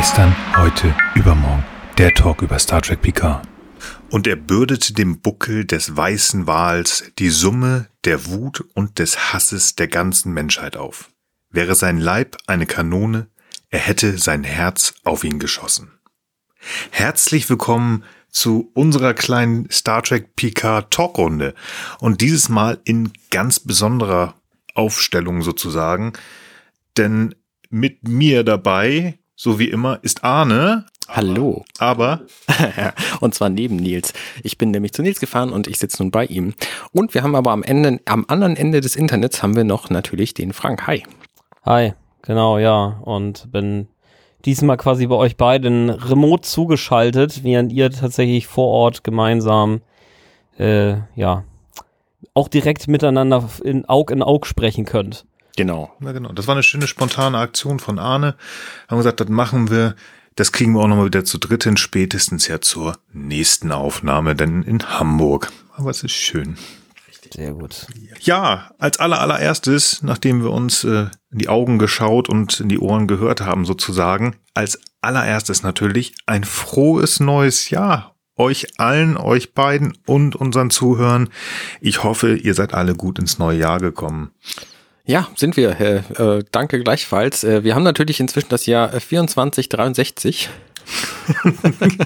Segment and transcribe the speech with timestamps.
[0.00, 1.62] Gestern, heute, übermorgen.
[1.98, 3.46] Der Talk über Star Trek Picard.
[4.08, 9.76] Und er bürdete dem Buckel des weißen Wals die Summe der Wut und des Hasses
[9.76, 11.10] der ganzen Menschheit auf.
[11.50, 13.26] Wäre sein Leib eine Kanone,
[13.68, 15.90] er hätte sein Herz auf ihn geschossen.
[16.90, 21.54] Herzlich willkommen zu unserer kleinen Star Trek Picard Talkrunde.
[21.98, 24.34] Und dieses Mal in ganz besonderer
[24.72, 26.14] Aufstellung sozusagen.
[26.96, 27.34] Denn
[27.68, 30.84] mit mir dabei, so wie immer, ist Arne.
[31.08, 31.64] Hallo.
[31.78, 32.20] Aber.
[33.20, 34.12] und zwar neben Nils.
[34.42, 36.52] Ich bin nämlich zu Nils gefahren und ich sitze nun bei ihm.
[36.92, 40.34] Und wir haben aber am Ende, am anderen Ende des Internets haben wir noch natürlich
[40.34, 40.86] den Frank.
[40.86, 41.04] Hi.
[41.64, 43.00] Hi, genau, ja.
[43.02, 43.88] Und bin
[44.44, 49.80] diesmal quasi bei euch beiden remote zugeschaltet, während ihr tatsächlich vor Ort gemeinsam,
[50.58, 51.44] äh, ja,
[52.34, 55.24] auch direkt miteinander in Aug in Aug sprechen könnt.
[55.56, 55.94] Genau.
[56.00, 56.32] Ja, genau.
[56.32, 58.36] Das war eine schöne spontane Aktion von Arne.
[58.88, 59.94] Haben gesagt, das machen wir.
[60.36, 64.62] Das kriegen wir auch nochmal wieder zu dritt hin, spätestens ja zur nächsten Aufnahme, denn
[64.62, 65.50] in Hamburg.
[65.76, 66.56] Aber es ist schön.
[67.34, 67.86] Sehr gut.
[68.20, 72.78] Ja, als aller allererstes, nachdem wir uns äh, in die Augen geschaut und in die
[72.78, 79.96] Ohren gehört haben sozusagen, als allererstes natürlich ein frohes neues Jahr euch allen, euch beiden
[80.06, 81.28] und unseren Zuhörern.
[81.80, 84.32] Ich hoffe, ihr seid alle gut ins neue Jahr gekommen.
[85.04, 85.80] Ja, sind wir.
[85.80, 87.44] Äh, äh, danke gleichfalls.
[87.44, 90.50] Äh, wir haben natürlich inzwischen das Jahr 2463.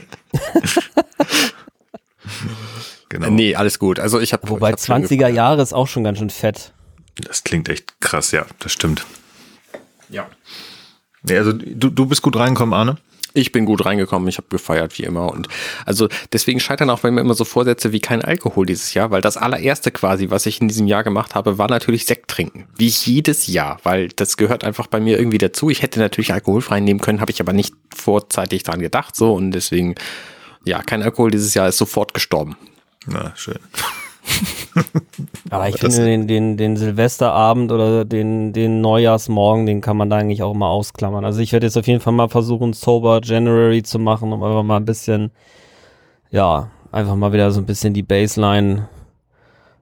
[3.08, 3.30] genau.
[3.30, 3.98] Nee, alles gut.
[3.98, 6.72] Also ich habe Wobei ich hab 20er Jahre ist auch schon ganz schön fett.
[7.16, 9.04] Das klingt echt krass, ja, das stimmt.
[10.08, 10.26] Ja.
[11.28, 12.96] Ja, also du, du bist gut reingekommen, Arne?
[13.36, 15.48] Ich bin gut reingekommen, ich habe gefeiert wie immer und
[15.84, 19.20] also deswegen scheitern auch bei mir immer so Vorsätze wie kein Alkohol dieses Jahr, weil
[19.20, 22.86] das allererste quasi, was ich in diesem Jahr gemacht habe, war natürlich Sekt trinken, wie
[22.86, 25.68] jedes Jahr, weil das gehört einfach bei mir irgendwie dazu.
[25.68, 29.50] Ich hätte natürlich alkoholfrei nehmen können, habe ich aber nicht vorzeitig dran gedacht so und
[29.50, 29.96] deswegen
[30.64, 32.56] ja, kein Alkohol dieses Jahr ist sofort gestorben.
[33.06, 33.58] Na, schön.
[35.50, 40.16] Aber ich finde, den, den, den Silvesterabend oder den, den Neujahrsmorgen, den kann man da
[40.16, 41.24] eigentlich auch mal ausklammern.
[41.24, 44.62] Also ich werde jetzt auf jeden Fall mal versuchen, Sober January zu machen, um einfach
[44.62, 45.30] mal ein bisschen,
[46.30, 48.88] ja, einfach mal wieder so ein bisschen die Baseline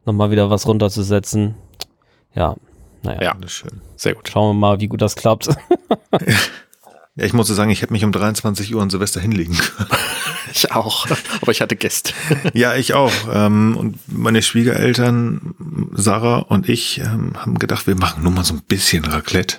[0.05, 1.55] nochmal wieder was runterzusetzen.
[2.35, 2.57] Ja,
[3.03, 3.23] naja.
[3.23, 3.81] Ja, schön.
[3.97, 4.29] Sehr gut.
[4.29, 5.49] Schauen wir mal, wie gut das klappt.
[7.15, 9.91] Ja, ich muss sagen, ich hätte mich um 23 Uhr an Silvester hinlegen können.
[10.53, 11.07] ich auch,
[11.43, 12.15] aber ich hatte Gäste.
[12.55, 13.13] ja, ich auch.
[13.31, 15.55] Ähm, und meine Schwiegereltern,
[15.93, 19.59] Sarah und ich, ähm, haben gedacht, wir machen nur mal so ein bisschen Raclette.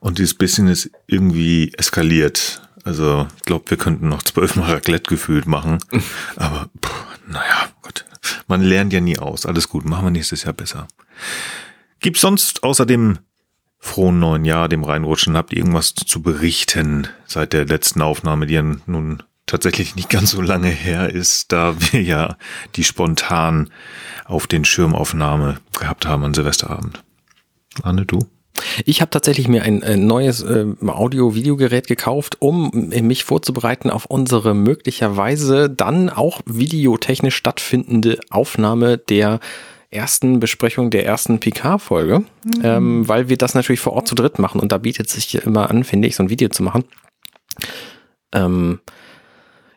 [0.00, 2.60] Und dieses bisschen ist irgendwie eskaliert.
[2.84, 5.78] Also ich glaube, wir könnten noch zwölfmal Raclette gefühlt machen.
[6.36, 6.92] Aber puh,
[7.26, 8.04] naja, Gott.
[8.48, 9.46] Man lernt ja nie aus.
[9.46, 10.88] Alles gut, machen wir nächstes Jahr besser.
[12.00, 13.18] Gibt's sonst außerdem
[13.86, 15.36] frohen neuen Jahr, dem Reinrutschen.
[15.36, 20.32] Habt ihr irgendwas zu berichten seit der letzten Aufnahme, die ja nun tatsächlich nicht ganz
[20.32, 22.36] so lange her ist, da wir ja
[22.74, 23.70] die spontan
[24.24, 27.02] auf den Schirmaufnahme gehabt haben an Silvesterabend.
[27.82, 28.18] Anne, du?
[28.84, 34.54] Ich habe tatsächlich mir ein, ein neues äh, Audio-Videogerät gekauft, um mich vorzubereiten auf unsere
[34.54, 39.40] möglicherweise dann auch videotechnisch stattfindende Aufnahme der
[39.90, 42.60] ersten Besprechung der ersten PK-Folge, mhm.
[42.62, 45.70] ähm, weil wir das natürlich vor Ort zu dritt machen und da bietet sich immer
[45.70, 46.84] an, finde ich, so ein Video zu machen.
[48.32, 48.80] Ähm,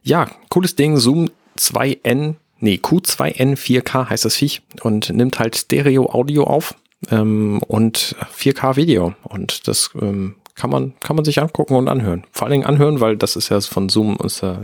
[0.02, 6.44] ja, cooles Ding, Zoom 2N, nee, Q2N 4K heißt das Viech und nimmt halt Stereo-Audio
[6.44, 6.76] auf
[7.12, 12.26] ähm, und 4K-Video und das ähm, kann man, kann man sich angucken und anhören.
[12.32, 14.60] Vor allen Dingen anhören, weil das ist ja von Zoom, ist ja,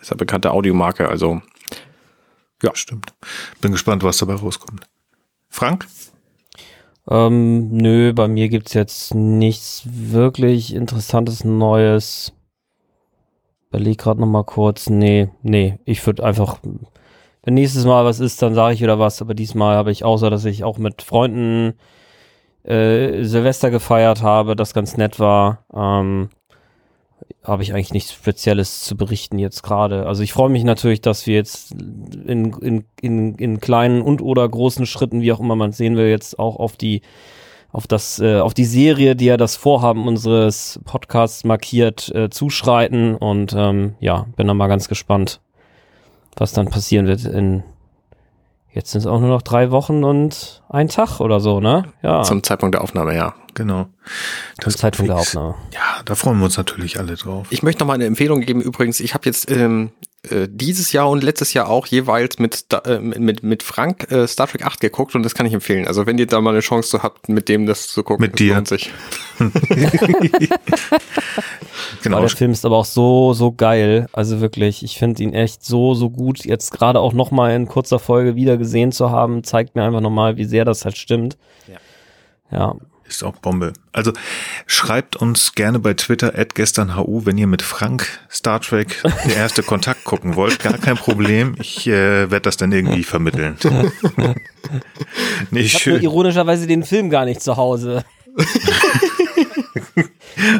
[0.00, 1.40] ist ja bekannte Audiomarke, also
[2.62, 3.14] ja, stimmt.
[3.60, 4.88] Bin gespannt, was dabei rauskommt.
[5.48, 5.86] Frank?
[7.10, 12.32] Ähm, nö, bei mir gibt's jetzt nichts wirklich Interessantes Neues.
[13.70, 14.90] Überleg gerade noch mal kurz.
[14.90, 16.58] Nee, nee, ich würde einfach,
[17.42, 19.22] wenn nächstes Mal was ist, dann sage ich wieder was.
[19.22, 21.74] Aber diesmal habe ich, außer dass ich auch mit Freunden
[22.64, 26.28] äh, Silvester gefeiert habe, das ganz nett war, ähm,
[27.44, 30.06] habe ich eigentlich nichts Spezielles zu berichten jetzt gerade.
[30.06, 34.48] Also ich freue mich natürlich, dass wir jetzt in, in, in, in kleinen und oder
[34.48, 37.02] großen Schritten, wie auch immer man sehen will, jetzt auch auf die
[37.70, 43.14] auf das äh, auf die Serie, die ja das Vorhaben unseres Podcasts markiert, äh, zuschreiten
[43.14, 45.40] und ähm, ja, bin da mal ganz gespannt,
[46.36, 47.62] was dann passieren wird in
[48.70, 51.84] Jetzt sind es auch nur noch drei Wochen und ein Tag oder so, ne?
[52.02, 52.22] Ja.
[52.22, 53.34] Zum Zeitpunkt der Aufnahme, ja.
[53.58, 53.88] Genau.
[54.62, 55.56] Zum Zeitpunkt der Aufnahme.
[55.74, 57.48] Ja, da freuen wir uns natürlich alle drauf.
[57.50, 58.60] Ich möchte noch mal eine Empfehlung geben.
[58.60, 59.90] Übrigens, ich habe jetzt ähm,
[60.30, 64.46] äh, dieses Jahr und letztes Jahr auch jeweils mit, äh, mit, mit Frank äh, Star
[64.46, 65.88] Trek 8 geguckt und das kann ich empfehlen.
[65.88, 68.54] Also wenn ihr da mal eine Chance habt, mit dem das zu gucken, mit dir.
[68.54, 68.92] lohnt sich.
[72.02, 72.18] Genau.
[72.18, 74.08] Aber der Film ist aber auch so, so geil.
[74.12, 76.44] Also wirklich, ich finde ihn echt so, so gut.
[76.44, 80.36] Jetzt gerade auch nochmal in kurzer Folge wieder gesehen zu haben, zeigt mir einfach nochmal,
[80.36, 81.36] wie sehr das halt stimmt.
[81.66, 81.78] Ja.
[82.58, 82.76] Ja.
[83.08, 83.72] Ist auch Bombe.
[83.92, 84.12] Also
[84.66, 89.62] schreibt uns gerne bei Twitter at gesternhu, wenn ihr mit Frank Star Trek der erste
[89.62, 90.58] Kontakt gucken wollt.
[90.60, 91.56] Gar kein Problem.
[91.58, 93.56] Ich äh, werde das dann irgendwie vermitteln.
[95.50, 98.04] Nicht Ich habe ironischerweise den Film gar nicht zu Hause.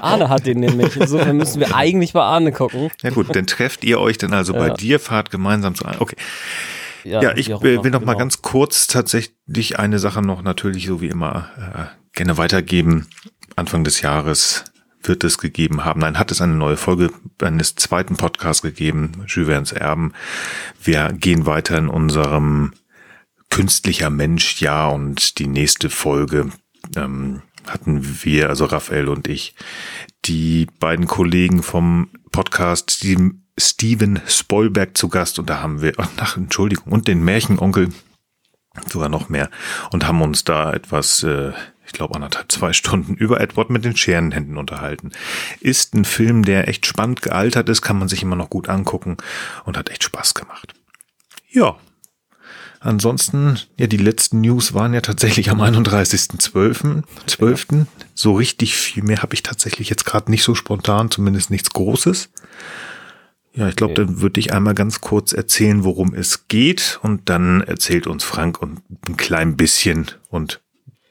[0.00, 0.96] Arne hat den nämlich.
[0.96, 2.90] Insofern müssen wir eigentlich bei Arne gucken.
[3.02, 4.74] Ja gut, dann trefft ihr euch dann also bei Ja.
[4.74, 6.00] dir, fahrt gemeinsam zu einem.
[6.00, 6.16] Okay.
[7.04, 8.18] Ja, ich äh, immer, will noch mal genau.
[8.18, 11.84] ganz kurz tatsächlich eine Sache noch natürlich so wie immer äh,
[12.18, 13.06] gerne weitergeben.
[13.54, 14.64] Anfang des Jahres
[15.02, 16.00] wird es gegeben haben.
[16.00, 17.10] Nein, hat es eine neue Folge
[17.40, 20.12] eines zweiten Podcasts gegeben, Jules Erben.
[20.82, 22.72] Wir gehen weiter in unserem
[23.50, 26.50] künstlicher Mensch, ja, und die nächste Folge
[26.96, 29.54] ähm, hatten wir, also Raphael und ich,
[30.24, 36.36] die beiden Kollegen vom Podcast, Steven, Steven Spoilberg zu Gast und da haben wir, ach,
[36.36, 37.90] Entschuldigung, und den Märchenonkel,
[38.90, 39.50] sogar noch mehr,
[39.92, 41.52] und haben uns da etwas, äh,
[41.88, 45.10] ich glaube anderthalb, zwei Stunden über Edward mit den Scherenhänden unterhalten.
[45.60, 49.16] Ist ein Film, der echt spannend gealtert ist, kann man sich immer noch gut angucken
[49.64, 50.74] und hat echt Spaß gemacht.
[51.50, 51.76] Ja,
[52.80, 57.02] Ansonsten, ja, die letzten News waren ja tatsächlich am 31.12.
[57.26, 57.66] 12.
[58.14, 62.30] So richtig viel mehr habe ich tatsächlich jetzt gerade nicht so spontan, zumindest nichts Großes.
[63.52, 64.06] Ja, ich glaube, Okay.
[64.06, 68.62] dann würde ich einmal ganz kurz erzählen, worum es geht und dann erzählt uns Frank
[68.62, 70.60] und ein klein bisschen und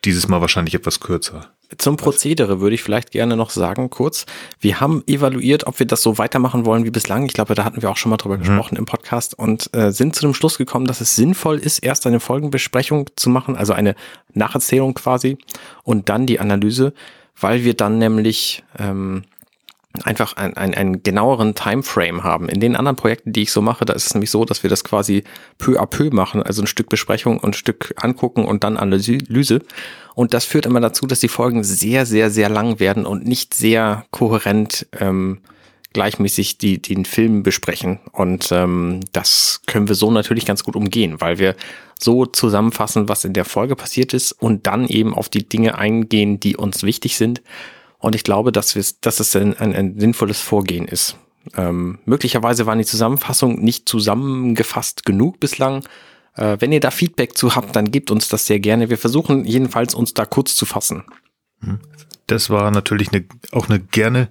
[0.07, 1.51] dieses Mal wahrscheinlich etwas kürzer.
[1.77, 4.25] Zum Prozedere würde ich vielleicht gerne noch sagen, kurz.
[4.59, 7.25] Wir haben evaluiert, ob wir das so weitermachen wollen wie bislang.
[7.25, 10.15] Ich glaube, da hatten wir auch schon mal drüber gesprochen im Podcast und äh, sind
[10.15, 13.95] zu dem Schluss gekommen, dass es sinnvoll ist, erst eine Folgenbesprechung zu machen, also eine
[14.33, 15.37] Nacherzählung quasi
[15.83, 16.93] und dann die Analyse,
[17.39, 19.25] weil wir dann nämlich ähm,
[20.03, 22.49] einfach ein, ein, einen genaueren Timeframe haben.
[22.49, 24.69] In den anderen Projekten, die ich so mache, da ist es nämlich so, dass wir
[24.69, 25.23] das quasi
[25.57, 29.61] peu à peu machen, also ein Stück Besprechung und ein Stück angucken und dann Analyse.
[30.15, 33.53] Und das führt immer dazu, dass die Folgen sehr, sehr, sehr lang werden und nicht
[33.53, 35.39] sehr kohärent ähm,
[35.93, 37.99] gleichmäßig die, den Film besprechen.
[38.11, 41.55] Und ähm, das können wir so natürlich ganz gut umgehen, weil wir
[41.99, 46.39] so zusammenfassen, was in der Folge passiert ist und dann eben auf die Dinge eingehen,
[46.39, 47.41] die uns wichtig sind.
[47.99, 51.17] Und ich glaube, dass, wir, dass es ein, ein, ein sinnvolles Vorgehen ist.
[51.55, 55.83] Ähm, möglicherweise waren die Zusammenfassungen nicht zusammengefasst genug bislang.
[56.35, 58.89] Äh, wenn ihr da Feedback zu habt, dann gebt uns das sehr gerne.
[58.89, 61.03] Wir versuchen jedenfalls, uns da kurz zu fassen.
[62.27, 64.29] Das war natürlich eine, auch eine gerne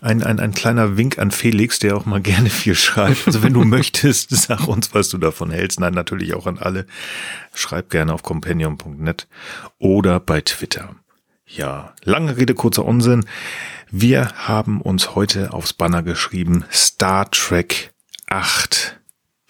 [0.00, 3.26] ein, ein, ein kleiner Wink an Felix, der auch mal gerne viel schreibt.
[3.26, 5.80] Also wenn du möchtest, sag uns, was du davon hältst.
[5.80, 6.86] Nein, natürlich auch an alle.
[7.52, 9.28] Schreib gerne auf companion.net
[9.78, 10.94] oder bei Twitter.
[11.48, 13.24] Ja, lange Rede, kurzer Unsinn.
[13.90, 17.94] Wir haben uns heute aufs Banner geschrieben Star Trek
[18.26, 19.00] 8,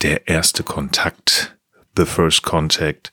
[0.03, 1.56] der erste Kontakt.
[1.97, 3.11] The First Contact.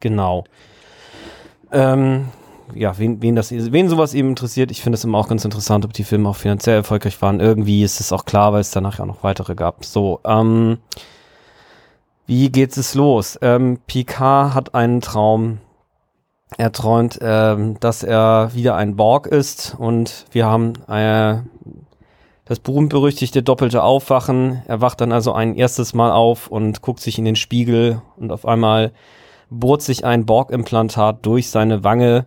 [0.00, 0.44] genau.
[1.72, 2.28] Ähm,
[2.74, 5.84] ja, wen, wen, das, wen sowas eben interessiert, ich finde es immer auch ganz interessant,
[5.84, 7.40] ob die Filme auch finanziell erfolgreich waren.
[7.40, 9.84] Irgendwie ist es auch klar, weil es danach ja auch noch weitere gab.
[9.84, 10.78] So, ähm,
[12.26, 13.38] wie geht es los?
[13.42, 15.58] Ähm, Picard hat einen Traum.
[16.56, 21.42] Er träumt, ähm, dass er wieder ein Borg ist und wir haben äh,
[22.46, 24.62] das berühmt-berüchtigte doppelte Aufwachen.
[24.66, 28.32] Er wacht dann also ein erstes Mal auf und guckt sich in den Spiegel und
[28.32, 28.92] auf einmal
[29.50, 32.26] bohrt sich ein Borg-Implantat durch seine Wange,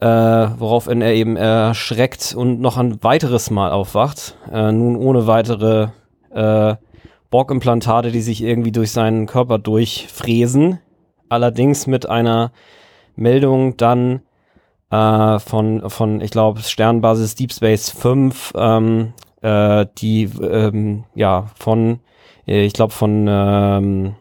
[0.00, 4.36] äh, woraufhin er eben erschreckt und noch ein weiteres Mal aufwacht.
[4.52, 5.88] Äh, nun ohne weitere
[6.30, 6.76] äh,
[7.30, 10.80] Borg-Implantate, die sich irgendwie durch seinen Körper durchfräsen.
[11.28, 12.52] Allerdings mit einer
[13.16, 14.20] Meldung dann
[14.90, 19.12] äh, von, von, ich glaube, Sternbasis Deep Space 5, ähm,
[19.42, 22.00] äh, die ähm, ja von,
[22.46, 24.14] äh, ich glaube, von ähm,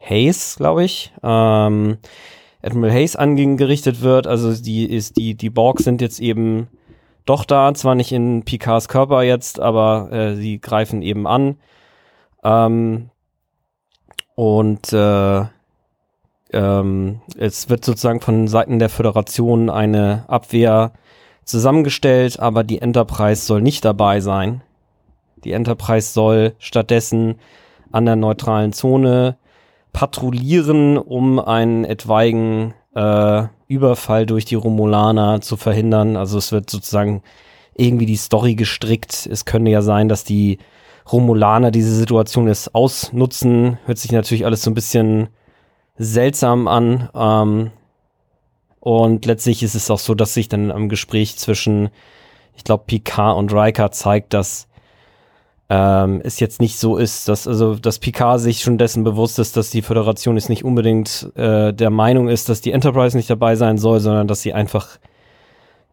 [0.00, 1.98] Hayes, glaube ich, ähm,
[2.68, 4.26] Admiral Hayes angerichtet wird.
[4.26, 6.68] Also die ist, die, die Borg sind jetzt eben
[7.24, 11.56] doch da, zwar nicht in Picards Körper jetzt, aber äh, sie greifen eben an.
[12.42, 13.10] Ähm,
[14.34, 15.44] und äh,
[16.52, 20.92] ähm, es wird sozusagen von Seiten der Föderation eine Abwehr
[21.44, 24.62] zusammengestellt, aber die Enterprise soll nicht dabei sein.
[25.44, 27.36] Die Enterprise soll stattdessen
[27.92, 29.36] an der neutralen Zone
[29.92, 36.16] patrouillieren, um einen etwaigen äh, Überfall durch die Romulaner zu verhindern.
[36.16, 37.22] Also es wird sozusagen
[37.76, 39.28] irgendwie die Story gestrickt.
[39.30, 40.58] Es könnte ja sein, dass die
[41.10, 43.78] Romulaner diese Situation jetzt ausnutzen.
[43.86, 45.28] Hört sich natürlich alles so ein bisschen
[45.96, 47.08] seltsam an.
[47.14, 47.70] Ähm,
[48.80, 51.90] und letztlich ist es auch so, dass sich dann am Gespräch zwischen,
[52.56, 54.67] ich glaube, Picard und Riker zeigt, dass
[55.70, 59.56] ähm, es jetzt nicht so ist, dass also dass Picard sich schon dessen bewusst ist,
[59.56, 63.54] dass die Föderation jetzt nicht unbedingt äh, der Meinung ist, dass die Enterprise nicht dabei
[63.54, 64.98] sein soll, sondern dass sie einfach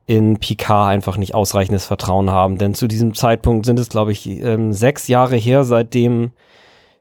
[0.07, 2.57] in Picard einfach nicht ausreichendes Vertrauen haben.
[2.57, 6.31] Denn zu diesem Zeitpunkt sind es, glaube ich, ähm, sechs Jahre her, seitdem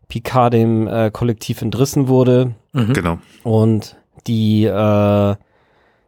[0.08, 2.54] Picard dem äh, Kollektiv entrissen wurde.
[2.72, 2.92] Mhm.
[2.92, 3.18] Genau.
[3.42, 5.36] Und die, äh,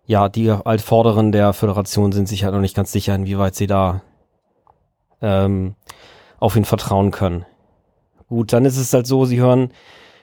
[0.07, 4.03] ja, die Altvorderen der Föderation sind sich halt noch nicht ganz sicher, inwieweit sie da
[5.21, 5.75] ähm,
[6.39, 7.45] auf ihn vertrauen können.
[8.29, 9.71] Gut, dann ist es halt so, sie hören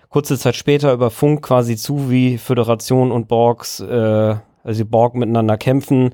[0.09, 5.57] kurze Zeit später über Funk quasi zu, wie Föderation und Borgs, äh, also Borg miteinander
[5.57, 6.13] kämpfen.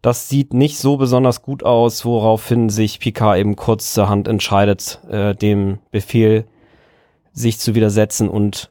[0.00, 5.80] Das sieht nicht so besonders gut aus, woraufhin sich Picard eben kurzerhand entscheidet, äh, dem
[5.90, 6.46] Befehl
[7.32, 8.70] sich zu widersetzen und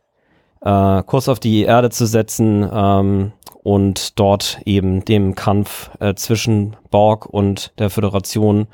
[0.62, 6.76] äh, Kurs auf die Erde zu setzen ähm, und dort eben dem Kampf äh, zwischen
[6.90, 8.68] Borg und der Föderation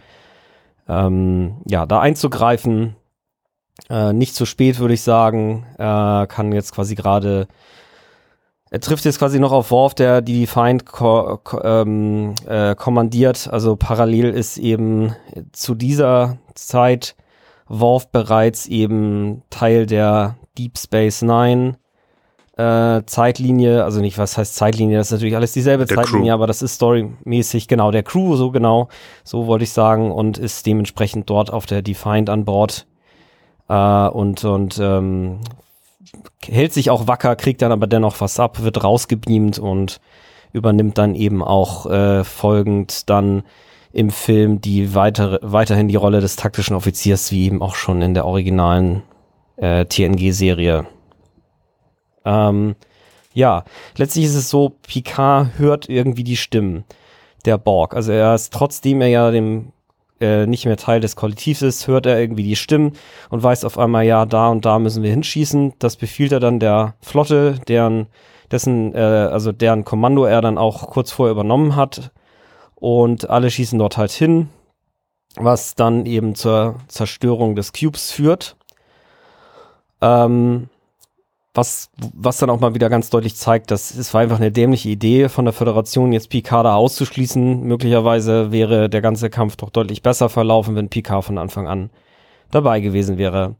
[0.87, 2.95] ähm, ja, da einzugreifen.
[3.89, 5.65] Äh, nicht zu spät, würde ich sagen.
[5.77, 7.47] Äh, kann jetzt quasi gerade
[8.71, 13.47] er trifft jetzt quasi noch auf Worf, der die Defiant ko ko ähm, äh, kommandiert.
[13.49, 15.15] Also parallel ist eben
[15.53, 17.15] zu dieser Zeit
[17.67, 21.77] Worf bereits eben Teil der Deep Space Nine
[22.57, 26.33] äh, Zeitlinie, also nicht, was heißt Zeitlinie, das ist natürlich alles dieselbe der Zeitlinie, Crew.
[26.33, 28.87] aber das ist storymäßig, genau, der Crew, so genau,
[29.23, 32.87] so wollte ich sagen, und ist dementsprechend dort auf der Defiant an Bord
[33.67, 35.39] äh, und, und ähm,
[36.49, 39.99] hält sich auch wacker, kriegt dann aber dennoch was ab, wird rausgebeamt und
[40.53, 43.43] übernimmt dann eben auch äh, folgend dann
[43.91, 48.13] im Film die weitere, weiterhin die Rolle des taktischen Offiziers, wie eben auch schon in
[48.13, 49.03] der originalen
[49.57, 50.85] äh, TNG-Serie.
[52.25, 52.75] Ähm,
[53.33, 53.63] ja,
[53.97, 56.85] letztlich ist es so, Picard hört irgendwie die Stimmen
[57.45, 57.95] der Borg.
[57.95, 59.71] Also er ist, trotzdem er ja dem
[60.19, 62.93] äh, nicht mehr Teil des Kollektivs ist, hört er irgendwie die Stimmen
[63.29, 65.73] und weiß auf einmal, ja, da und da müssen wir hinschießen.
[65.79, 68.07] Das befiehlt er dann der Flotte, deren,
[68.51, 72.11] dessen, äh, also deren Kommando er dann auch kurz vorher übernommen hat.
[72.75, 74.49] Und alle schießen dort halt hin,
[75.35, 78.55] was dann eben zur Zerstörung des Cubes führt.
[80.01, 80.69] Ähm,
[81.55, 84.89] was, was dann auch mal wieder ganz deutlich zeigt, dass es war einfach eine dämliche
[84.89, 87.61] Idee von der Föderation, jetzt Picard da auszuschließen.
[87.61, 91.89] Möglicherweise wäre der ganze Kampf doch deutlich besser verlaufen, wenn Picard von Anfang an
[92.51, 93.55] dabei gewesen wäre.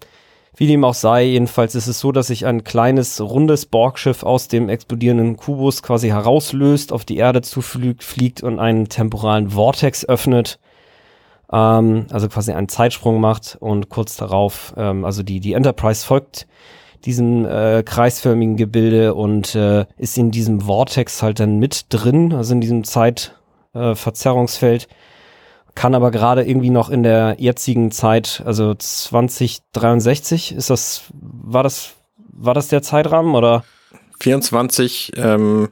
[0.57, 4.47] Wie dem auch sei, jedenfalls ist es so, dass sich ein kleines, rundes Borgschiff aus
[4.47, 10.59] dem explodierenden Kubus quasi herauslöst, auf die Erde zufliegt und einen temporalen Vortex öffnet.
[11.51, 16.47] Ähm, also quasi einen Zeitsprung macht und kurz darauf, ähm, also die, die Enterprise folgt
[17.05, 22.53] diesem äh, kreisförmigen Gebilde und äh, ist in diesem Vortex halt dann mit drin, also
[22.53, 24.87] in diesem Zeitverzerrungsfeld, äh,
[25.75, 31.93] kann aber gerade irgendwie noch in der jetzigen Zeit, also 2063, ist das, war das,
[32.17, 33.65] war das der Zeitrahmen oder?
[34.21, 35.69] 24, ähm,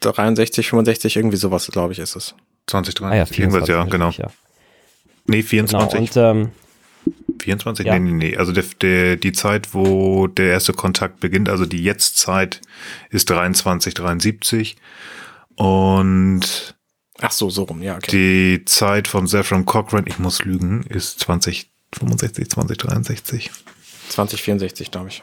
[0.00, 2.34] 63, 65, irgendwie sowas, glaube ich, ist es.
[2.66, 4.10] 2023, ah ja, 24, ja, genau.
[4.10, 4.28] Ja.
[5.26, 5.90] Nee, 24.
[5.90, 6.52] Genau, und ähm,
[7.40, 7.86] 24?
[7.86, 7.98] Ja.
[7.98, 8.36] Nee, nee, nee.
[8.36, 12.60] Also der, der, die Zeit, wo der erste Kontakt beginnt, also die Jetztzeit
[13.10, 14.76] ist 23, 73.
[15.54, 16.74] Und
[17.20, 18.10] Ach so, so rum, ja, okay.
[18.10, 23.50] Die Zeit von Zephram Cochrane, ich muss lügen, ist 2065, 2063.
[24.08, 25.22] 2064, glaube ich.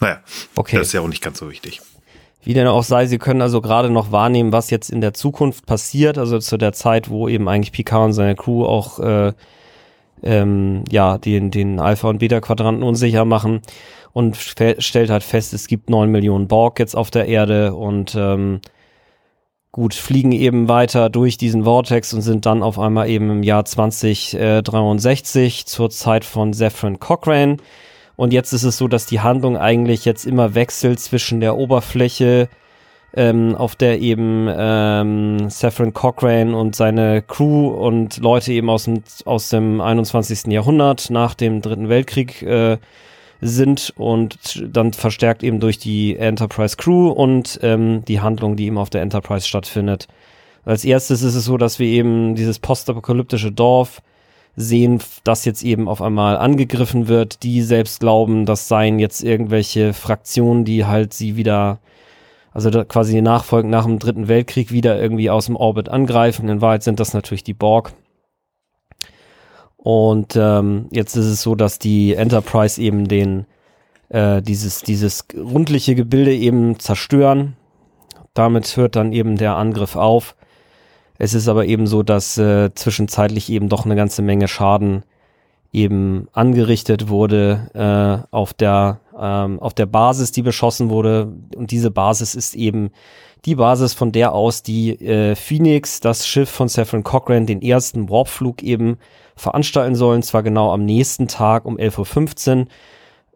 [0.00, 0.20] Naja,
[0.54, 0.76] okay.
[0.76, 1.80] das ist ja auch nicht ganz so wichtig.
[2.44, 5.66] Wie denn auch sei, sie können also gerade noch wahrnehmen, was jetzt in der Zukunft
[5.66, 9.32] passiert, also zu der Zeit, wo eben eigentlich Picard und seine Crew auch äh,
[10.22, 13.60] ähm, ja, den, den Alpha- und Beta-Quadranten unsicher machen
[14.12, 18.60] und stellt halt fest, es gibt neun Millionen Borg jetzt auf der Erde und ähm,
[19.72, 23.64] gut, fliegen eben weiter durch diesen Vortex und sind dann auf einmal eben im Jahr
[23.64, 27.58] 2063 zur Zeit von Zephyrin Cochrane.
[28.16, 32.48] Und jetzt ist es so, dass die Handlung eigentlich jetzt immer wechselt zwischen der Oberfläche,
[33.14, 39.02] ähm, auf der eben ähm, Saffron Cochrane und seine Crew und Leute eben aus dem,
[39.24, 40.46] aus dem 21.
[40.52, 42.78] Jahrhundert nach dem Dritten Weltkrieg äh,
[43.40, 48.78] sind und dann verstärkt eben durch die Enterprise Crew und ähm, die Handlung, die eben
[48.78, 50.08] auf der Enterprise stattfindet.
[50.64, 54.02] Als erstes ist es so, dass wir eben dieses postapokalyptische Dorf
[54.54, 57.42] sehen, das jetzt eben auf einmal angegriffen wird.
[57.42, 61.78] Die selbst glauben, das seien jetzt irgendwelche Fraktionen, die halt sie wieder,
[62.52, 66.48] also quasi nachfolgend nach dem Dritten Weltkrieg wieder irgendwie aus dem Orbit angreifen.
[66.48, 67.92] In Wahrheit sind das natürlich die Borg.
[69.76, 73.46] Und ähm, jetzt ist es so, dass die Enterprise eben den
[74.08, 77.56] äh, dieses dieses rundliche Gebilde eben zerstören.
[78.34, 80.34] Damit hört dann eben der Angriff auf.
[81.18, 85.04] Es ist aber eben so, dass äh, zwischenzeitlich eben doch eine ganze Menge Schaden
[85.72, 91.32] eben angerichtet wurde äh, auf der ähm, auf der Basis, die beschossen wurde.
[91.56, 92.90] Und diese Basis ist eben
[93.44, 98.08] die Basis, von der aus die äh, Phoenix, das Schiff von Saffron Cochrane, den ersten
[98.08, 98.98] Warpflug eben
[99.36, 102.66] veranstalten sollen, zwar genau am nächsten Tag um 11.15 Uhr,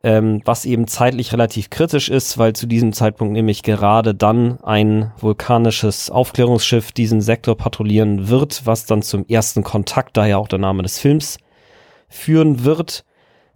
[0.04, 5.12] ähm, was eben zeitlich relativ kritisch ist, weil zu diesem Zeitpunkt nämlich gerade dann ein
[5.18, 10.82] vulkanisches Aufklärungsschiff diesen Sektor patrouillieren wird, was dann zum ersten Kontakt, daher auch der Name
[10.82, 11.38] des Films,
[12.12, 13.04] führen wird,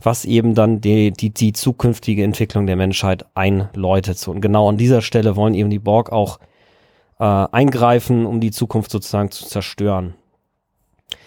[0.00, 4.26] was eben dann die, die, die zukünftige Entwicklung der Menschheit einläutet.
[4.28, 6.38] Und genau an dieser Stelle wollen eben die Borg auch
[7.18, 10.14] äh, eingreifen, um die Zukunft sozusagen zu zerstören.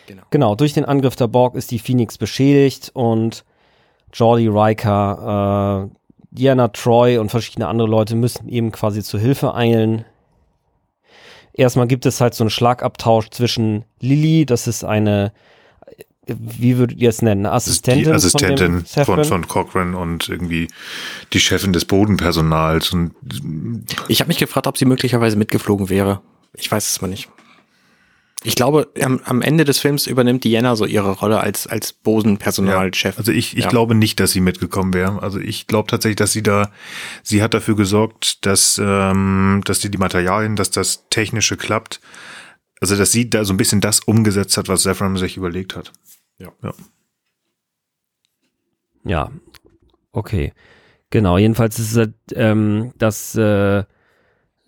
[0.08, 0.24] Genau.
[0.32, 3.46] genau, durch den Angriff der Borg ist die Phoenix beschädigt und
[4.12, 5.96] Jordi Riker, äh,
[6.32, 10.06] Diana Troy und verschiedene andere Leute müssen eben quasi zur Hilfe eilen.
[11.54, 15.32] Erstmal gibt es halt so einen Schlagabtausch zwischen Lily, das ist eine,
[16.40, 20.68] wie würdet ihr es nennen, Assistentin, die Assistentin von, von, von Cochrane und irgendwie
[21.34, 22.92] die Chefin des Bodenpersonals.
[22.92, 23.14] Und
[24.08, 26.22] ich habe mich gefragt, ob sie möglicherweise mitgeflogen wäre.
[26.54, 27.30] Ich weiß es mal nicht.
[28.44, 33.16] Ich glaube, am, am, Ende des Films übernimmt Diana so ihre Rolle als, als Bosen-Personalchef.
[33.16, 33.70] Ja, also ich, ich ja.
[33.70, 35.22] glaube nicht, dass sie mitgekommen wäre.
[35.22, 36.72] Also ich glaube tatsächlich, dass sie da,
[37.22, 42.00] sie hat dafür gesorgt, dass, ähm, dass die, die Materialien, dass das Technische klappt.
[42.80, 45.92] Also dass sie da so ein bisschen das umgesetzt hat, was Zephram sich überlegt hat.
[46.40, 46.52] Ja.
[46.64, 46.74] Ja,
[49.06, 49.32] ja.
[50.12, 50.54] okay.
[51.12, 53.84] Genau, jedenfalls ist es, ähm, dass äh,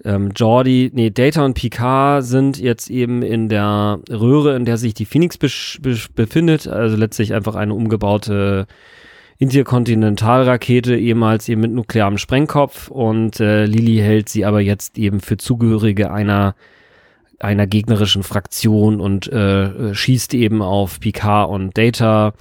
[0.04, 4.94] ähm, Jordi, nee, Data und Picard sind jetzt eben in der Röhre, in der sich
[4.94, 8.66] die Phoenix befindet, also letztlich einfach eine umgebaute
[9.38, 15.38] Interkontinentalrakete, ehemals eben mit nuklearem Sprengkopf und äh, Lily hält sie aber jetzt eben für
[15.38, 16.56] Zugehörige einer
[17.44, 22.34] einer gegnerischen Fraktion und äh, schießt eben auf Picard und Data.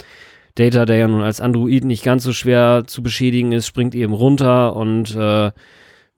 [0.55, 4.13] Data, der ja nun als Android nicht ganz so schwer zu beschädigen ist, springt eben
[4.13, 5.51] runter und äh,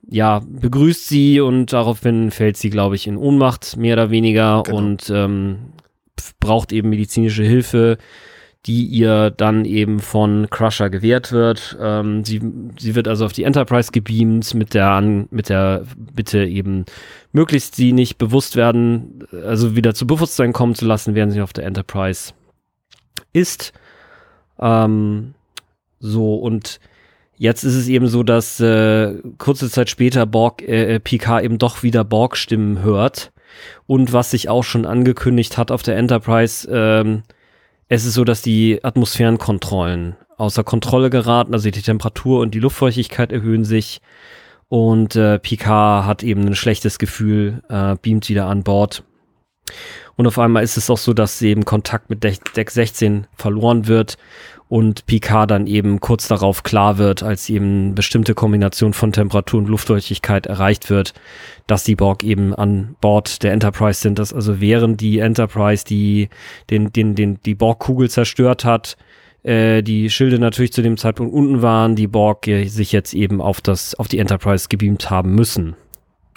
[0.10, 4.78] ja, begrüßt sie und daraufhin fällt sie, glaube ich, in Ohnmacht, mehr oder weniger, genau.
[4.78, 5.74] und ähm,
[6.40, 7.98] braucht eben medizinische Hilfe,
[8.66, 11.78] die ihr dann eben von Crusher gewährt wird.
[11.82, 12.42] Ähm, sie,
[12.80, 16.86] sie wird also auf die Enterprise gebeamt mit der, mit der Bitte eben
[17.34, 21.54] möglichst sie nicht bewusst werden, also wieder zu Bewusstsein kommen zu lassen, während sie auf
[21.54, 22.34] der Enterprise
[23.34, 23.74] ist.
[24.60, 25.34] Ähm,
[26.00, 26.80] so und
[27.36, 31.84] Jetzt ist es eben so, dass äh, kurze Zeit später Borg, äh, Picard eben doch
[31.84, 33.32] wieder Borg-Stimmen hört.
[33.88, 37.24] Und was sich auch schon angekündigt hat auf der Enterprise, ähm,
[37.94, 43.32] es ist so, dass die Atmosphärenkontrollen außer Kontrolle geraten, also die Temperatur und die Luftfeuchtigkeit
[43.32, 44.02] erhöhen sich.
[44.68, 49.04] Und äh, Picard hat eben ein schlechtes Gefühl, äh, beamt wieder an Bord.
[50.16, 54.18] Und auf einmal ist es auch so, dass eben Kontakt mit Deck 16 verloren wird
[54.74, 59.70] und Picard dann eben kurz darauf klar wird, als eben bestimmte Kombination von Temperatur und
[59.70, 61.14] Luftfeuchtigkeit erreicht wird,
[61.68, 66.30] dass die Borg eben an Bord der Enterprise sind, dass also während die Enterprise die
[66.72, 68.98] den den den die Borg-Kugel zerstört hat,
[69.44, 73.62] äh, die Schilde natürlich zu dem Zeitpunkt unten waren, die Borg sich jetzt eben auf
[73.62, 75.76] das auf die Enterprise gebeamt haben müssen.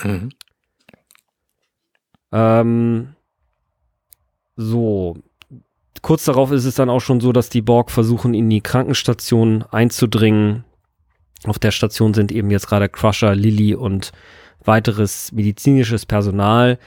[0.04, 0.28] Mhm.
[2.32, 3.14] Ähm,
[4.56, 5.16] so,
[6.02, 9.64] kurz darauf ist es dann auch schon so, dass die Borg versuchen, in die Krankenstation
[9.70, 10.64] einzudringen.
[11.44, 14.12] Auf der Station sind eben jetzt gerade Crusher, Lilly und
[14.64, 16.78] weiteres medizinisches Personal.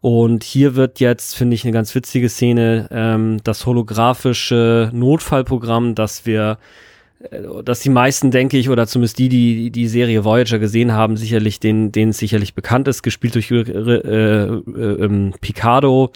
[0.00, 6.24] Und hier wird jetzt, finde ich, eine ganz witzige Szene, ähm, das holographische Notfallprogramm, das
[6.24, 6.58] wir,
[7.30, 11.18] äh, dass die meisten, denke ich, oder zumindest die, die die Serie Voyager gesehen haben,
[11.18, 16.12] sicherlich, denen, denen es sicherlich bekannt ist, gespielt durch äh, äh, äh, Picardo,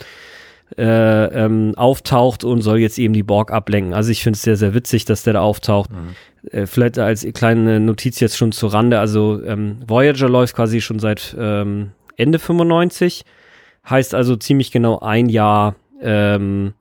[0.76, 3.94] äh, ähm, auftaucht und soll jetzt eben die Borg ablenken.
[3.94, 5.90] Also ich finde es sehr, sehr witzig, dass der da auftaucht.
[5.90, 6.48] Mhm.
[6.50, 8.98] Äh, vielleicht als kleine Notiz jetzt schon zu Rande.
[8.98, 13.24] Also ähm, Voyager läuft quasi schon seit ähm, Ende 95
[13.88, 16.72] Heißt also ziemlich genau ein Jahr ähm,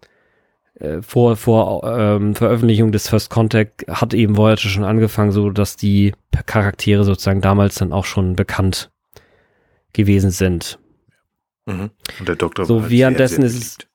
[0.79, 5.75] äh, vor, vor ähm, Veröffentlichung des First Contact hat eben Voyager schon angefangen, so dass
[5.75, 6.13] die
[6.45, 8.89] Charaktere sozusagen damals dann auch schon bekannt
[9.91, 10.79] gewesen sind.
[11.65, 11.91] Mhm.
[12.19, 13.87] Und der Doktor so, war halt währenddessen sehr, sehr ist.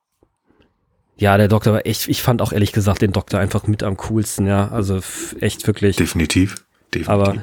[1.16, 3.96] Ja, der Doktor war echt, ich fand auch ehrlich gesagt den Doktor einfach mit am
[3.96, 4.68] coolsten, ja.
[4.68, 5.00] Also
[5.40, 5.96] echt wirklich.
[5.96, 6.64] Definitiv.
[6.94, 7.08] Definitiv.
[7.08, 7.34] Aber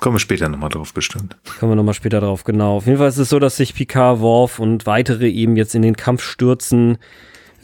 [0.00, 1.36] Kommen wir später nochmal drauf bestimmt.
[1.58, 2.76] Kommen wir nochmal später drauf, genau.
[2.76, 5.82] Auf jeden Fall ist es so, dass sich Picard, Worf und weitere eben jetzt in
[5.82, 6.98] den Kampf stürzen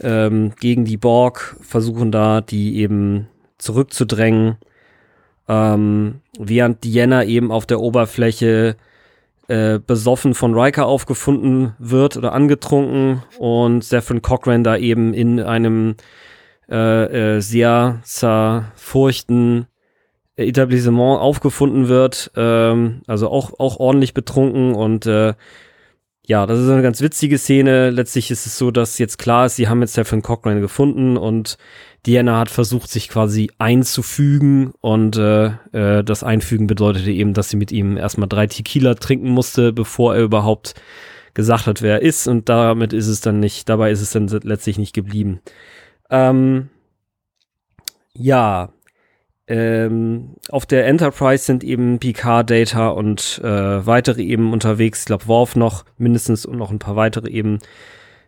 [0.01, 4.57] ähm, gegen die Borg, versuchen da die eben zurückzudrängen.
[5.47, 8.75] Ähm, während Diana eben auf der Oberfläche
[9.47, 15.95] äh, besoffen von Riker aufgefunden wird oder angetrunken und Zephyr Cochrane da eben in einem
[16.69, 19.67] äh, äh, sehr zerfurchten
[20.35, 25.33] Etablissement aufgefunden wird, ähm, also auch, auch ordentlich betrunken und äh,
[26.27, 27.89] ja, das ist eine ganz witzige Szene.
[27.89, 31.57] Letztlich ist es so, dass jetzt klar ist, sie haben jetzt Stephen Cochrane gefunden und
[32.05, 37.57] Diana hat versucht, sich quasi einzufügen und äh, äh, das Einfügen bedeutete eben, dass sie
[37.57, 40.75] mit ihm erstmal drei Tequila trinken musste, bevor er überhaupt
[41.33, 44.27] gesagt hat, wer er ist und damit ist es dann nicht, dabei ist es dann
[44.27, 45.41] letztlich nicht geblieben.
[46.09, 46.69] Ähm,
[48.13, 48.69] ja,
[49.47, 55.01] ähm, auf der Enterprise sind eben Picard, Data und äh, weitere eben unterwegs.
[55.01, 57.59] Ich glaube, Worf noch mindestens und noch ein paar weitere eben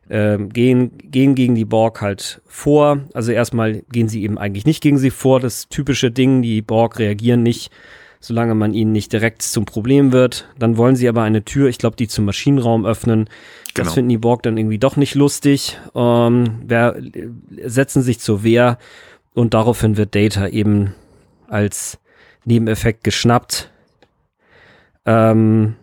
[0.09, 2.99] äh, gehen, gehen gegen die Borg halt vor.
[3.13, 5.39] Also erstmal gehen sie eben eigentlich nicht gegen sie vor.
[5.39, 7.71] Das typische Ding, die Borg reagieren nicht,
[8.19, 10.47] solange man ihnen nicht direkt zum Problem wird.
[10.59, 13.27] Dann wollen sie aber eine Tür, ich glaube, die zum Maschinenraum öffnen.
[13.73, 13.85] Genau.
[13.85, 15.79] Das finden die Borg dann irgendwie doch nicht lustig.
[15.95, 16.95] Ähm, wer,
[17.63, 18.77] setzen sich zur Wehr
[19.33, 20.93] und daraufhin wird Data eben
[21.49, 21.99] als
[22.45, 23.71] Nebeneffekt geschnappt.
[25.05, 25.75] Ähm,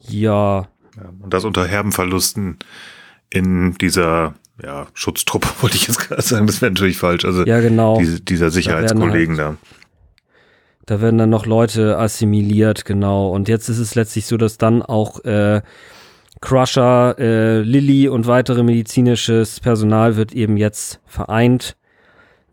[0.00, 0.68] ja.
[1.20, 2.58] Und das unter herben Verlusten
[3.30, 7.24] in dieser ja, Schutztruppe, wollte ich jetzt gerade sagen, das wäre natürlich falsch.
[7.24, 7.98] Also ja, genau.
[7.98, 9.56] diese, dieser Sicherheitskollegen da, da.
[10.86, 13.30] Da werden dann noch Leute assimiliert, genau.
[13.30, 15.62] Und jetzt ist es letztlich so, dass dann auch äh,
[16.40, 21.76] Crusher, äh, Lilly und weitere medizinisches Personal wird eben jetzt vereint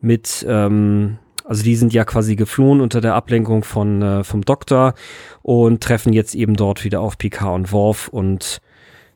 [0.02, 1.18] mit ähm,
[1.48, 4.94] also die sind ja quasi geflohen unter der Ablenkung von äh, vom Doktor
[5.42, 8.62] und treffen jetzt eben dort wieder auf Picard und Worf und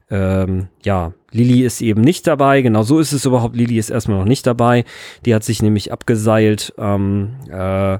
[0.09, 2.61] ähm, ja, Lilly ist eben nicht dabei.
[2.61, 3.55] Genau so ist es überhaupt.
[3.55, 4.83] Lilly ist erstmal noch nicht dabei.
[5.25, 7.99] Die hat sich nämlich abgeseilt, ähm, äh,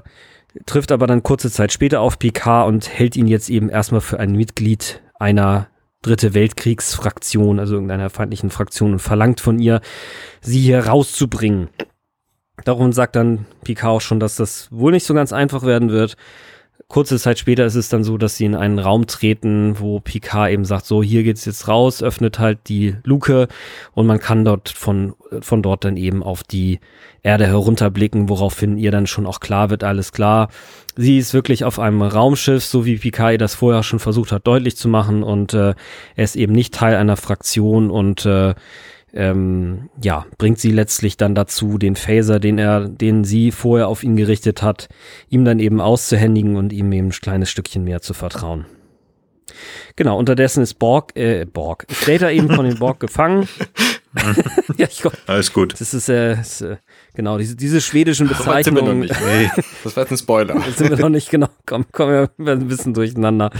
[0.66, 4.20] trifft aber dann kurze Zeit später auf Picard und hält ihn jetzt eben erstmal für
[4.20, 5.68] ein Mitglied einer
[6.02, 9.80] Dritte Weltkriegsfraktion, also irgendeiner feindlichen Fraktion und verlangt von ihr,
[10.40, 11.68] sie hier rauszubringen.
[12.64, 16.16] Darum sagt dann Picard auch schon, dass das wohl nicht so ganz einfach werden wird.
[16.88, 20.50] Kurze Zeit später ist es dann so, dass sie in einen Raum treten, wo Picard
[20.50, 23.48] eben sagt, so hier geht's jetzt raus, öffnet halt die Luke
[23.94, 26.80] und man kann dort von, von dort dann eben auf die
[27.22, 30.48] Erde herunterblicken, woraufhin ihr dann schon auch klar wird, alles klar.
[30.94, 34.76] Sie ist wirklich auf einem Raumschiff, so wie Picard das vorher schon versucht hat, deutlich
[34.76, 35.74] zu machen und äh,
[36.16, 38.54] er ist eben nicht Teil einer Fraktion und äh,
[39.12, 44.02] ähm, ja, bringt sie letztlich dann dazu, den Phaser, den er, den sie vorher auf
[44.02, 44.88] ihn gerichtet hat,
[45.28, 48.66] ihm dann eben auszuhändigen und ihm eben ein kleines Stückchen mehr zu vertrauen.
[49.96, 53.48] Genau, unterdessen ist Borg, äh, Borg, ist Data eben von den Borg gefangen.
[54.76, 55.78] ja, ich komm, Alles gut.
[55.78, 56.76] Das ist, äh, ist äh,
[57.14, 59.00] genau, diese, diese schwedischen Bezeichnungen.
[59.00, 59.50] Nicht, nee.
[59.84, 60.54] Das war jetzt ein Spoiler.
[60.54, 63.50] Das sind wir noch nicht, genau, komm, kommen wir ein bisschen durcheinander.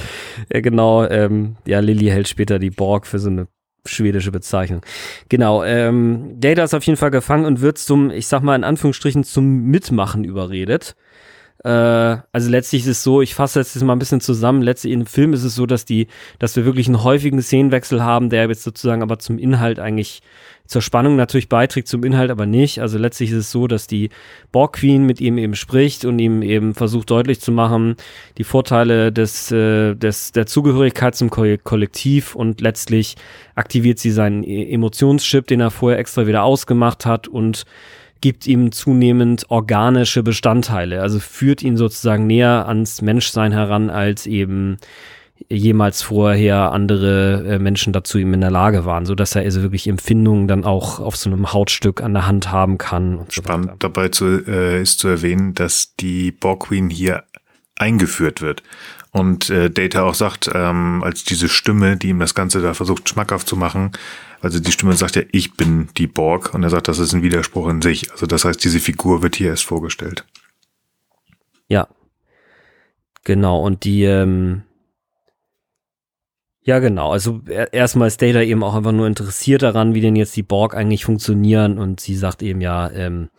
[0.50, 3.48] Ja, genau, ähm, ja, Lilly hält später die Borg für so eine
[3.86, 4.82] schwedische Bezeichnung.
[5.28, 8.64] Genau, ähm, Data ist auf jeden Fall gefangen und wird zum, ich sag mal in
[8.64, 10.94] Anführungsstrichen, zum Mitmachen überredet.
[11.64, 11.68] Äh,
[12.32, 15.32] also letztlich ist es so, ich fasse jetzt mal ein bisschen zusammen, letztlich im Film
[15.32, 19.02] ist es so, dass die, dass wir wirklich einen häufigen Szenenwechsel haben, der jetzt sozusagen
[19.02, 20.22] aber zum Inhalt eigentlich
[20.66, 22.80] zur Spannung natürlich beiträgt, zum Inhalt aber nicht.
[22.80, 24.10] Also letztlich ist es so, dass die
[24.52, 27.96] Borg Queen mit ihm eben spricht und ihm eben versucht deutlich zu machen,
[28.38, 33.16] die Vorteile des, äh, des, der Zugehörigkeit zum Ko Kollektiv und letztlich
[33.54, 37.64] aktiviert sie seinen e Emotionschip, den er vorher extra wieder ausgemacht hat und
[38.22, 44.78] gibt ihm zunehmend organische Bestandteile, also führt ihn sozusagen näher ans Menschsein heran als eben
[45.48, 49.60] jemals vorher andere äh, Menschen dazu ihm in der Lage waren, so dass er also
[49.62, 53.16] wirklich Empfindungen dann auch auf so einem Hautstück an der Hand haben kann.
[53.16, 53.76] Und so Spannend weiter.
[53.80, 57.24] dabei zu, äh, ist zu erwähnen, dass die Borg Queen hier
[57.76, 58.62] eingeführt wird.
[59.10, 63.08] Und äh, Data auch sagt, ähm, als diese Stimme, die ihm das Ganze da versucht
[63.08, 63.92] schmackhaft zu machen,
[64.42, 67.22] also die Stimme sagt ja, ich bin die Borg und er sagt, das ist ein
[67.22, 68.10] Widerspruch in sich.
[68.10, 70.26] Also das heißt, diese Figur wird hier erst vorgestellt.
[71.68, 71.86] Ja.
[73.22, 74.64] Genau, und die, ähm,
[76.64, 77.12] ja, genau.
[77.12, 80.74] Also erstmal ist Data eben auch einfach nur interessiert daran, wie denn jetzt die Borg
[80.74, 83.30] eigentlich funktionieren und sie sagt eben ja, ähm,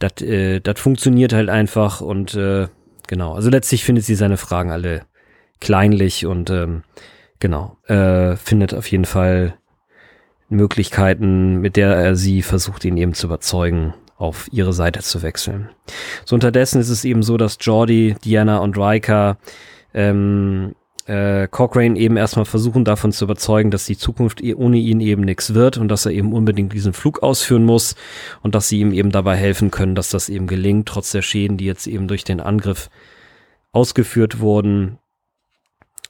[0.00, 2.66] das äh, das funktioniert halt einfach und äh,
[3.06, 3.34] genau.
[3.34, 5.06] Also letztlich findet sie seine Fragen alle
[5.60, 6.82] kleinlich und ähm,
[7.38, 9.56] genau, äh, findet auf jeden Fall
[10.48, 15.68] Möglichkeiten, mit der er sie versucht, ihn eben zu überzeugen, auf ihre Seite zu wechseln.
[16.24, 19.36] So unterdessen ist es eben so, dass Jordi, Diana und Riker
[19.92, 20.74] ähm,
[21.06, 25.54] äh, Cochrane eben erstmal versuchen davon zu überzeugen, dass die Zukunft ohne ihn eben nichts
[25.54, 27.94] wird und dass er eben unbedingt diesen Flug ausführen muss
[28.42, 31.56] und dass sie ihm eben dabei helfen können, dass das eben gelingt, trotz der Schäden,
[31.56, 32.90] die jetzt eben durch den Angriff
[33.72, 34.98] ausgeführt wurden.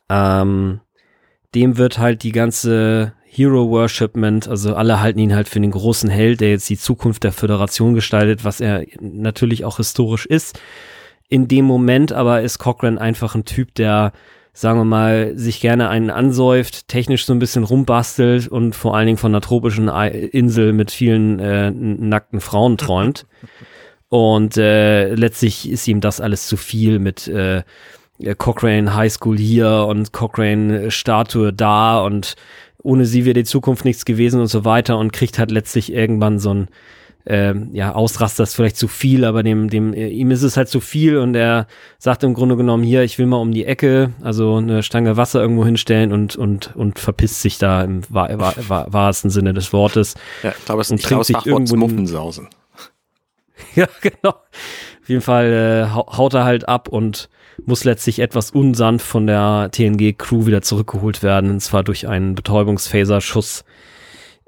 [0.08, 0.80] Ähm,
[1.54, 6.08] dem wird halt die ganze Hero Worshipment, also alle halten ihn halt für den großen
[6.08, 10.58] Held, der jetzt die Zukunft der Föderation gestaltet, was er natürlich auch historisch ist.
[11.28, 14.12] In dem Moment aber ist Cochrane einfach ein Typ, der
[14.54, 19.04] sagen wir mal, sich gerne einen ansäuft, technisch so ein bisschen rumbastelt und vor allen
[19.04, 23.26] Dingen von einer tropischen Insel mit vielen äh, nackten Frauen träumt.
[24.08, 27.64] Und äh, letztlich ist ihm das alles zu viel mit äh,
[28.38, 32.36] Cochrane High School hier und Cochrane Statue da und
[32.86, 36.38] ohne sie wäre die Zukunft nichts gewesen und so weiter und kriegt halt letztlich irgendwann
[36.38, 36.68] so ein
[37.28, 40.68] ähm, ja, Ausraster ist vielleicht zu viel, aber dem, dem, äh, ihm ist es halt
[40.68, 41.66] zu viel und er
[41.98, 45.40] sagt im Grunde genommen hier, ich will mal um die Ecke, also eine Stange Wasser
[45.40, 49.72] irgendwo hinstellen und, und, und verpisst sich da im wahr, wahr, wahr, wahrsten Sinne des
[49.72, 50.14] Wortes.
[50.44, 52.46] Ja, ich glaube, es ist ein sich irgendwo Muffensausen.
[53.74, 54.36] ja, genau.
[54.36, 57.28] Auf jeden Fall äh, haut er halt ab und
[57.64, 63.64] muss letztlich etwas unsanft von der TNG-Crew wieder zurückgeholt werden, und zwar durch einen Betäubungsphaser-Schuss.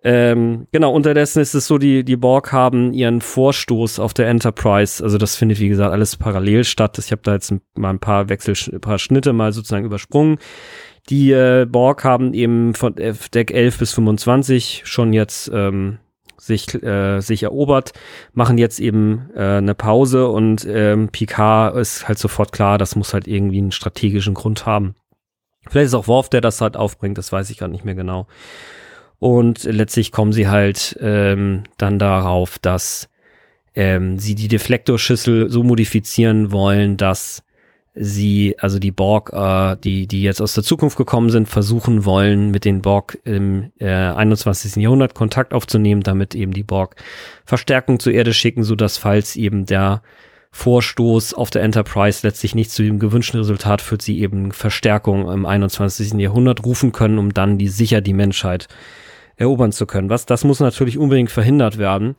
[0.05, 5.03] Ähm, genau, unterdessen ist es so, die, die Borg haben ihren Vorstoß auf der Enterprise,
[5.03, 6.99] also das findet wie gesagt alles parallel statt.
[6.99, 10.39] Ich habe da jetzt mal ein paar Wechsel, ein paar Schnitte mal sozusagen übersprungen.
[11.09, 15.99] Die äh, Borg haben eben von Deck 11 bis 25 schon jetzt ähm,
[16.49, 17.93] sich, äh, sich erobert,
[18.33, 23.15] machen jetzt eben äh, eine Pause und ähm, Picard ist halt sofort klar, das muss
[23.15, 24.97] halt irgendwie einen strategischen Grund haben.
[25.69, 28.27] Vielleicht ist auch Worf, der das halt aufbringt, das weiß ich gar nicht mehr genau.
[29.21, 33.09] Und letztlich kommen sie halt ähm, dann darauf, dass
[33.75, 37.43] ähm, sie die Deflektorschüssel so modifizieren wollen, dass
[37.99, 42.51] sie, also die Borg, äh, die, die jetzt aus der Zukunft gekommen sind, versuchen wollen,
[42.51, 44.77] mit den Borg im äh, 21.
[44.77, 46.97] Jahrhundert Kontakt aufzunehmen, damit eben die Borg
[47.45, 50.03] Verstärkung zur Erde schicken, so dass falls eben der
[50.51, 55.45] Vorstoß auf der Enterprise letztlich nicht zu dem gewünschten Resultat führt, sie eben Verstärkung im
[55.45, 56.15] 21.
[56.15, 58.67] Jahrhundert rufen können, um dann die sicher die Menschheit
[59.37, 60.11] erobern zu können.
[60.11, 62.17] Was das muss natürlich unbedingt verhindert werden.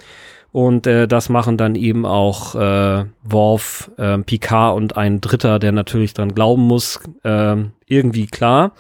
[0.52, 5.72] Und äh, das machen dann eben auch äh, Worf, äh, Picard und ein Dritter, der
[5.72, 8.74] natürlich dran glauben muss, äh, irgendwie klar.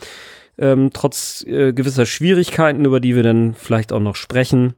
[0.57, 4.73] Ähm, trotz äh, gewisser Schwierigkeiten, über die wir dann vielleicht auch noch sprechen.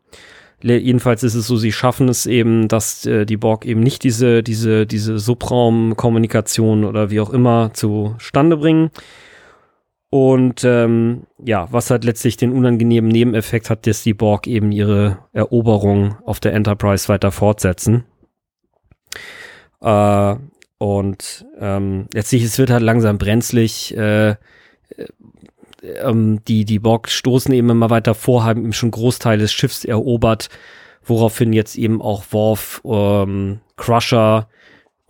[0.63, 4.43] Jedenfalls ist es so, sie schaffen es eben, dass äh, die Borg eben nicht diese,
[4.43, 8.91] diese, diese Subraumkommunikation oder wie auch immer zustande bringen.
[10.11, 15.19] Und ähm, ja, was halt letztlich den unangenehmen Nebeneffekt hat, dass die Borg eben ihre
[15.31, 18.03] Eroberung auf der Enterprise weiter fortsetzen.
[19.79, 20.35] Äh,
[20.77, 23.95] und ähm, letztlich, es wird halt langsam brenzlig.
[23.95, 24.35] Äh, äh,
[25.81, 29.85] ähm, die, die Borg stoßen eben immer weiter vor, haben eben schon Großteil des Schiffs
[29.85, 30.49] erobert,
[31.05, 34.49] woraufhin jetzt eben auch Worf, ähm, Crusher,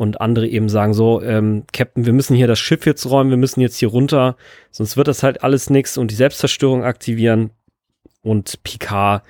[0.02, 3.38] und andere eben sagen so, ähm, Captain, wir müssen hier das Schiff jetzt räumen, wir
[3.38, 4.36] müssen jetzt hier runter,
[4.72, 7.52] sonst wird das halt alles nix und die Selbstzerstörung aktivieren.
[8.24, 9.22] Und Picard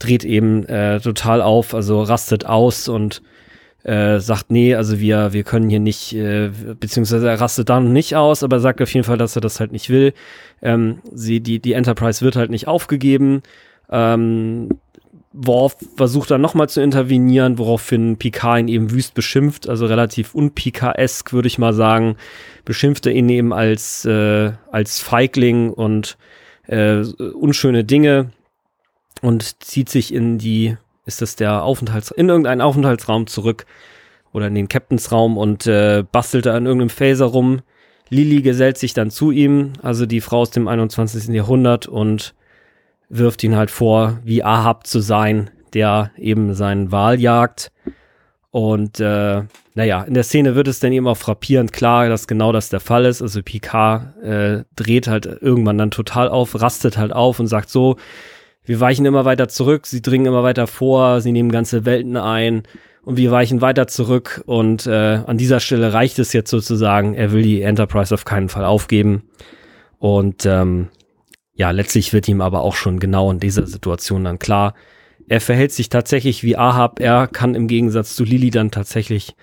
[0.00, 3.22] dreht eben äh, total auf, also rastet aus und
[3.84, 6.50] äh, sagt, nee, also wir, wir können hier nicht, äh,
[6.80, 9.70] beziehungsweise er rastet dann nicht aus, aber sagt auf jeden Fall, dass er das halt
[9.70, 10.14] nicht will.
[10.62, 13.42] Ähm, sie, die, die Enterprise wird halt nicht aufgegeben.
[13.88, 14.80] Ähm,
[15.32, 21.32] Worf versucht dann nochmal zu intervenieren, woraufhin Picard ihn eben wüst beschimpft, also relativ unpika-esk,
[21.32, 22.16] würde ich mal sagen,
[22.64, 26.16] beschimpft er ihn eben als, äh, als Feigling und
[26.66, 27.02] äh,
[27.34, 28.30] unschöne Dinge
[29.20, 33.66] und zieht sich in die, ist das der Aufenthalts, in irgendeinen Aufenthaltsraum zurück
[34.32, 37.60] oder in den Captainsraum und äh, bastelt da in irgendeinem Phaser rum.
[38.10, 41.28] Lily gesellt sich dann zu ihm, also die Frau aus dem 21.
[41.28, 42.34] Jahrhundert und
[43.08, 47.72] wirft ihn halt vor, wie Ahab zu sein, der eben seinen Wal jagt.
[48.50, 49.42] Und äh,
[49.74, 52.80] naja, in der Szene wird es dann eben auch frappierend klar, dass genau das der
[52.80, 53.22] Fall ist.
[53.22, 57.96] Also Picard äh, dreht halt irgendwann dann total auf, rastet halt auf und sagt so,
[58.64, 62.64] wir weichen immer weiter zurück, sie dringen immer weiter vor, sie nehmen ganze Welten ein
[63.02, 67.32] und wir weichen weiter zurück und äh, an dieser Stelle reicht es jetzt sozusagen, er
[67.32, 69.22] will die Enterprise auf keinen Fall aufgeben
[69.98, 70.88] und ähm,
[71.58, 74.74] ja, letztlich wird ihm aber auch schon genau in dieser Situation dann klar,
[75.28, 77.00] er verhält sich tatsächlich wie Ahab.
[77.00, 79.34] Er kann im Gegensatz zu Lili dann tatsächlich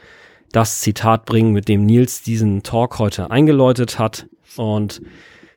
[0.54, 4.28] das Zitat bringen, mit dem Nils diesen Talk heute eingeläutet hat.
[4.56, 5.02] Und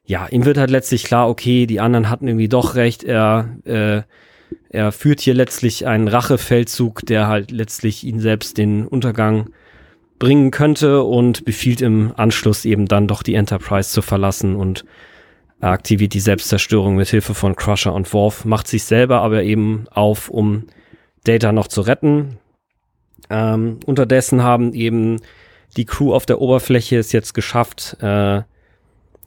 [0.04, 3.04] ja, ihm wird halt letztlich klar, okay, die anderen hatten irgendwie doch recht.
[3.04, 4.02] Er, äh,
[4.68, 9.50] er führt hier letztlich einen Rachefeldzug, der halt letztlich ihn selbst den Untergang
[10.18, 14.84] bringen könnte und befiehlt im Anschluss eben dann doch die Enterprise zu verlassen und
[15.60, 19.86] er aktiviert die Selbstzerstörung mit Hilfe von Crusher und Worf, macht sich selber aber eben
[19.90, 20.66] auf, um
[21.24, 22.38] Data noch zu retten.
[23.28, 25.20] Ähm, unterdessen haben eben
[25.76, 28.42] die Crew auf der Oberfläche es jetzt geschafft, äh,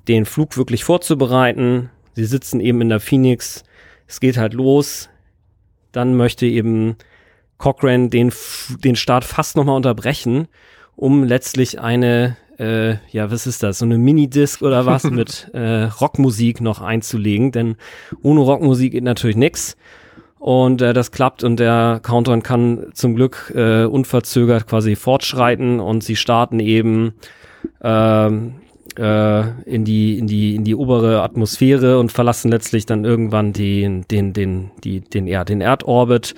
[0.07, 1.89] den Flug wirklich vorzubereiten.
[2.13, 3.63] Sie sitzen eben in der Phoenix.
[4.07, 5.09] Es geht halt los.
[5.91, 6.95] Dann möchte eben
[7.57, 8.31] Cochrane den,
[8.83, 10.47] den Start fast nochmal unterbrechen,
[10.95, 15.85] um letztlich eine äh, ja, was ist das, so eine Minidisc oder was mit äh,
[15.85, 17.75] Rockmusik noch einzulegen, denn
[18.21, 19.75] ohne Rockmusik geht natürlich nix.
[20.37, 26.03] Und äh, das klappt und der Countdown kann zum Glück äh, unverzögert quasi fortschreiten und
[26.03, 27.13] sie starten eben
[27.83, 28.55] ähm,
[28.97, 34.05] äh, in die in die in die obere Atmosphäre und verlassen letztlich dann irgendwann den
[34.09, 36.33] den den die den ja den Erdorbit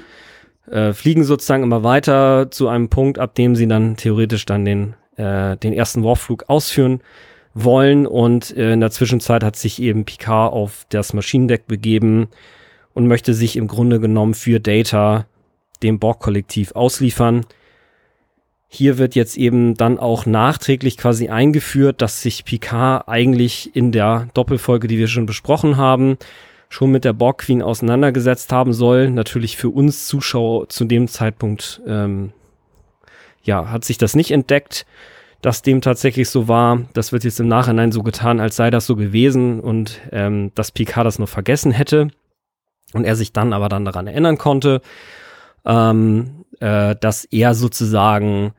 [0.70, 4.96] äh, fliegen sozusagen immer weiter zu einem Punkt ab dem sie dann theoretisch dann den
[5.18, 7.02] äh, den ersten Warfflug ausführen
[7.54, 12.28] wollen und äh, in der Zwischenzeit hat sich eben Picard auf das Maschinendeck begeben
[12.94, 15.26] und möchte sich im Grunde genommen für Data
[15.82, 17.46] dem Borg-Kollektiv ausliefern.
[18.68, 24.30] Hier wird jetzt eben dann auch nachträglich quasi eingeführt, dass sich Picard eigentlich in der
[24.34, 26.18] Doppelfolge, die wir schon besprochen haben,
[26.70, 29.12] schon mit der Borg Queen auseinandergesetzt haben soll.
[29.12, 32.34] Natürlich für uns Zuschauer zu dem Zeitpunkt ähm,
[33.44, 34.86] ja, hat sich das nicht entdeckt,
[35.42, 36.82] dass dem tatsächlich so war.
[36.94, 40.72] Das wird jetzt im Nachhinein so getan, als sei das so gewesen und ähm, dass
[40.72, 42.08] Picard das noch vergessen hätte
[42.94, 44.82] und er sich dann aber dann daran erinnern konnte,
[45.66, 48.54] ähm, äh, dass er sozusagen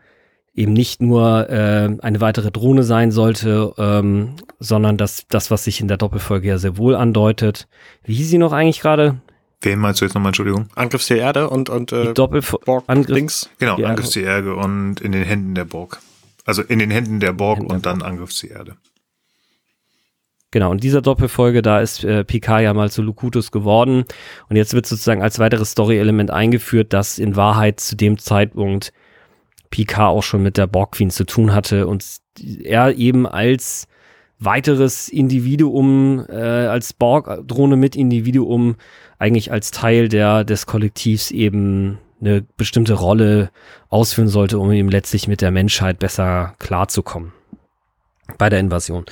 [0.55, 5.81] eben nicht nur äh, eine weitere Drohne sein sollte, ähm, sondern dass das, was sich
[5.81, 7.67] in der Doppelfolge ja sehr wohl andeutet.
[8.05, 9.21] Wie hieß sie noch eigentlich gerade?
[9.65, 10.69] Wen meinst du jetzt nochmal, Entschuldigung?
[10.75, 13.51] Angriff der Erde und, und äh, Doppelborg Angriff Links.
[13.59, 16.01] Genau, die Angriff der Erde und in den Händen der Borg.
[16.45, 18.11] Also in den Händen der Borg Händen und der dann Borg.
[18.11, 18.77] Angriff der Erde.
[20.51, 24.05] Genau, und dieser Doppelfolge, da ist äh, Picard ja mal zu Lukutus geworden.
[24.49, 28.93] Und jetzt wird sozusagen als weiteres Story-Element eingeführt, dass in Wahrheit zu dem Zeitpunkt
[29.71, 32.05] Picard auch schon mit der Borg Queen zu tun hatte und
[32.63, 33.89] er eben als
[34.39, 38.77] weiteres Individuum, äh, als Borg-Drohne mit Individuum
[39.19, 43.51] eigentlich als Teil der, des Kollektivs eben eine bestimmte Rolle
[43.89, 47.33] ausführen sollte, um eben letztlich mit der Menschheit besser klarzukommen
[48.39, 49.05] bei der Invasion.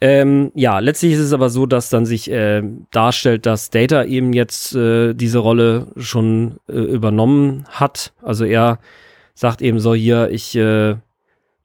[0.00, 4.32] Ähm, ja, letztlich ist es aber so, dass dann sich äh, darstellt, dass Data eben
[4.32, 8.12] jetzt äh, diese Rolle schon äh, übernommen hat.
[8.20, 8.80] Also er
[9.34, 10.96] sagt eben so hier, ich äh,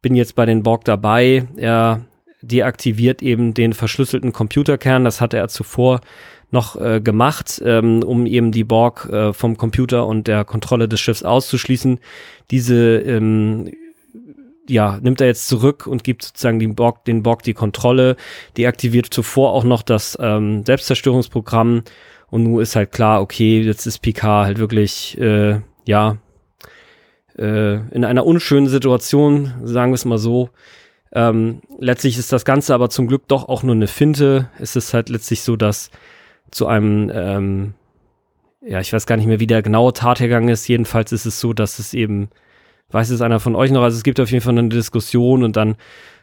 [0.04, 1.48] bin jetzt bei den Borg dabei.
[1.56, 2.02] Er
[2.43, 5.04] deaktiviert eben den verschlüsselten Computerkern.
[5.04, 6.02] Das hatte er zuvor
[6.50, 11.00] noch äh, gemacht, ähm, um eben die Borg äh, vom Computer und der Kontrolle des
[11.00, 12.00] Schiffs auszuschließen.
[12.52, 13.72] Diese ähm,
[14.70, 18.16] ja, nimmt er jetzt zurück und gibt sozusagen den Borg, den Borg die Kontrolle,
[18.58, 21.84] deaktiviert zuvor auch noch das ähm, Selbstzerstörungsprogramm
[22.30, 26.18] und nun ist halt klar, okay, jetzt ist Picard halt wirklich, äh, ja,
[27.38, 30.50] äh, in einer unschönen Situation, sagen wir es mal so.
[31.14, 34.50] Ähm, letztlich ist das Ganze aber zum Glück doch auch nur eine Finte.
[34.60, 35.89] Es ist halt letztlich so, dass
[36.52, 37.74] zu einem, ähm,
[38.62, 40.68] ja, ich weiß gar nicht mehr, wie der genaue Tathergang ist.
[40.68, 42.30] Jedenfalls ist es so, dass es eben,
[42.89, 45.56] weiß es einer von euch noch, also es gibt auf jeden Fall eine Diskussion und
[45.56, 45.76] dann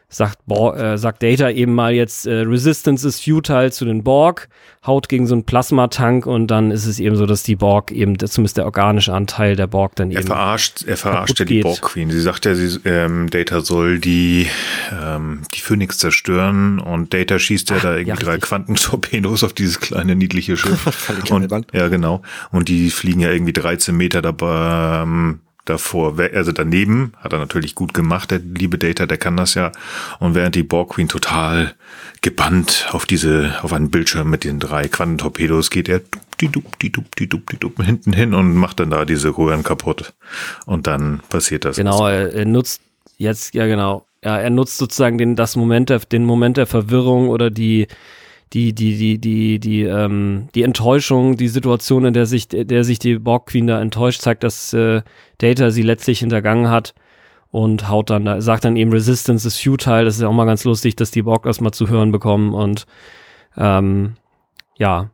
[0.07, 4.49] sagt, Bo äh, sagt Data eben mal jetzt, äh, Resistance ist futile zu den Borg,
[4.85, 8.17] haut gegen so einen Plasmatank und dann ist es eben so, dass die Borg eben,
[8.19, 10.27] zumindest der organische Anteil der Borg dann er eben.
[10.27, 12.11] Verarscht, er verarscht ja die Borg Queen.
[12.11, 14.47] Sie sagt ja, sie, ähm, Data soll die,
[14.91, 19.53] ähm, die Phoenix zerstören und Data schießt ja Ach, da irgendwie ja, drei Quantentorpedos auf
[19.53, 21.09] dieses kleine niedliche Schiff.
[21.29, 22.21] und, ja, genau.
[22.51, 27.75] Und die fliegen ja irgendwie 13 Meter dabei, ähm, davor, also daneben, hat er natürlich
[27.75, 29.71] gut gemacht, der liebe Data, der kann das ja.
[30.19, 31.75] Und während die Borg Queen total
[32.21, 36.01] gebannt auf diese, auf einen Bildschirm mit den drei Quantentorpedos geht, er
[36.39, 39.37] die dup, die dup, die dup, die dup hinten hin und macht dann da diese
[39.37, 40.13] Röhren kaputt.
[40.65, 41.77] Und dann passiert das.
[41.77, 42.81] Genau, er, er nutzt
[43.17, 47.29] jetzt, ja genau, ja, er nutzt sozusagen den, das Moment der, den Moment der Verwirrung
[47.29, 47.87] oder die,
[48.53, 52.99] die, die, die, die, die, ähm, die Enttäuschung, die Situation, in der sich, der sich
[52.99, 55.01] die Borg Queen da enttäuscht, zeigt, dass äh,
[55.39, 56.93] Data sie letztlich hintergangen hat
[57.51, 60.05] und haut dann, sagt dann eben Resistance is futile.
[60.05, 62.85] Das ist ja auch mal ganz lustig, dass die Borg erstmal zu hören bekommen und
[63.57, 64.15] ähm,
[64.77, 65.09] ja,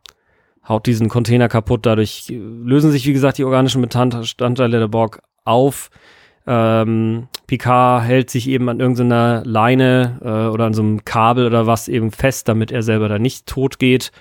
[0.67, 1.85] haut diesen Container kaputt.
[1.85, 5.89] Dadurch lösen sich, wie gesagt, die organischen Bestandteile der Borg auf.
[6.47, 11.67] Ähm, Picard hält sich eben an irgendeiner Leine äh, oder an so einem Kabel oder
[11.67, 14.11] was eben fest, damit er selber da nicht tot geht.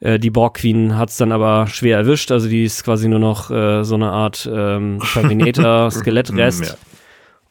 [0.00, 3.18] Äh, die Borg Queen hat es dann aber schwer erwischt, also die ist quasi nur
[3.18, 6.64] noch äh, so eine Art ähm, Terminator-Skelettrest.
[6.66, 6.74] ja.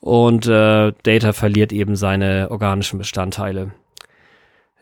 [0.02, 3.72] Und äh, Data verliert eben seine organischen Bestandteile.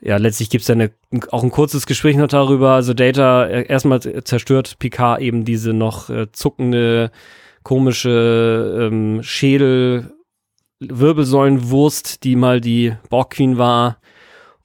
[0.02, 0.92] Ja, letztlich gibt's dann eine,
[1.32, 2.72] auch ein kurzes Gespräch noch darüber.
[2.72, 7.10] Also Data, äh, erstmal zerstört Picard eben diese noch äh, zuckende
[7.64, 10.14] komische ähm, Schädel,
[10.80, 13.98] Wirbelsäulenwurst, die mal die Borg Queen war.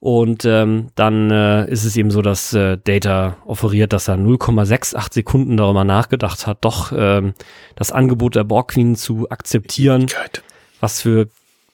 [0.01, 5.14] Und ähm, dann äh, ist es eben so, dass äh, Data offeriert, dass er 0,68
[5.14, 7.34] Sekunden darüber nachgedacht hat, doch ähm,
[7.74, 10.07] das Angebot der Borg Queen zu akzeptieren.
[10.80, 11.28] Was für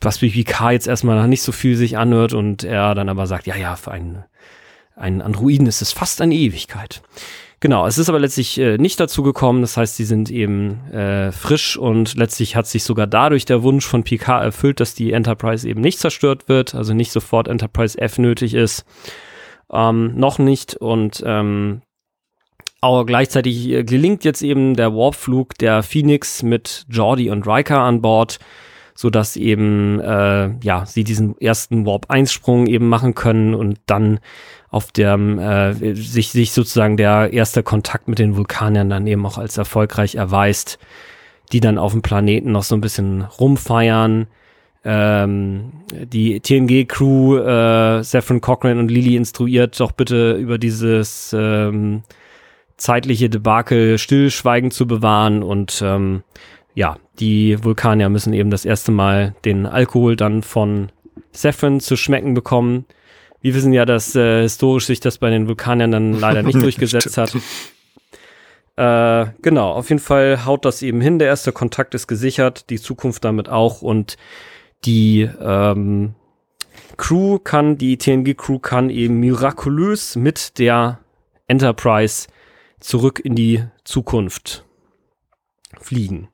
[0.05, 3.47] was wie K jetzt erstmal nicht so viel sich anhört und er dann aber sagt,
[3.47, 4.25] ja, ja, für einen,
[4.97, 7.03] einen Androiden ist es fast eine Ewigkeit.
[7.65, 9.63] Genau, es ist aber letztlich äh, nicht dazu gekommen.
[9.63, 13.87] Das heißt, sie sind eben äh, frisch und letztlich hat sich sogar dadurch der Wunsch
[13.87, 18.19] von Picard erfüllt, dass die Enterprise eben nicht zerstört wird, also nicht sofort Enterprise F
[18.19, 18.85] nötig ist.
[19.73, 21.81] Ähm, noch nicht und ähm,
[22.83, 28.03] aber gleichzeitig äh, gelingt jetzt eben der Warpflug der Phoenix mit Jordi und Riker an
[28.03, 28.41] Bord,
[28.95, 33.79] so dass eben äh, ja sie diesen ersten Warp 1 Sprung eben machen können und
[33.87, 34.21] dann
[34.75, 39.39] auf dem äh, sich, sich sozusagen der erste Kontakt mit den Vulkaniern dann eben auch
[39.39, 40.81] als erfolgreich erweist,
[41.53, 44.27] die dann auf dem Planeten noch so ein bisschen rumfeiern.
[44.85, 52.03] Ähm, die TNG-Crew, äh, Saffron Cochran und Lily instruiert doch bitte über dieses ähm,
[52.77, 56.25] zeitliche Debakel stillschweigen zu bewahren und ähm,
[56.75, 60.91] ja, die Vulkanier müssen eben das erste Mal den Alkohol dann von
[61.31, 62.87] Saffron zu schmecken bekommen
[63.45, 67.19] wir wissen ja, dass äh, historisch sich das bei den Vulkaniern dann leider nicht durchgesetzt
[67.19, 67.37] hat.
[68.77, 71.19] Äh, genau, auf jeden Fall haut das eben hin.
[71.19, 74.17] Der erste Kontakt ist gesichert, die Zukunft damit auch und
[74.87, 76.15] die ähm,
[76.97, 81.01] Crew kann, die TNG-Crew kann eben mirakulös mit der
[81.47, 82.29] Enterprise
[82.81, 84.65] zurück in die Zukunft
[85.79, 86.29] fliegen.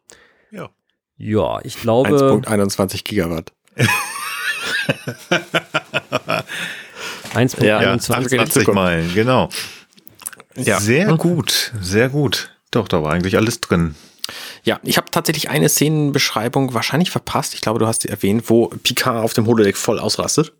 [0.52, 0.70] Ja.
[1.16, 2.16] Ja, ich glaube.
[2.16, 3.52] 1.21 Gigawatt.
[7.34, 9.48] 1.21 ja, 20 Meilen, genau.
[10.56, 10.80] Ja.
[10.80, 12.50] Sehr gut, sehr gut.
[12.70, 13.94] Doch, da war eigentlich alles drin.
[14.62, 17.54] Ja, ich habe tatsächlich eine Szenenbeschreibung wahrscheinlich verpasst.
[17.54, 20.52] Ich glaube, du hast sie erwähnt, wo Picard auf dem Holodeck voll ausrastet.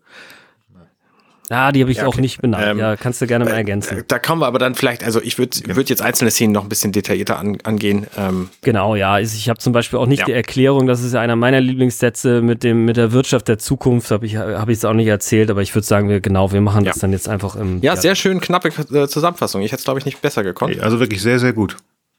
[1.49, 2.17] Ah, die habe ich ja, okay.
[2.17, 2.65] auch nicht benannt.
[2.65, 4.03] Ähm, ja, kannst du gerne mal ergänzen.
[4.07, 6.69] Da kommen wir aber dann vielleicht, also ich würde würd jetzt einzelne Szenen noch ein
[6.69, 8.07] bisschen detaillierter an, angehen.
[8.17, 9.19] Ähm, genau, ja.
[9.19, 10.25] Ich habe zum Beispiel auch nicht ja.
[10.25, 14.11] die Erklärung, das ist ja einer meiner Lieblingssätze mit dem mit der Wirtschaft der Zukunft,
[14.11, 16.61] habe ich hab ich es auch nicht erzählt, aber ich würde sagen, wir genau, wir
[16.61, 17.81] machen das dann jetzt einfach im.
[17.81, 19.61] Ja, sehr schön knappe äh, Zusammenfassung.
[19.61, 20.79] Ich hätte es, glaube ich, nicht besser gekonnt.
[20.79, 21.75] Also wirklich sehr, sehr gut.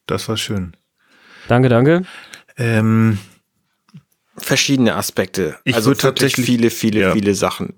[0.06, 0.74] Das war schön.
[1.48, 2.02] Danke, danke.
[2.58, 3.18] Ähm,
[4.36, 5.56] Verschiedene Aspekte.
[5.64, 7.12] Ich also tatsächlich viele, viele, ja.
[7.12, 7.74] viele Sachen.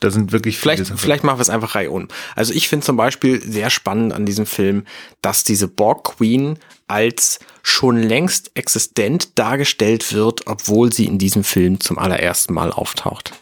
[0.00, 2.08] Da sind wirklich vielleicht, vielleicht machen wir es einfach reihum.
[2.34, 4.84] Also ich finde zum Beispiel sehr spannend an diesem Film,
[5.22, 11.80] dass diese Borg Queen als schon längst existent dargestellt wird, obwohl sie in diesem Film
[11.80, 13.32] zum allerersten Mal auftaucht.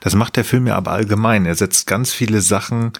[0.00, 1.46] Das macht der Film ja aber allgemein.
[1.46, 2.92] Er setzt ganz viele Sachen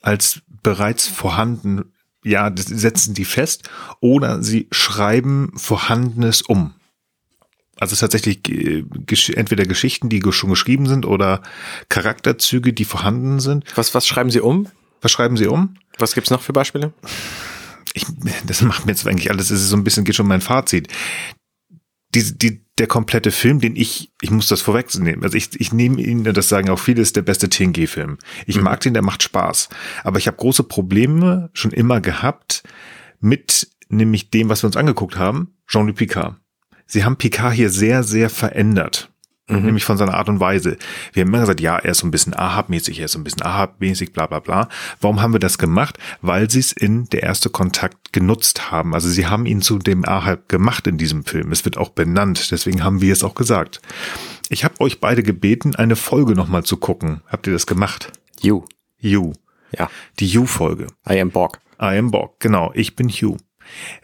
[0.00, 1.92] als bereits vorhanden,
[2.24, 3.68] ja, setzen die fest
[4.00, 6.74] oder sie schreiben Vorhandenes um.
[7.82, 8.84] Also tatsächlich äh,
[9.34, 11.42] entweder Geschichten, die schon geschrieben sind oder
[11.88, 13.64] Charakterzüge, die vorhanden sind.
[13.74, 14.68] Was, was schreiben Sie um?
[15.00, 15.74] Was schreiben Sie um?
[15.98, 16.92] Was gibt's noch für Beispiele?
[17.92, 18.06] Ich,
[18.46, 20.92] das macht mir jetzt eigentlich alles, es ist so ein bisschen, geht schon mein Fazit.
[22.14, 25.24] Die, die, der komplette Film, den ich, ich muss das vorwegnehmen.
[25.24, 28.16] Also ich, ich nehme ihn, das sagen auch viele, ist der beste TNG-Film.
[28.46, 28.62] Ich mhm.
[28.62, 29.70] mag den, der macht Spaß.
[30.04, 32.62] Aber ich habe große Probleme schon immer gehabt
[33.18, 36.36] mit nämlich dem, was wir uns angeguckt haben, Jean-Luc Picard.
[36.86, 39.12] Sie haben Picard hier sehr, sehr verändert.
[39.48, 40.78] Nämlich von seiner Art und Weise.
[41.12, 43.24] Wir haben immer gesagt, ja, er ist so ein bisschen Ahab-mäßig, er ist so ein
[43.24, 44.68] bisschen Ahab-mäßig, bla bla bla.
[45.00, 45.98] Warum haben wir das gemacht?
[46.22, 48.94] Weil sie es in der erste Kontakt genutzt haben.
[48.94, 51.52] Also sie haben ihn zu dem Ahab gemacht in diesem Film.
[51.52, 53.82] Es wird auch benannt, deswegen haben wir es auch gesagt.
[54.48, 57.20] Ich habe euch beide gebeten, eine Folge nochmal zu gucken.
[57.26, 58.10] Habt ihr das gemacht?
[58.40, 58.64] You.
[58.98, 59.34] You.
[59.76, 59.90] Ja.
[60.18, 60.86] Die You-Folge.
[61.08, 61.60] I am Borg.
[61.80, 63.36] I am Borg, genau, ich bin Hugh.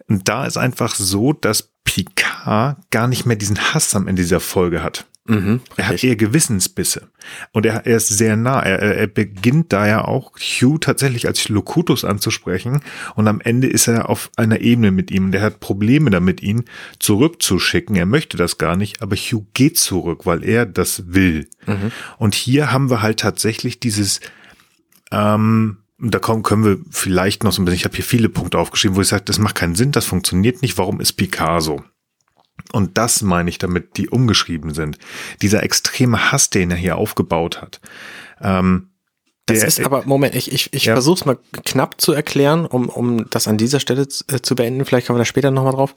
[0.08, 1.72] Und da ist einfach so, dass
[2.04, 5.06] Picard gar nicht mehr diesen Hass am Ende dieser Folge hat.
[5.30, 7.08] Mhm, Er hat eher Gewissensbisse.
[7.52, 8.60] Und er, er ist sehr nah.
[8.62, 12.80] Er, er- beginnt da ja auch Hugh tatsächlich als Locutus anzusprechen.
[13.14, 15.26] Und am Ende ist er auf einer Ebene mit ihm.
[15.26, 16.64] Und er hat Probleme damit, ihn
[16.98, 17.94] zurückzuschicken.
[17.94, 21.46] Er möchte das gar nicht, aber Hugh geht zurück, weil er das will.
[22.16, 24.20] Und hier haben wir halt tatsächlich dieses,
[25.10, 28.58] ähm, da kommen, können wir vielleicht noch so ein bisschen, ich habe hier viele Punkte
[28.58, 31.82] aufgeschrieben, wo ich sage, das macht keinen Sinn, das funktioniert nicht, warum ist Picasso?
[32.72, 34.98] Und das meine ich damit, die umgeschrieben sind.
[35.42, 37.80] Dieser extreme Hass, den er hier aufgebaut hat.
[38.40, 38.90] Ähm,
[39.46, 40.92] Das ist aber, Moment, ich, ich, ich Ja.
[40.94, 44.54] versuche es mal knapp zu erklären, um, um das an dieser Stelle zu, äh, zu
[44.54, 44.84] beenden.
[44.84, 45.94] Vielleicht kommen wir da später nochmal drauf.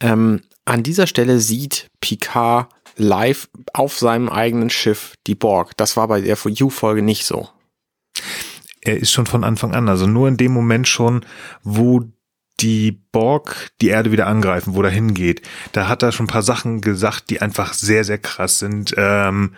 [0.00, 5.76] Ähm, an dieser Stelle sieht Picard live auf seinem eigenen Schiff die Borg.
[5.76, 7.48] Das war bei der You-Folge nicht so.
[8.82, 11.24] Er ist schon von Anfang an, also nur in dem Moment schon,
[11.62, 12.04] wo
[12.60, 15.42] die Borg die Erde wieder angreifen, wo er hingeht.
[15.72, 18.94] Da hat er schon ein paar Sachen gesagt, die einfach sehr, sehr krass sind.
[18.96, 19.52] Ähm,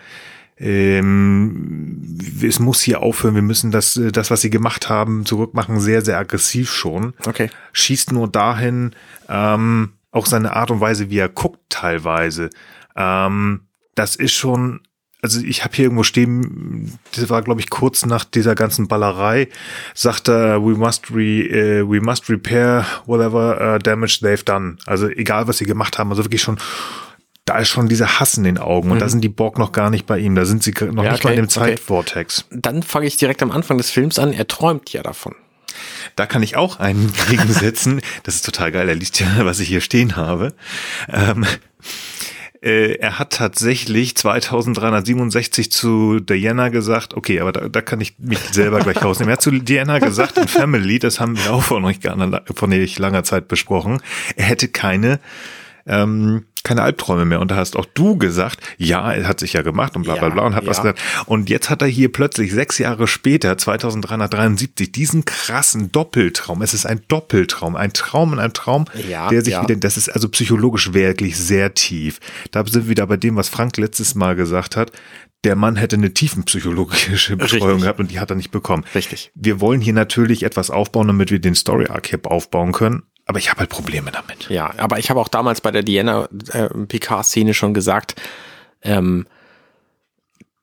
[0.57, 5.79] ähm, es muss hier aufhören, wir müssen das, äh, das, was sie gemacht haben, zurückmachen,
[5.79, 7.15] sehr, sehr aggressiv schon.
[7.25, 7.49] Okay.
[7.73, 8.91] schießt nur dahin,
[9.27, 12.51] ähm, auch seine Art und Weise, wie er guckt teilweise.
[12.95, 13.61] Ähm,
[13.95, 14.81] das ist schon,
[15.21, 19.47] also ich habe hier irgendwo stehen, das war glaube ich kurz nach dieser ganzen Ballerei,
[19.93, 24.77] sagt er, we must re, äh, we must repair whatever uh, damage they've done.
[24.85, 26.57] Also egal was sie gemacht haben, also wirklich schon
[27.45, 29.89] da ist schon dieser Hass in den Augen und da sind die Borg noch gar
[29.89, 31.71] nicht bei ihm, da sind sie noch Ja, nicht mal in okay, dem okay.
[31.75, 32.45] Zeitvortex.
[32.51, 34.31] Dann fange ich direkt am Anfang des Films an.
[34.31, 35.35] Er träumt ja davon.
[36.15, 38.01] Da kann ich auch einen gegensetzen.
[38.23, 38.87] Das ist total geil.
[38.87, 40.53] Er liest ja, was ich hier stehen habe.
[41.09, 41.45] Ähm,
[42.61, 48.39] äh, er hat tatsächlich 2367 zu Diana gesagt, okay, aber da, da kann ich mich
[48.51, 49.31] selber gleich rausnehmen.
[49.31, 52.07] Er hat zu Diana gesagt in Family, das haben wir auch vor nicht,
[52.55, 53.99] vor nicht langer Zeit besprochen,
[54.35, 55.19] er hätte keine
[55.85, 57.39] ähm, keine Albträume mehr.
[57.39, 60.29] Und da hast auch du gesagt, ja, er hat sich ja gemacht und bla bla
[60.29, 60.83] bla und hat was ja.
[60.83, 61.01] gesagt.
[61.25, 66.61] Und jetzt hat er hier plötzlich sechs Jahre später, 2373, diesen krassen Doppeltraum.
[66.61, 69.63] Es ist ein Doppeltraum, ein Traum in einem Traum, Ja, der sich ja.
[69.63, 72.19] wieder, das ist also psychologisch wirklich sehr tief.
[72.51, 74.91] Da sind wir wieder bei dem, was Frank letztes Mal gesagt hat.
[75.43, 77.81] Der Mann hätte eine tiefenpsychologische Betreuung Richtig.
[77.81, 78.85] gehabt und die hat er nicht bekommen.
[78.93, 79.31] Richtig.
[79.33, 83.03] Wir wollen hier natürlich etwas aufbauen, damit wir den Story Arc aufbauen können.
[83.31, 84.49] Aber ich habe halt Probleme damit.
[84.49, 88.21] Ja, aber ich habe auch damals bei der Diana äh, Picard-Szene schon gesagt,
[88.81, 89.25] ähm,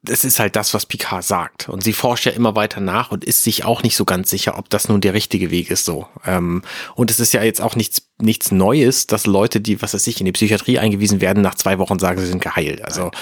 [0.06, 1.70] es ist halt das, was Picard sagt.
[1.70, 4.58] Und sie forscht ja immer weiter nach und ist sich auch nicht so ganz sicher,
[4.58, 6.08] ob das nun der richtige Weg ist so.
[6.26, 6.60] Ähm,
[6.94, 10.20] und es ist ja jetzt auch nichts, nichts Neues, dass Leute, die, was weiß ich,
[10.20, 12.84] in die Psychiatrie eingewiesen werden, nach zwei Wochen sagen, sie sind geheilt.
[12.84, 13.12] Also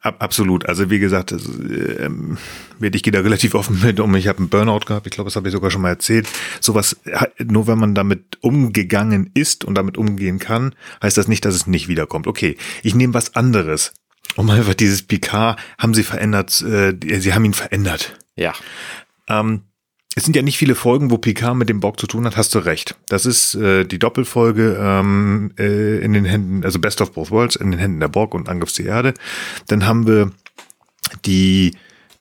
[0.00, 0.66] Ab, absolut.
[0.66, 2.38] Also wie gesagt, das, ähm,
[2.80, 4.14] ich gehe da relativ offen mit um.
[4.14, 5.06] Ich habe einen Burnout gehabt.
[5.06, 6.28] Ich glaube, das habe ich sogar schon mal erzählt.
[6.60, 6.96] Sowas,
[7.44, 11.66] nur wenn man damit umgegangen ist und damit umgehen kann, heißt das nicht, dass es
[11.66, 12.26] nicht wiederkommt.
[12.26, 13.92] Okay, ich nehme was anderes.
[14.36, 18.18] Um einfach dieses Picard haben sie verändert, äh, sie haben ihn verändert.
[18.36, 18.54] ja,
[19.28, 19.62] Ähm,
[20.18, 22.52] es sind ja nicht viele Folgen, wo Picard mit dem Borg zu tun hat, hast
[22.52, 22.96] du recht.
[23.08, 27.54] Das ist äh, die Doppelfolge ähm, äh, in den Händen, also Best of Both Worlds,
[27.54, 29.14] in den Händen der Borg und Angriff zur Erde.
[29.68, 30.32] Dann haben wir
[31.24, 31.76] die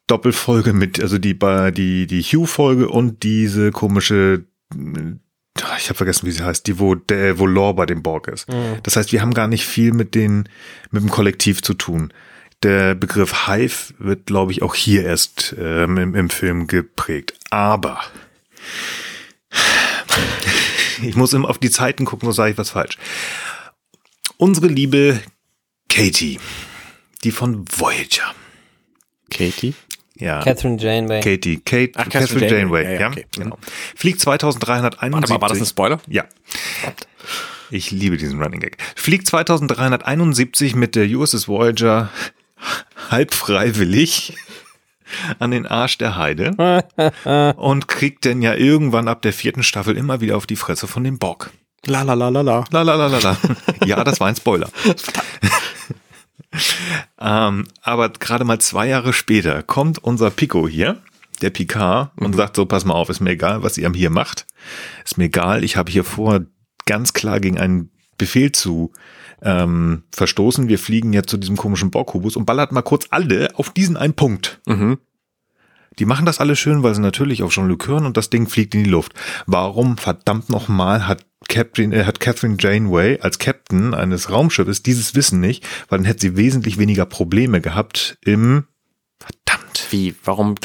[0.05, 4.45] Doppelfolge mit, also die die die Hugh-Folge und diese komische,
[4.75, 5.13] äh,
[5.79, 8.45] ich habe vergessen, wie sie heißt, die wo der wo Lore bei dem Borg ist.
[8.83, 10.47] Das heißt, wir haben gar nicht viel mit den
[10.91, 12.13] mit dem Kollektiv zu tun.
[12.63, 17.33] Der Begriff Hive wird, glaube ich, auch hier erst ähm, im, im Film geprägt.
[17.51, 18.01] Aber
[21.03, 22.97] ich muss immer auf die Zeiten gucken, sonst sage ich was falsch.
[24.37, 25.19] Unsere liebe
[25.89, 26.39] Katie,
[27.23, 28.33] die von Voyager.
[29.29, 29.73] Katie.
[30.15, 30.41] Ja.
[30.41, 31.21] Catherine Janeway.
[31.21, 33.57] Katie, Kate, Ach, Catherine, Catherine Janeway, Janeway, ja, ja, okay, genau.
[33.95, 35.13] Fliegt 2371.
[35.13, 35.99] Warte mal, war das ein Spoiler?
[36.07, 36.25] Ja.
[37.69, 38.77] Ich liebe diesen Running Gag.
[38.95, 42.09] Fliegt 2371 mit der USS Voyager
[43.09, 44.35] halb freiwillig
[45.39, 46.83] an den Arsch der Heide
[47.57, 51.03] und kriegt dann ja irgendwann ab der vierten Staffel immer wieder auf die Fresse von
[51.03, 51.51] dem Borg.
[51.85, 52.65] La la la la la.
[52.71, 53.37] La la la la la.
[53.85, 54.69] Ja, das war ein Spoiler.
[57.19, 61.01] ähm, aber gerade mal zwei Jahre später kommt unser Pico hier,
[61.41, 64.47] der Picard, und sagt so, pass mal auf, ist mir egal, was ihr hier macht.
[65.05, 66.41] Ist mir egal, ich habe hier vor,
[66.85, 68.91] ganz klar gegen einen Befehl zu
[69.41, 70.67] ähm, verstoßen.
[70.67, 74.13] Wir fliegen jetzt zu diesem komischen Borgkubus und ballert mal kurz alle auf diesen einen
[74.13, 74.61] Punkt.
[74.65, 74.97] Mhm.
[75.99, 78.75] Die machen das alle schön, weil sie natürlich auf Jean-Luc hören und das Ding fliegt
[78.75, 79.13] in die Luft.
[79.47, 85.39] Warum verdammt nochmal hat Captain, äh, hat Catherine Janeway als Captain eines Raumschiffes dieses Wissen
[85.39, 88.65] nicht, weil dann hätte sie wesentlich weniger Probleme gehabt im
[89.19, 89.87] Verdammt.
[89.89, 90.15] Wie?
[90.23, 90.55] Warum?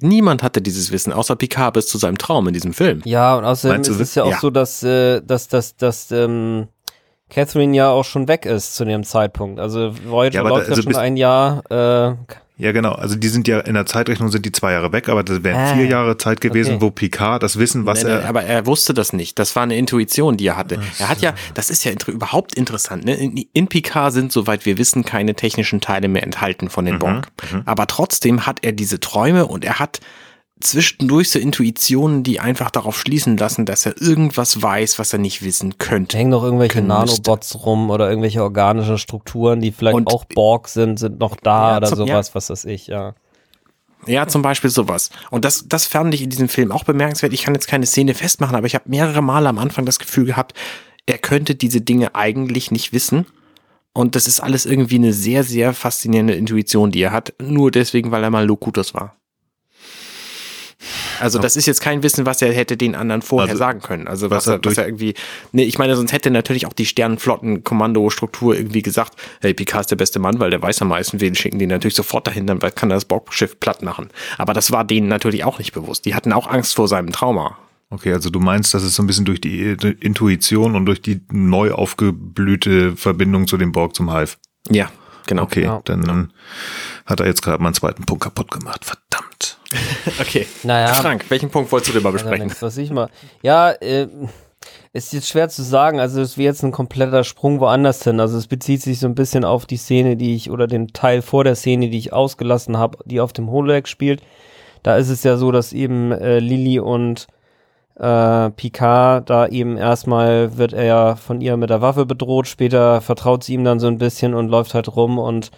[0.00, 3.00] Niemand hatte dieses Wissen, außer Picard bis zu seinem Traum in diesem Film.
[3.04, 4.40] Ja, und außerdem Meinst ist es ja auch ja.
[4.40, 6.68] so, dass, äh, dass, dass, dass ähm,
[7.30, 9.58] Catherine ja auch schon weg ist zu dem Zeitpunkt.
[9.60, 11.62] Also Voyager Ja, aber da- läuft ja also schon ein Jahr.
[11.70, 12.14] Äh,
[12.58, 12.92] Ja, genau.
[12.92, 15.56] Also die sind ja in der Zeitrechnung sind die zwei Jahre weg, aber das wären
[15.60, 16.82] Ah, vier Jahre Zeit gewesen, okay.
[16.82, 19.38] wo Picard das Wissen, was Nee, nee, er aber er wusste das nicht.
[19.38, 20.78] Das war eine Intuition, die er hatte.
[20.98, 23.04] Er hat ja, das ist ja inter überhaupt interessant.
[23.04, 23.14] Ne?
[23.16, 26.98] In, in Picard sind, soweit wir wissen, keine technischen Teile mehr enthalten von Mhm, den
[27.00, 27.28] Borg.
[27.66, 30.00] Aber trotzdem hat er diese Träume und er hat
[30.60, 35.42] zwischendurch so Intuitionen, die einfach darauf schließen lassen, dass er irgendwas weiß, was er nicht
[35.42, 36.16] wissen könnte.
[36.16, 40.98] hängen noch irgendwelche Nanobots rum oder irgendwelche organischen Strukturen, die vielleicht Und- auch Borg sind,
[40.98, 43.14] sind noch da Ja, oder zum- sowas, was weiß ich, ja.
[44.06, 45.10] Ja, zum Beispiel sowas.
[45.30, 47.32] Und das, das fand ich in diesem Film auch bemerkenswert.
[47.32, 50.24] Ich kann jetzt keine Szene festmachen, aber ich habe mehrere Male am Anfang das Gefühl
[50.26, 50.54] gehabt,
[51.06, 53.26] er könnte diese Dinge eigentlich nicht wissen.
[53.92, 57.32] Und das ist alles irgendwie eine sehr, sehr faszinierende Intuition, die er hat.
[57.42, 59.16] Nur deswegen, weil er mal Locutus war.
[61.20, 64.08] Also das ist jetzt kein Wissen, was er hätte den anderen vorher Also, sagen können.
[64.08, 65.14] Also was was, er was er irgendwie,
[65.52, 69.96] nee, ich meine, sonst hätte natürlich auch die Sternenflotten-Kommandostruktur irgendwie gesagt, hey, Picard ist der
[69.96, 72.90] beste Mann, weil der weiß am meisten, wir schicken den natürlich sofort dahin, dann kann
[72.90, 74.08] er das Borgschiff platt machen.
[74.38, 76.04] Aber das war denen natürlich auch nicht bewusst.
[76.04, 77.56] Die hatten auch Angst vor seinem Trauma.
[77.90, 79.62] Okay, also du meinst, dass es so ein bisschen durch die
[80.00, 84.36] Intuition und durch die neu aufgeblühte Verbindung zu dem Borg zum Hive.
[84.68, 84.90] Ja,
[85.26, 85.44] genau.
[85.44, 85.80] Okay, Ja.
[85.84, 86.32] dann
[87.04, 88.84] hat er jetzt gerade meinen zweiten Punkt kaputt gemacht.
[88.84, 89.05] Verdammt.
[90.20, 90.46] Okay.
[90.62, 90.94] Naja.
[90.94, 92.48] Frank, welchen Punkt wolltest du denn mal Also, besprechen?
[92.50, 93.08] wenn's- was ich mal.
[93.42, 94.06] Ja, äh,
[94.92, 96.00] ist jetzt schwer zu sagen.
[96.00, 98.20] Also es wäre jetzt ein kompletter Sprung woanders hin.
[98.20, 101.22] Also es bezieht sich so ein bisschen auf die Szene, die ich oder den Teil
[101.22, 104.22] vor der Szene, die ich ausgelassen habe, die auf dem Holodeck spielt.
[104.82, 107.26] Da ist es ja so, dass eben äh, Lilly und
[107.98, 112.46] äh, Picard da eben erstmal wird er ja von ihr mit der Waffe bedroht.
[112.46, 115.50] Später vertraut sie ihm dann so ein bisschen und läuft halt rum und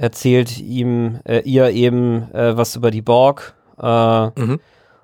[0.00, 3.54] erzählt ihm äh, ihr eben äh, was über die Borg.
[3.80, 4.60] Äh, Mhm.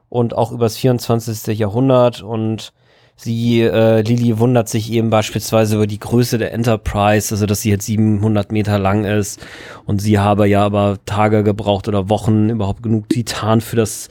[0.09, 1.59] und auch übers 24.
[1.59, 2.73] Jahrhundert und
[3.17, 7.71] sie, äh, Lili wundert sich eben beispielsweise über die Größe der Enterprise, also dass sie
[7.71, 9.41] jetzt 700 Meter lang ist
[9.87, 14.09] und sie habe ja aber Tage gebraucht oder Wochen überhaupt genug Titan für das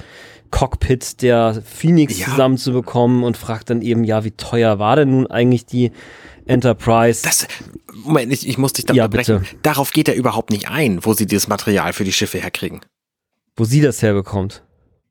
[0.52, 2.26] Cockpit der Phoenix Ja.
[2.28, 5.92] zusammenzubekommen und fragt dann eben, ja, wie teuer war denn nun eigentlich die
[6.46, 7.22] Enterprise?
[7.24, 7.48] Das,
[8.04, 9.42] Moment, ich, ich muss dich da Ja, bitte.
[9.64, 12.82] Darauf geht er überhaupt nicht ein, wo sie dieses Material für die Schiffe herkriegen.
[13.56, 14.64] wo sie das herbekommt.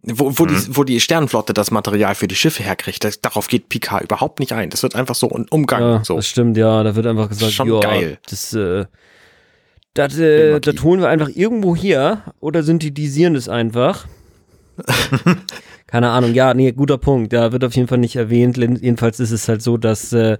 [0.06, 3.70] Wo, wo, die, wo die Sternenflotte das Material für die Schiffe herkriegt, das, darauf geht
[3.70, 4.68] Picard überhaupt nicht ein.
[4.68, 5.80] Das wird einfach so ein Umgang.
[5.80, 6.16] Ja, so.
[6.16, 6.82] das stimmt, ja.
[6.82, 8.18] Da wird einfach gesagt, Schon geil.
[8.28, 8.84] das, äh,
[9.94, 14.06] das, äh, das holen wir einfach irgendwo her oder synthetisieren das einfach.
[15.86, 17.32] Keine Ahnung, ja, nee, guter Punkt.
[17.32, 18.58] Ja, wird auf jeden Fall nicht erwähnt.
[18.58, 20.36] Jedenfalls ist es halt so, dass äh,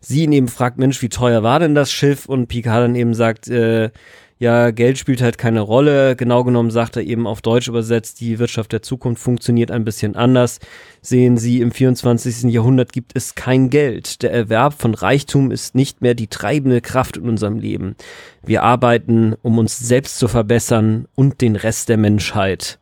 [0.00, 2.26] sie ihn eben fragt, Mensch, wie teuer war denn das Schiff?
[2.26, 3.90] Und Picard dann eben sagt, äh,
[4.38, 6.14] ja, Geld spielt halt keine Rolle.
[6.14, 10.14] Genau genommen sagt er eben auf Deutsch übersetzt, die Wirtschaft der Zukunft funktioniert ein bisschen
[10.14, 10.58] anders.
[11.00, 12.52] Sehen Sie, im 24.
[12.52, 14.22] Jahrhundert gibt es kein Geld.
[14.22, 17.96] Der Erwerb von Reichtum ist nicht mehr die treibende Kraft in unserem Leben.
[18.44, 22.78] Wir arbeiten, um uns selbst zu verbessern und den Rest der Menschheit.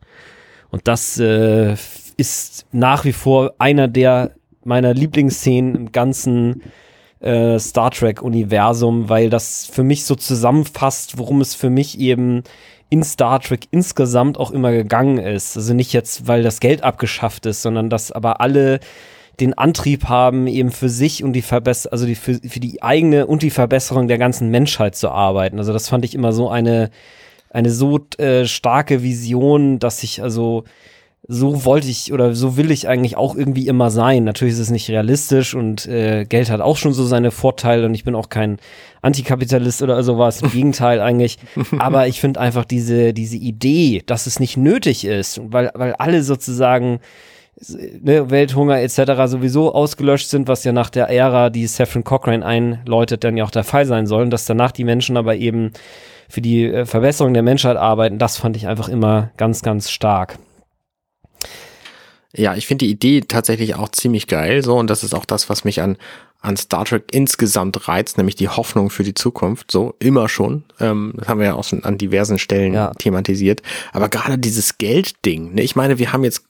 [0.71, 1.77] Und das äh,
[2.17, 4.33] ist nach wie vor einer der
[4.65, 6.62] meiner Lieblingsszenen im ganzen
[7.25, 12.43] äh, Star Trek-Universum, weil das für mich so zusammenfasst, worum es für mich eben
[12.91, 15.57] in Star Trek insgesamt auch immer gegangen ist.
[15.57, 18.79] Also nicht jetzt, weil das Geld abgeschafft ist, sondern dass aber alle
[19.41, 23.27] den Antrieb haben, eben für sich und die Verbesserung, also die, für, für die eigene
[23.27, 25.59] und die Verbesserung der ganzen Menschheit zu arbeiten.
[25.59, 26.91] Also das fand ich immer so eine,
[27.51, 30.64] eine so äh, starke Vision, dass ich also
[31.27, 34.25] so wollte ich oder so will ich eigentlich auch irgendwie immer sein.
[34.25, 37.95] Natürlich ist es nicht realistisch und äh, Geld hat auch schon so seine Vorteile und
[37.95, 38.59] ich bin auch kein
[39.01, 40.43] Antikapitalist oder sowas.
[40.43, 41.39] Im Gegenteil eigentlich.
[41.79, 46.22] Aber ich finde einfach diese, diese Idee, dass es nicht nötig ist, weil, weil alle
[46.22, 47.01] sozusagen
[48.03, 49.12] ne, Welthunger etc.
[49.25, 53.51] sowieso ausgelöscht sind, was ja nach der Ära, die Saffron Cochrane einläutet, dann ja auch
[53.51, 54.25] der Fall sein soll.
[54.25, 55.72] Und dass danach die Menschen aber eben
[56.29, 60.39] für die äh, Verbesserung der Menschheit arbeiten, das fand ich einfach immer ganz, ganz stark.
[62.37, 65.49] Ja, ich finde die Idee tatsächlich auch ziemlich geil, so, und das ist auch das,
[65.49, 65.97] was mich an,
[66.41, 70.64] an Star Trek insgesamt reizt, nämlich die Hoffnung für die Zukunft, so, immer schon.
[70.80, 72.93] Ähm, das haben wir ja auch schon an diversen Stellen Ja.
[72.99, 73.62] thematisiert.
[73.93, 76.45] Aber gerade dieses Geldding, ne, ich meine, wir haben jetzt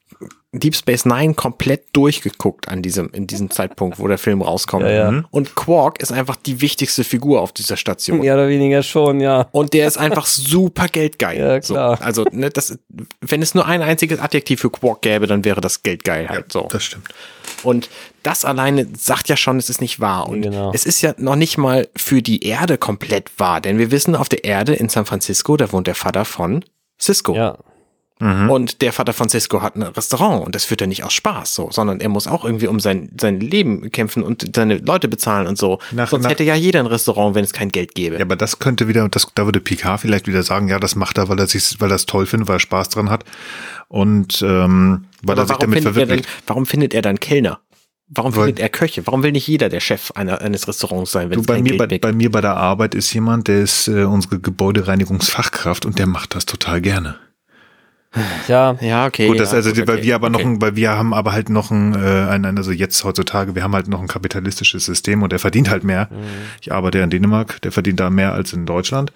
[0.59, 4.85] Deep Space Nine komplett durchgeguckt an diesem, in diesem Zeitpunkt, wo der Film rauskommt.
[4.87, 5.25] Ja, ja.
[5.31, 8.21] Und Quark ist einfach die wichtigste Figur auf dieser Station.
[8.21, 9.49] Mehr oder weniger schon, ja.
[9.53, 11.39] Und der ist einfach super geldgeil.
[11.39, 11.97] Ja, klar.
[11.97, 12.79] So, also, ne, das,
[13.21, 16.69] wenn es nur ein einziges Adjektiv für Quark gäbe, dann wäre das geldgeil halt so.
[16.71, 17.09] Das stimmt.
[17.63, 17.89] Und
[18.23, 20.29] das alleine sagt ja schon, es ist nicht wahr.
[20.29, 20.73] Und Genau.
[20.75, 23.61] es ist ja noch nicht mal für die Erde komplett wahr.
[23.61, 26.65] Denn wir wissen, auf der Erde in San Francisco, da wohnt der Vater von
[27.01, 27.35] Cisco.
[27.35, 27.59] Ja.
[28.21, 31.53] Und der Vater von Cisco hat ein Restaurant und das führt er nicht aus Spaß
[31.55, 35.47] so, sondern er muss auch irgendwie um sein, sein Leben kämpfen und seine Leute bezahlen
[35.49, 35.81] und so.
[35.91, 38.17] Nach- Sonst nach- hätte ja jeder ein Restaurant, wenn es kein Geld gäbe.
[38.17, 41.19] Ja, aber das könnte wieder, das, da würde Picard vielleicht wieder sagen, ja, das macht
[41.19, 43.25] er, weil er sich, weil er es toll findet, weil er Spaß dran hat
[43.89, 46.29] und ähm, weil Aber er sich damit er dann, verwirklicht.
[46.47, 47.61] warum findet er dann Kellner?
[48.09, 49.05] Warum Weil- findet er Köche?
[49.07, 51.63] Warum will nicht jeder der Chef einer, eines Restaurants sein, wenn Du, es bei kein
[51.65, 55.85] mir, Geld bei, bei mir bei der Arbeit ist jemand, der ist äh, unsere Gebäudereinigungsfachkraft
[55.85, 57.17] und der macht das total gerne.
[58.49, 59.29] Ja, Ja, okay.
[59.29, 60.49] Gut, das ja, also, gut, weil okay, wir aber noch, okay.
[60.49, 63.75] ein, weil wir haben aber halt noch ein, äh, ein, also jetzt heutzutage, wir haben
[63.75, 66.09] halt noch ein kapitalistisches System und der verdient halt mehr.
[66.11, 66.17] Mhm.
[66.61, 69.13] Ich arbeite ja in Dänemark, der verdient da mehr als in Deutschland.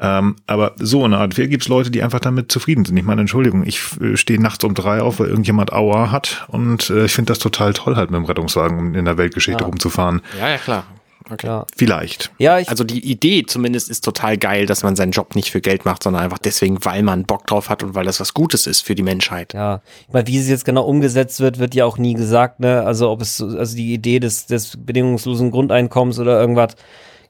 [0.00, 2.96] Ähm, aber so eine Art, hier gibt's Leute, die einfach damit zufrieden sind.
[2.96, 6.90] Ich meine, Entschuldigung, ich äh, stehe nachts um drei auf, weil irgendjemand Aua hat und
[6.90, 9.66] äh, ich finde das total toll, halt mit dem Rettungswagen um in der Weltgeschichte Ja.
[9.66, 10.22] rumzufahren.
[10.38, 10.84] Ja, ja, klar.
[11.30, 11.46] Okay.
[11.46, 11.66] ja.
[11.76, 12.30] Vielleicht.
[12.38, 15.60] Ja, ich, Also die Idee zumindest ist total geil, dass man seinen Job nicht für
[15.60, 18.66] Geld macht, sondern einfach deswegen, weil man Bock drauf hat und weil das was Gutes
[18.66, 19.54] ist für die Menschheit.
[19.54, 22.82] Ja, ich meine, wie es jetzt genau umgesetzt wird, wird ja auch nie gesagt, ne?
[22.84, 26.74] Also ob es, so- also die Idee des, des bedingungslosen Grundeinkommens oder irgendwas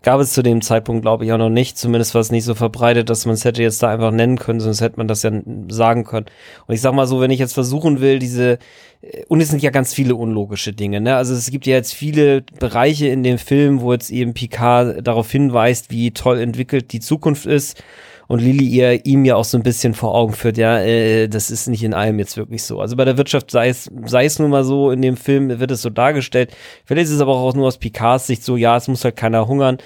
[0.03, 1.77] gab es zu dem Zeitpunkt, glaube ich, auch noch nicht.
[1.77, 4.61] Zumindest war es nicht so verbreitet, dass man es hätte jetzt da einfach nennen können,
[4.61, 5.33] sonst hätte man das ja
[5.69, 6.27] sagen können.
[6.67, 8.59] Und ich sag mal so, wenn ich jetzt versuchen will, diese,
[9.03, 11.17] äh, und es sind ja ganz viele unlogische Dinge, ne?
[11.17, 15.31] Also es gibt ja jetzt viele Bereiche in dem Film, wo jetzt eben Picard darauf
[15.31, 17.83] hinweist, wie toll entwickelt die Zukunft ist
[18.29, 21.51] und Lilly ihr ihm ja auch so ein bisschen vor Augen führt, ja, äh, das
[21.51, 22.79] ist nicht in allem jetzt wirklich so.
[22.81, 25.71] Also bei der Wirtschaft sei es, sei es nun mal so, in dem Film wird
[25.71, 26.55] es so dargestellt.
[26.85, 29.49] Vielleicht ist es aber auch nur aus Picards Sicht so, ja, es muss halt keiner
[29.49, 29.79] hungern.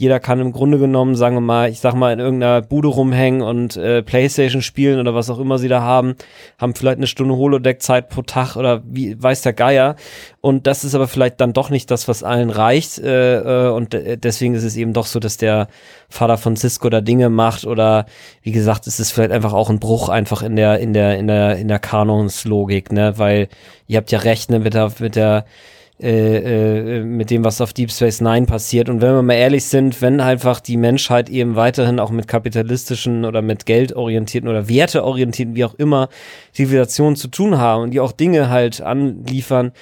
[0.00, 3.42] Jeder kann im Grunde genommen, sagen wir mal, ich sag mal, in irgendeiner Bude rumhängen
[3.42, 6.14] und äh, Playstation spielen oder was auch immer sie da haben,
[6.58, 9.96] haben vielleicht eine Stunde Holodeck-Zeit pro Tag oder wie weiß der Geier.
[10.40, 12.98] Und das ist aber vielleicht dann doch nicht das, was allen reicht.
[12.98, 15.68] Äh, äh, und de- deswegen ist es eben doch so, dass der
[16.08, 18.06] Vater von Cisco da Dinge macht oder
[18.40, 21.26] wie gesagt, es ist vielleicht einfach auch ein Bruch einfach in der in der in
[21.26, 23.48] der in der Kanonslogik, ne, weil
[23.86, 25.44] ihr habt ja recht, ne, mit der mit der
[26.02, 28.88] äh, äh, mit dem, was auf Deep Space Nine passiert.
[28.88, 33.26] Und wenn wir mal ehrlich sind, wenn einfach die Menschheit eben weiterhin auch mit kapitalistischen
[33.26, 36.08] oder mit geldorientierten oder werteorientierten, wie auch immer,
[36.52, 39.72] Zivilisationen zu tun haben und die auch Dinge halt anliefern,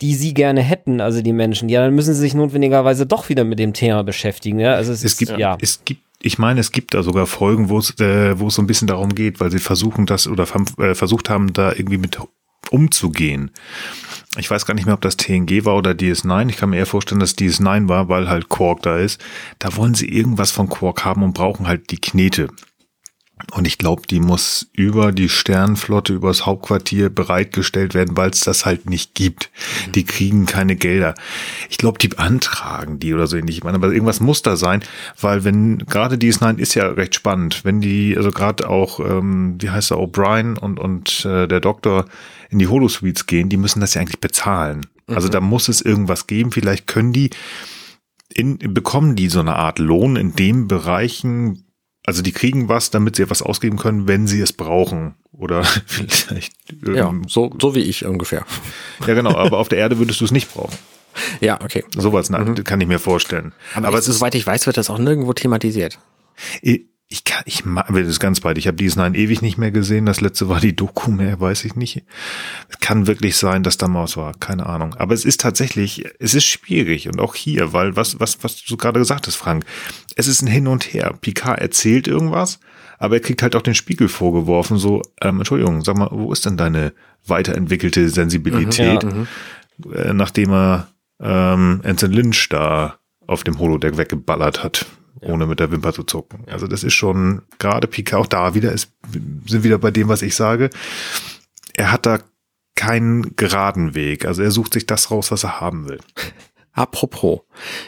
[0.00, 3.42] die sie gerne hätten, also die Menschen, ja, dann müssen sie sich notwendigerweise doch wieder
[3.42, 4.60] mit dem Thema beschäftigen.
[4.60, 4.74] Ja?
[4.74, 5.56] Also es, Es ist, gibt, ja.
[5.60, 8.62] es gibt, ich meine, es gibt da sogar Folgen, wo es, äh, wo es so
[8.62, 10.46] ein bisschen darum geht, weil sie versuchen das oder
[10.78, 12.18] äh, versucht haben, da irgendwie mit
[12.70, 13.50] umzugehen.
[14.36, 16.48] Ich weiß gar nicht mehr, ob das TNG war oder DS9.
[16.48, 19.20] Ich kann mir eher vorstellen, dass DS9 war, weil halt Quark da ist.
[19.60, 22.48] Da wollen sie irgendwas von Quark haben und brauchen halt die Knete.
[23.52, 28.64] Und ich glaube, die muss über die Sternenflotte, übers Hauptquartier bereitgestellt werden, weil es das
[28.64, 29.50] halt nicht gibt.
[29.94, 31.14] Die kriegen keine Gelder.
[31.68, 33.58] Ich glaube, die beantragen die oder so ähnlich.
[33.58, 34.82] Ich meine, aber irgendwas muss da sein,
[35.20, 39.70] weil wenn, gerade DS9 ist ja recht spannend, wenn die, also gerade auch, ähm, wie
[39.70, 42.06] heißt er, O'Brien und, und äh, der Doktor
[42.54, 44.86] in die Holosuites gehen, die müssen das ja eigentlich bezahlen.
[45.06, 46.50] Also da muss es irgendwas geben.
[46.50, 47.30] Vielleicht können die
[48.32, 51.66] in, bekommen die so eine Art Lohn in den Bereichen,
[52.06, 55.16] also die kriegen was, damit sie was ausgeben können, wenn sie es brauchen.
[55.32, 56.54] Oder vielleicht.
[56.86, 58.46] Ja, Ähm, so, so wie ich ungefähr.
[59.06, 60.76] ja, genau, aber auf der Erde würdest du es nicht brauchen.
[61.40, 61.84] Ja, okay.
[61.96, 63.52] Sowas na, kann ich mir vorstellen.
[63.74, 65.98] Aber, aber es ist, soweit ich weiß, wird das auch nirgendwo thematisiert.
[66.62, 68.58] Ich, ich kann, ich mag, das ganz weit.
[68.58, 70.04] Ich habe diesen einen ewig nicht mehr gesehen.
[70.04, 72.02] Das letzte war die Doku mehr, weiß ich nicht.
[72.68, 74.34] Es kann wirklich sein, dass da Maus war.
[74.34, 74.94] Keine Ahnung.
[74.94, 77.06] Aber es ist tatsächlich, es ist schwierig.
[77.06, 79.64] Und auch hier, weil was, was, was du gerade gesagt hast, Frank.
[80.16, 81.14] Es ist ein Hin und Her.
[81.20, 82.58] Picard erzählt irgendwas,
[82.98, 84.76] aber er kriegt halt auch den Spiegel vorgeworfen.
[84.78, 86.94] So, ähm, Entschuldigung, sag mal, wo ist denn deine
[87.24, 89.04] weiterentwickelte Sensibilität?
[89.04, 90.88] Äh, nachdem er
[91.20, 92.98] ähm, Anson Lynch da
[93.28, 94.86] auf dem Holodeck weggeballert hat,
[95.20, 96.44] ohne mit der Wimper zu zucken.
[96.50, 98.92] Also das ist schon, gerade Picard auch da wieder, ist,
[99.46, 100.70] sind wieder bei dem, was ich sage.
[101.74, 102.18] Er hat da
[102.74, 104.26] keinen geraden Weg.
[104.26, 106.00] Also er sucht sich das raus, was er haben will.
[106.76, 107.42] Apropos,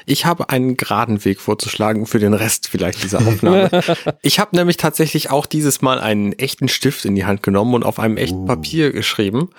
[0.05, 3.69] ich habe einen geraden Weg vorzuschlagen für den Rest vielleicht dieser Aufnahme.
[4.23, 7.85] ich habe nämlich tatsächlich auch dieses Mal einen echten Stift in die Hand genommen und
[7.85, 9.51] auf einem echten Papier geschrieben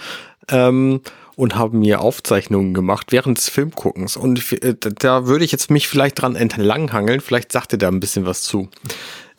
[0.49, 1.01] ähm,
[1.37, 4.17] und habe mir Aufzeichnungen gemacht während des Filmguckens.
[4.17, 7.21] Und äh, da würde ich jetzt mich vielleicht dran entlanghangeln.
[7.21, 8.69] Vielleicht sagt ihr da ein bisschen was zu.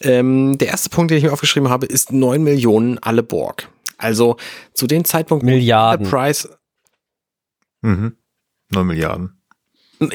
[0.00, 3.68] Ähm, der erste Punkt, den ich mir aufgeschrieben habe, ist 9 Millionen alle Borg.
[3.98, 4.36] Also
[4.74, 6.06] zu dem Zeitpunkt, wo Milliarden.
[6.06, 6.48] Enterprise
[7.82, 8.16] Mhm.
[8.70, 9.40] 9 Milliarden.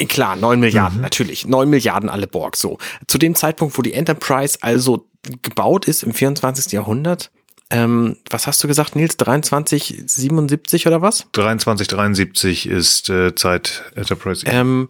[0.07, 1.45] Klar, 9 Milliarden, natürlich.
[1.45, 2.77] 9 Milliarden alle Borg, so.
[3.07, 5.09] Zu dem Zeitpunkt, wo die Enterprise also
[5.41, 6.71] gebaut ist im 24.
[6.71, 7.31] Jahrhundert,
[7.73, 9.17] ähm, was hast du gesagt, Nils?
[9.17, 11.25] 23, 77 oder was?
[11.33, 14.45] 2373 ist äh, Zeit Enterprise.
[14.45, 14.89] Ähm,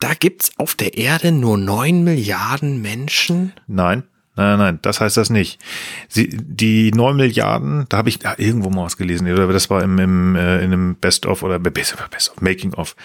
[0.00, 3.52] da gibt's auf der Erde nur 9 Milliarden Menschen.
[3.66, 4.04] Nein,
[4.36, 5.60] nein, nein, nein, das heißt das nicht.
[6.08, 9.82] Sie, die 9 Milliarden, da habe ich da irgendwo mal was gelesen, oder das war
[9.82, 12.96] im, im, äh, in einem Best-of oder Best of, Best of, Making-of.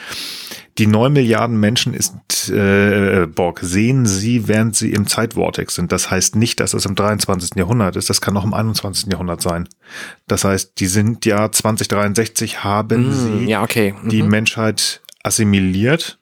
[0.78, 2.14] Die 9 Milliarden Menschen ist
[2.50, 5.92] äh, Borg sehen sie, während sie im Zeitvortex sind.
[5.92, 7.56] Das heißt nicht, dass es im 23.
[7.56, 9.12] Jahrhundert ist, das kann auch im 21.
[9.12, 9.68] Jahrhundert sein.
[10.28, 13.96] Das heißt, die sind ja 2063 haben sie Hm, Ja, okay.
[14.06, 14.30] die Mhm.
[14.30, 16.20] Menschheit assimiliert.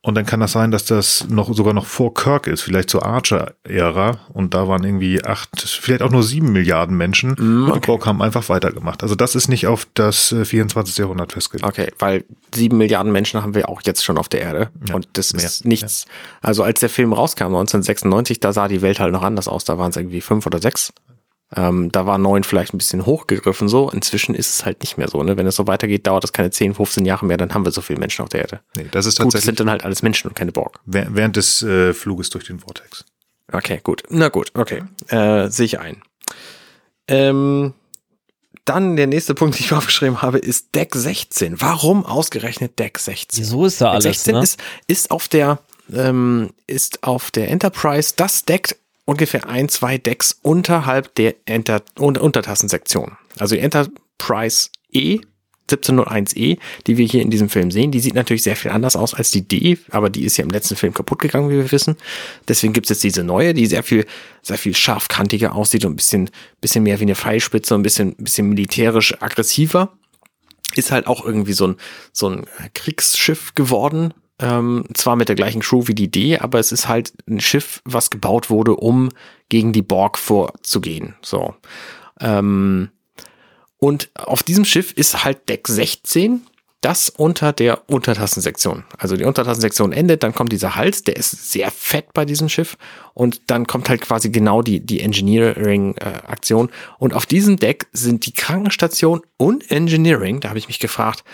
[0.00, 3.04] Und dann kann das sein, dass das noch sogar noch vor Kirk ist, vielleicht zur
[3.04, 4.20] Archer-Ära.
[4.32, 7.30] Und da waren irgendwie acht, vielleicht auch nur sieben Milliarden Menschen.
[7.32, 7.86] Mm, und die okay.
[7.86, 9.02] Borg haben einfach weitergemacht.
[9.02, 10.96] Also das ist nicht auf das äh, 24.
[10.98, 11.68] Jahrhundert festgelegt.
[11.68, 12.24] Okay, weil
[12.54, 14.70] sieben Milliarden Menschen haben wir auch jetzt schon auf der Erde.
[14.86, 16.06] Ja, und das mehr, ist nichts.
[16.42, 19.64] Also als der Film rauskam, 1996, da sah die Welt halt noch anders aus.
[19.64, 20.92] Da waren es irgendwie fünf oder sechs.
[21.56, 23.88] Ähm, da war neun vielleicht ein bisschen hochgegriffen so.
[23.90, 25.22] Inzwischen ist es halt nicht mehr so.
[25.22, 25.36] Ne?
[25.38, 27.80] Wenn es so weitergeht, dauert das keine 10, 15 Jahre mehr, dann haben wir so
[27.80, 28.60] viele Menschen auf der Erde.
[28.76, 30.80] Nee, das ist Gut, das tatsächlich sind dann halt alles Menschen und keine Borg.
[30.86, 33.06] wäh- während des äh, Fluges durch den Vortex.
[33.50, 34.02] Okay, gut.
[34.10, 34.82] Na gut, okay.
[35.08, 36.02] Äh, sehe ich ein.
[37.06, 37.72] Ähm,
[38.64, 41.60] dann der nächste Punkt, den ich mir aufgeschrieben habe, ist Deck 16.
[41.60, 43.42] Warum ausgerechnet Deck 16?
[43.44, 44.42] So ist da alles, 16 ne?
[44.42, 45.58] ist, ist auf der
[45.94, 48.76] ähm, ist auf der Enterprise, das deckt
[49.08, 53.16] ungefähr ein, zwei Decks unterhalb der Enter Un Untertassensektion.
[53.38, 55.20] Also die Enterprise E
[55.70, 59.14] 1701E, die wir hier in diesem Film sehen, die sieht natürlich sehr viel anders aus
[59.14, 61.96] als die D, aber die ist ja im letzten Film kaputt gegangen, wie wir wissen.
[62.48, 64.04] Deswegen gibt es jetzt diese neue, die sehr viel,
[64.42, 66.30] sehr viel scharfkantiger aussieht und ein bisschen,
[66.60, 69.92] bisschen mehr wie eine Pfeilspitze, und ein bisschen, bisschen militärisch aggressiver
[70.74, 71.76] ist halt auch irgendwie so ein,
[72.12, 72.44] so ein
[72.74, 74.12] Kriegsschiff geworden.
[74.40, 77.82] Ähm, zwar mit der gleichen Crew wie die D, aber es ist halt ein Schiff,
[77.84, 79.08] was gebaut wurde, um
[79.48, 81.16] gegen die Borg vorzugehen.
[81.22, 81.54] So.
[82.20, 82.90] Ähm,
[83.78, 86.42] und auf diesem Schiff ist halt Deck 16,
[86.80, 88.84] das unter der Untertassensektion.
[88.96, 92.76] Also die Untertassensektion endet, dann kommt dieser Hals, der ist sehr fett bei diesem Schiff
[93.14, 96.70] und dann kommt halt quasi genau die, die Engineering-Aktion.
[96.98, 101.24] und auf diesem Deck sind die Krankenstation und Engineering, da habe ich mich gefragt,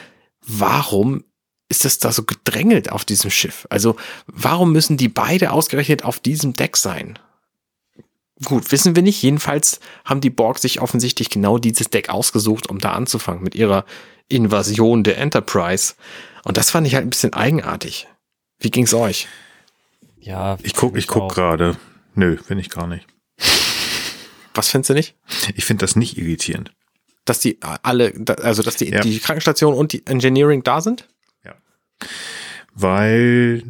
[0.47, 1.25] warum
[1.69, 3.67] ist es da so gedrängelt auf diesem Schiff?
[3.71, 3.97] Also
[4.27, 7.19] warum müssen die beide ausgerechnet auf diesem Deck sein?
[8.45, 9.23] Gut, wissen wir nicht.
[9.23, 13.85] Jedenfalls haben die Borg sich offensichtlich genau dieses Deck ausgesucht, um da anzufangen mit ihrer
[14.29, 15.95] Invasion der Enterprise.
[16.45, 18.09] Und das fand ich halt ein bisschen eigenartig.
[18.59, 19.29] Wie ging's euch?
[20.21, 21.77] Ja, Ich guck, ich guck gerade.
[22.15, 23.07] Nö, finde ich gar nicht.
[24.55, 25.15] Was findest du nicht?
[25.57, 26.73] Ich finde das nicht irritierend.
[27.25, 28.13] Dass die alle,
[28.43, 29.01] also dass die, Ja.
[29.01, 31.09] die Krankenstation und die Engineering da sind?
[32.75, 33.63] Weil,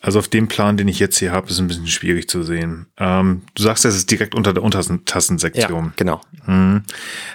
[0.00, 2.86] also auf dem Plan, den ich jetzt hier habe, ist ein bisschen schwierig zu sehen.
[2.98, 5.92] Ähm, du sagst, es ist direkt unter der Untertassensektion.
[5.96, 6.20] genau.
[6.46, 6.82] Mhm.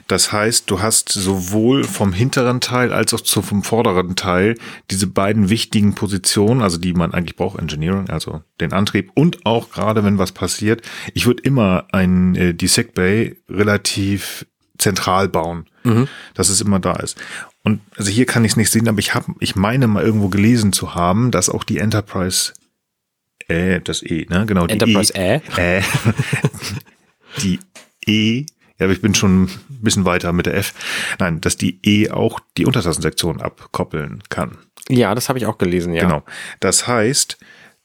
[0.08, 4.56] Das heißt, du hast sowohl vom hinteren Teil als auch vom vorderen Teil
[4.92, 9.72] diese beiden wichtigen Positionen, also die man eigentlich braucht, Engineering, also den Antrieb und auch
[9.72, 10.82] gerade wenn was passiert.
[11.14, 14.46] Ich würde immer ein, äh, die Sick Bay relativ
[14.78, 15.66] zentral bauen,
[16.34, 17.18] dass es immer da ist.
[17.68, 20.30] Und also hier kann ich es nicht sehen, aber ich habe, ich meine mal irgendwo
[20.30, 22.54] gelesen zu haben, dass auch die Enterprise,
[23.50, 25.80] äh, das E, ne, genau, die Enterprise E, äh?
[25.80, 25.84] äh,
[27.42, 27.60] die
[28.06, 28.46] E,
[28.78, 29.50] ja, aber ich bin schon ein
[29.82, 30.74] bisschen weiter mit der F.
[31.20, 34.58] Nein, dass die E auch die Untertassensektion abkoppeln kann.
[34.88, 36.04] Ja, das habe ich auch gelesen, ja.
[36.04, 36.24] Genau.
[36.62, 37.38] Das heißt,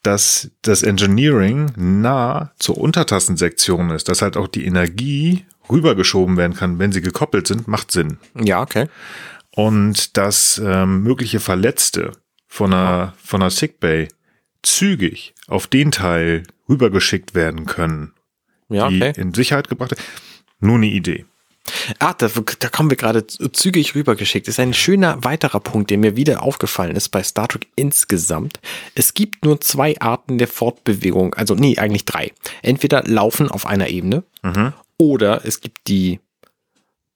[0.05, 6.79] dass das Engineering nah zur Untertassensektion ist, dass halt auch die Energie rübergeschoben werden kann,
[6.79, 8.19] wenn sie gekoppelt sind, macht Sinn.
[8.41, 8.87] Ja, okay.
[9.55, 12.13] Und dass ähm, mögliche Verletzte
[12.47, 14.09] von einer, von einer Sickbay
[14.63, 18.13] zügig auf den Teil rübergeschickt werden können,
[18.69, 19.13] Ja, die okay.
[19.21, 20.05] in Sicherheit gebracht werden.
[20.61, 21.27] Nur eine Idee.
[21.99, 24.47] Ah, da, da kommen wir gerade zügig rübergeschickt.
[24.49, 28.61] Das ist ein schöner weiterer Punkt, der mir wieder aufgefallen ist bei Star Trek insgesamt.
[28.95, 32.33] Es gibt nur zwei Arten der Fortbewegung, also nee, eigentlich drei.
[32.63, 34.73] Entweder laufen auf einer Ebene Mhm.
[34.99, 36.21] oder es gibt die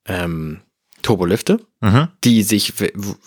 [0.06, 0.60] ähm,
[1.06, 2.08] Turbolifte, Mhm.
[2.24, 2.72] die sich,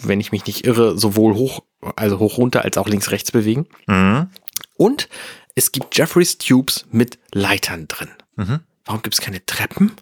[0.03, 1.63] wenn ich mich nicht irre, sowohl hoch,
[1.95, 3.67] also hoch runter als auch links rechts bewegen.
[3.88, 4.27] Mhm.
[4.75, 5.07] Und
[5.55, 8.09] es gibt Jeffreys Tubes mit Leitern drin.
[8.36, 8.59] Mhm.
[8.86, 9.93] Warum gibt es keine Treppen?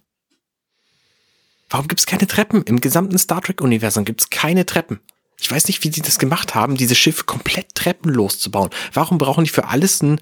[1.70, 2.64] Warum gibt es keine Treppen?
[2.64, 5.00] Im gesamten Star Trek-Universum gibt es keine Treppen.
[5.40, 8.70] Ich weiß nicht, wie die das gemacht haben, diese Schiffe komplett treppenlos zu bauen.
[8.94, 10.20] Warum brauchen die für alles ein,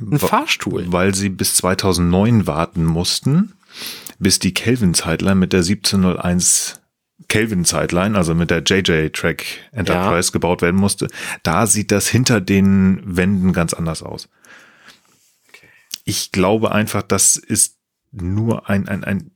[0.00, 0.92] Ein Fahrstuhl.
[0.92, 3.54] Weil sie bis 2009 warten mussten,
[4.18, 6.80] bis die Kelvin-Zeitline mit der 1701
[7.28, 10.32] Kelvin-Zeitline, also mit der JJ-Track Enterprise Ja.
[10.32, 11.08] gebaut werden musste.
[11.42, 14.28] Da sieht das hinter den Wänden ganz anders aus.
[16.04, 17.78] Ich glaube einfach, das ist
[18.12, 19.30] nur ein, ein, ein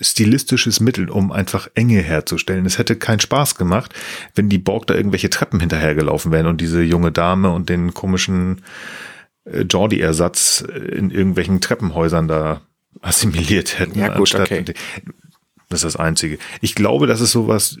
[0.00, 2.66] stilistisches Mittel, um einfach Enge herzustellen.
[2.66, 3.94] Es hätte keinen Spaß gemacht,
[4.34, 8.62] wenn die Borg da irgendwelche Treppen hinterhergelaufen wären und diese junge Dame und den komischen
[9.44, 12.62] äh, Geordie-Ersatz in irgendwelchen Treppenhäusern da
[13.02, 13.98] assimiliert hätten.
[13.98, 14.64] Ja, gut, okay.
[15.70, 16.38] Das ist das Einzige.
[16.60, 17.78] Ich glaube, das ist sowas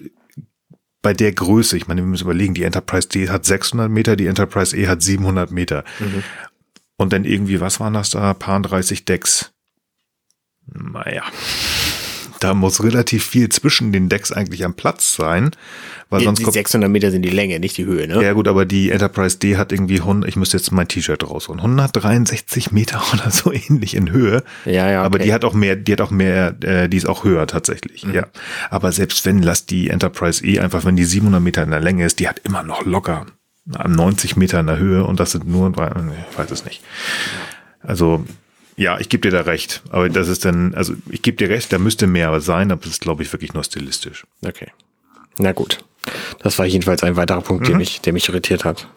[1.02, 1.76] bei der Größe.
[1.76, 5.02] Ich meine, wir müssen überlegen, die Enterprise D hat 600 Meter, die Enterprise E hat
[5.02, 5.84] 700 Meter.
[5.98, 6.22] Mhm.
[6.96, 8.32] Und dann irgendwie, was waren das da?
[8.32, 9.52] Paar 30 Decks.
[10.66, 11.24] Naja.
[12.40, 15.50] Da muss relativ viel zwischen den Decks eigentlich am Platz sein,
[16.08, 18.22] weil Die, sonst die kommt, 600 Meter sind die Länge, nicht die Höhe, ne?
[18.22, 21.60] ja gut, aber die Enterprise D hat irgendwie 100, ich müsste jetzt mein T-Shirt rausholen,
[21.60, 24.42] 163 Meter oder so ähnlich in Höhe.
[24.64, 25.24] Ja, ja, Aber okay.
[25.26, 28.14] die hat auch mehr, die hat auch mehr, äh, die ist auch höher tatsächlich, Mhm.
[28.14, 28.26] ja.
[28.70, 32.04] Aber selbst wenn, lass die Enterprise E einfach, wenn die 700 Meter in der Länge
[32.06, 33.26] ist, die hat immer noch locker
[33.66, 36.82] 90 Meter in der Höhe und das sind nur, ich weiß es nicht.
[37.82, 38.24] Also,
[38.80, 39.82] ja, ich gebe dir da recht.
[39.90, 42.92] Aber das ist dann, also ich gebe dir recht, da müsste mehr sein, aber es
[42.92, 44.26] ist, glaube ich, wirklich nur stilistisch.
[44.42, 44.68] Okay.
[45.36, 45.84] Na gut.
[46.42, 48.88] Das war jedenfalls ein weiterer Punkt, der, mich, der mich irritiert hat.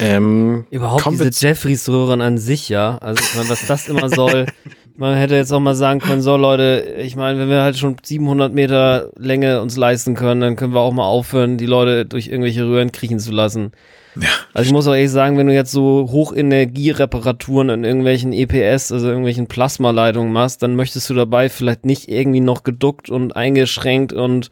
[0.00, 2.98] Ähm, Überhaupt diese wir Jeffreys-Röhren an sich, ja.
[2.98, 4.46] Also ich meine, was das immer soll.
[4.96, 7.96] Man hätte jetzt auch mal sagen können, so Leute, ich meine, wenn wir halt schon
[8.02, 12.28] 700 Meter Länge uns leisten können, dann können wir auch mal aufhören, die Leute durch
[12.28, 13.72] irgendwelche Röhren kriechen zu lassen.
[14.16, 14.28] Ja.
[14.52, 19.08] Also ich muss auch ehrlich sagen, wenn du jetzt so Hochenergiereparaturen in irgendwelchen EPS, also
[19.08, 24.50] irgendwelchen Plasmaleitungen machst, dann möchtest du dabei vielleicht nicht irgendwie noch geduckt und eingeschränkt und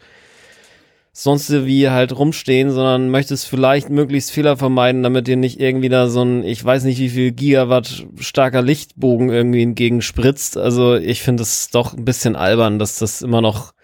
[1.23, 6.09] sonst wie halt rumstehen, sondern möchtest vielleicht möglichst Fehler vermeiden, damit dir nicht irgendwie da
[6.09, 10.57] so ein, ich weiß nicht wie viel Gigawatt starker Lichtbogen irgendwie entgegenspritzt.
[10.57, 13.75] Also ich finde es doch ein bisschen albern, dass das immer noch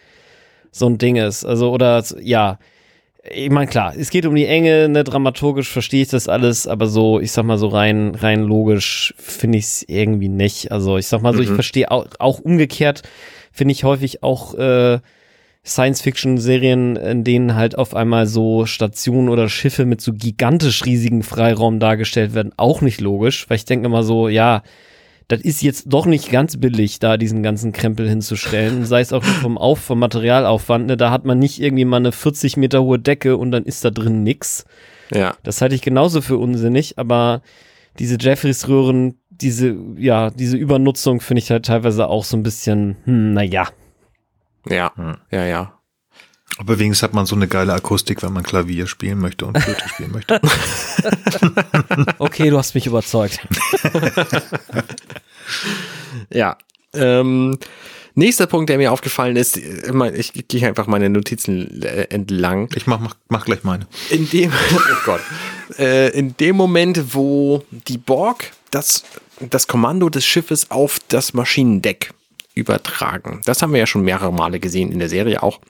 [0.70, 1.44] so ein Ding ist.
[1.44, 2.58] Also oder ja,
[3.30, 6.86] ich meine klar, es geht um die Enge, ne, dramaturgisch verstehe ich das alles, aber
[6.86, 10.72] so, ich sag mal so rein rein logisch finde ich es irgendwie nicht.
[10.72, 13.02] Also ich sag mal so, ich verstehe auch, auch umgekehrt
[13.52, 15.00] finde ich häufig auch äh,
[15.66, 21.80] Science-Fiction-Serien, in denen halt auf einmal so Stationen oder Schiffe mit so gigantisch riesigen Freiraum
[21.80, 24.62] dargestellt werden, auch nicht logisch, weil ich denke immer so, ja,
[25.28, 29.24] das ist jetzt doch nicht ganz billig, da diesen ganzen Krempel hinzustellen, sei es auch
[29.24, 33.00] vom, Auf, vom Materialaufwand, ne, da hat man nicht irgendwie mal eine 40 Meter hohe
[33.00, 34.64] Decke und dann ist da drin nix.
[35.12, 35.34] ja.
[35.42, 37.42] Das halte ich genauso für unsinnig, aber
[37.98, 43.32] diese Jeffreys-Röhren, diese, ja, diese Übernutzung finde ich halt teilweise auch so ein bisschen, hm,
[43.32, 43.62] naja.
[43.62, 43.68] Ja,
[44.68, 45.16] Hm.
[45.30, 45.72] ja, ja.
[46.58, 49.88] Aber wenigstens hat man so eine geile Akustik, wenn man Klavier spielen möchte und Flöte
[49.88, 50.40] spielen möchte.
[52.18, 53.40] Okay, du hast mich überzeugt.
[56.30, 56.56] Ja.
[56.92, 57.58] Ähm,
[58.14, 62.68] nächster Punkt, der mir aufgefallen ist, äh, ich gehe einfach meine Notizen äh, entlang.
[62.74, 63.86] Ich mach, mach, mach gleich meine.
[64.10, 65.20] In dem, oh Gott,
[65.78, 69.04] äh, in dem Moment, wo die Borg das,
[69.40, 72.12] das Kommando des Schiffes auf das Maschinendeck
[72.56, 73.42] übertragen.
[73.44, 75.60] Das haben wir ja schon mehrere Male gesehen in der Serie auch.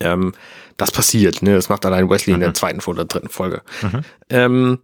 [0.00, 0.34] Ähm,
[0.76, 1.54] das passiert, ne?
[1.54, 3.62] Das macht allein Wesley in der zweiten oder dritten Folge.
[4.28, 4.80] Ähm,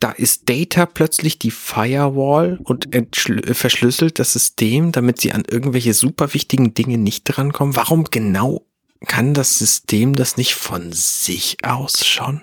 [0.00, 3.06] da ist Data plötzlich die Firewall und äh,
[3.54, 7.76] verschlüsselt das System, damit sie an irgendwelche super wichtigen Dinge nicht drankommen.
[7.76, 8.66] Warum genau
[9.06, 12.42] kann das System das nicht von sich aus schon?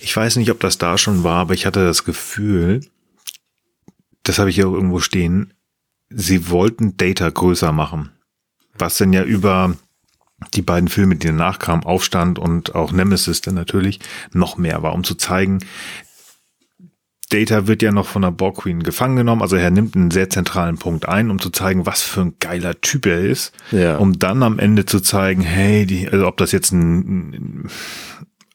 [0.00, 2.80] Ich weiß nicht, ob das da schon war, aber ich hatte das Gefühl,
[4.22, 5.52] das habe ich ja auch irgendwo stehen,
[6.10, 8.10] sie wollten Data größer machen.
[8.78, 9.74] Was denn ja über
[10.54, 13.98] die beiden Filme, die danach kamen, Aufstand und auch Nemesis dann natürlich,
[14.32, 15.58] noch mehr war, um zu zeigen,
[17.30, 20.30] Data wird ja noch von der Borg Queen gefangen genommen, also er nimmt einen sehr
[20.30, 23.96] zentralen Punkt ein, um zu zeigen, was für ein geiler Typ er ist, Ja.
[23.98, 27.68] um dann am Ende zu zeigen, hey, die, also ob das jetzt ein,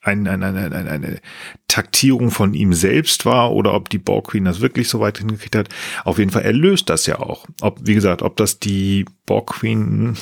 [0.03, 1.21] ein, ein, ein, ein, eine
[1.67, 5.55] Taktierung von ihm selbst war oder ob die Borg Queen das wirklich so weit hingekriegt
[5.55, 5.69] hat.
[6.03, 7.47] Auf jeden Fall, er löst das ja auch.
[7.61, 10.17] Ob, wie gesagt, ob das die Borg Queen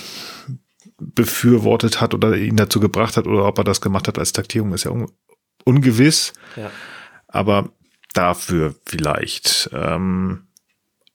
[1.00, 4.74] befürwortet hat oder ihn dazu gebracht hat oder ob er das gemacht hat als Taktierung,
[4.74, 5.12] ist ja un
[5.64, 6.34] ungewiss.
[6.56, 6.72] Ja.
[7.28, 7.72] Aber
[8.14, 9.70] dafür vielleicht.
[9.74, 10.48] Ähm,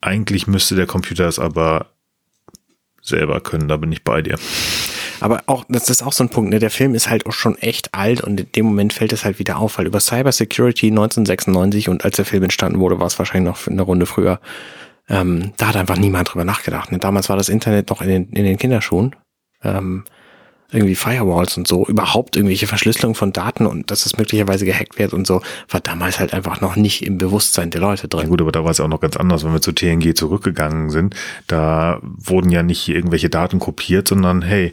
[0.01, 1.91] eigentlich müsste der Computer es aber
[3.01, 4.39] selber können, da bin ich bei dir.
[5.21, 6.59] Aber auch, das ist auch so ein Punkt, ne?
[6.59, 9.39] Der Film ist halt auch schon echt alt und in dem Moment fällt es halt
[9.39, 13.51] wieder auf, weil über Cybersecurity 1996 und als der Film entstanden wurde, war es wahrscheinlich
[13.51, 14.41] noch eine Runde früher.
[15.09, 16.93] Ähm, da hat einfach niemand drüber nachgedacht.
[16.93, 16.99] Ne?
[16.99, 19.15] Damals war das Internet noch in den, in den Kinderschuhen.
[19.63, 20.05] Ähm,
[20.73, 25.13] irgendwie Firewalls und so, überhaupt irgendwelche Verschlüsselung von Daten und dass es möglicherweise gehackt wird
[25.13, 28.29] und so, war damals halt einfach noch nicht im Bewusstsein der Leute Ja drin.
[28.29, 31.15] gut, aber da war es auch noch ganz anders, wenn wir zu TNG zurückgegangen sind.
[31.47, 34.73] Da wurden ja nicht irgendwelche Daten kopiert, sondern hey,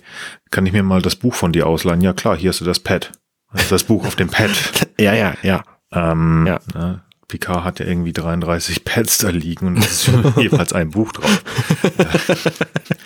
[0.51, 2.01] kann ich mir mal das Buch von dir ausleihen?
[2.01, 3.11] Ja klar, hier hast du das Pad.
[3.53, 4.49] Das, das Buch auf dem Pad.
[4.99, 5.63] Ja, ja, ja.
[5.91, 6.59] Ähm, Ja.
[6.73, 7.01] Ne,
[7.34, 11.43] Picard hat ja irgendwie 33 Pads da liegen und es ist jeweils ein Buch drauf.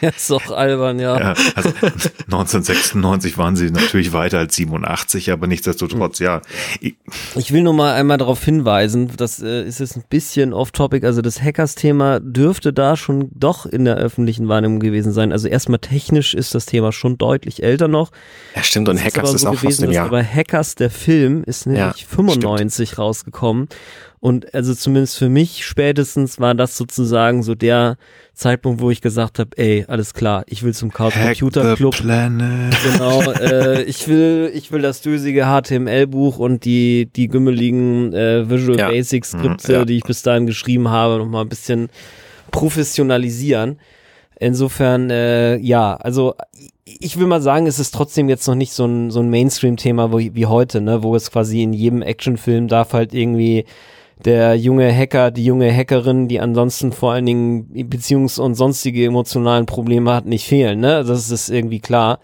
[0.01, 1.19] Ja, ist doch albern, ja.
[1.19, 1.69] Ja, also
[2.25, 6.41] 1996 waren sie natürlich weiter als 87, aber nichtsdestotrotz, ja.
[6.81, 11.21] Ich- will nur mal einmal darauf hinweisen, das äh, ist jetzt ein bisschen off-topic, also
[11.23, 15.31] das Hackers-Thema dürfte da schon doch in der öffentlichen Wahrnehmung gewesen sein.
[15.31, 18.11] Also erstmal technisch ist das Thema schon deutlich älter noch.
[18.55, 20.05] Ja, stimmt, und Hackers ist so auch fast gewesen, im dass Jahr.
[20.07, 23.67] Aber Hackers, der Film, ist nämlich Ja, 95 rausgekommen.
[24.19, 27.97] Und also zumindest für mich spätestens war das sozusagen so der
[28.33, 31.95] Zeitpunkt, wo ich gesagt habe, ey, alles klar, ich will zum Chaos Hack Computer Club.
[32.83, 38.79] Genau, äh, ich will, ich will das dösige HTML-Buch und die, die gümmeligen äh, Visual
[38.79, 38.89] Ja.
[38.89, 39.85] Basic Skripte, Mhm, ja.
[39.85, 41.89] die ich bis dahin geschrieben habe, noch mal ein bisschen
[42.51, 43.79] professionalisieren.
[44.39, 46.35] Insofern, äh, ja, also
[46.85, 50.11] ich will mal sagen, es ist trotzdem jetzt noch nicht so ein, so ein Mainstream-Thema
[50.11, 53.65] wo- wie heute, ne, wo es quasi in jedem Actionfilm darf halt irgendwie
[54.25, 59.65] der junge Hacker, die junge Hackerin, die ansonsten vor allen Dingen Beziehungs- und sonstige emotionalen
[59.65, 61.03] Probleme hat, nicht fehlen, ne?
[61.03, 62.19] Das ist irgendwie klar.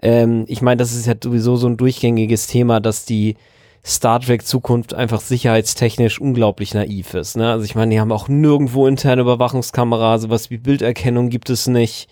[0.00, 3.36] Ähm, ich meine, das ist ja sowieso so ein durchgängiges Thema, dass die
[3.84, 7.36] Star Trek Zukunft einfach sicherheitstechnisch unglaublich naiv ist.
[7.36, 7.50] Ne?
[7.50, 12.08] Also ich meine, die haben auch nirgendwo interne Überwachungskamera, sowas wie Bilderkennung gibt es nicht.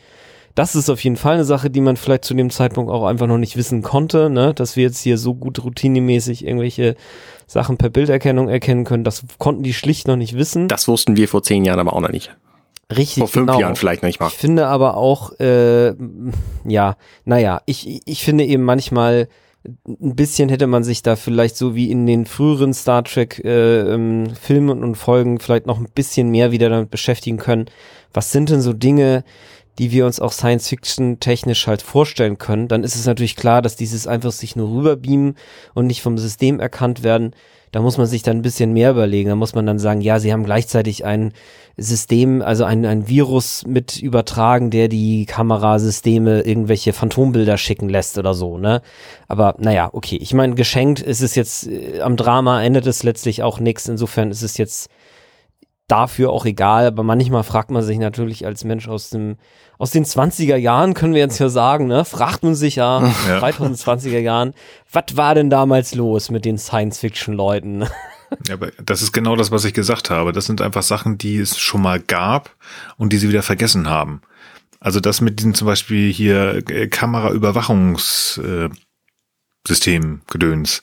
[0.55, 3.27] Das ist auf jeden Fall eine Sache, die man vielleicht zu dem Zeitpunkt auch einfach
[3.27, 4.55] noch nicht wissen konnte, ne?
[4.55, 6.97] dass wir jetzt hier so gut routinemäßig irgendwelche
[7.47, 9.05] Sachen per Bilderkennung erkennen können.
[9.05, 10.69] Das konnten die schlicht noch nicht wissen.
[10.69, 12.35] Das wussten wir vor zehn Jahren aber auch noch nicht.
[12.91, 13.61] Richtig, Vor fünf genau.
[13.61, 14.29] Jahren vielleicht noch nicht mal.
[14.29, 15.93] Ich finde aber auch, äh,
[16.65, 19.29] ja, naja, ich, ich finde eben manchmal,
[19.89, 23.81] ein bisschen hätte man sich da vielleicht so wie in den früheren Star Trek äh,
[23.81, 27.67] ähm, Filmen und Folgen vielleicht noch ein bisschen mehr wieder damit beschäftigen können.
[28.13, 29.25] Was sind denn so Dinge,
[29.79, 32.69] die wir uns auch Science-Fiction technisch halt vorstellen können?
[32.69, 35.37] Dann ist es natürlich klar, dass dieses einfach sich nur rüberbeamen
[35.75, 37.35] und nicht vom System erkannt werden.
[37.73, 39.29] Da muss man sich dann ein bisschen mehr überlegen.
[39.29, 41.33] Da muss man dann sagen, ja, sie haben gleichzeitig ein
[41.77, 48.33] System, also ein, ein Virus mit übertragen, der die Kamerasysteme irgendwelche Phantombilder schicken lässt oder
[48.33, 48.81] so, ne?
[49.29, 50.17] Aber naja, okay.
[50.17, 53.89] Ich meine, geschenkt ist es jetzt, äh, am Drama endet es letztlich auch nichts.
[53.89, 54.89] Insofern ist es jetzt
[55.89, 59.37] dafür auch egal, aber manchmal fragt man sich natürlich als Mensch aus dem
[59.79, 63.41] aus den 20er Jahren, können wir jetzt ja sagen, ne, fragt man sich ja, Ja.
[63.41, 64.55] 2020er Jahren,
[64.91, 67.85] was war denn damals los mit den Science-Fiction-Leuten?
[68.49, 70.33] Ja, aber das ist genau das, was ich gesagt habe.
[70.33, 72.57] Das sind einfach Sachen, die es schon mal gab
[72.97, 74.23] und die sie wieder vergessen haben.
[74.81, 78.81] Also das mit diesem zum Beispiel hier äh, Kameraüberwachungssystem
[79.69, 80.83] äh, Gedöns.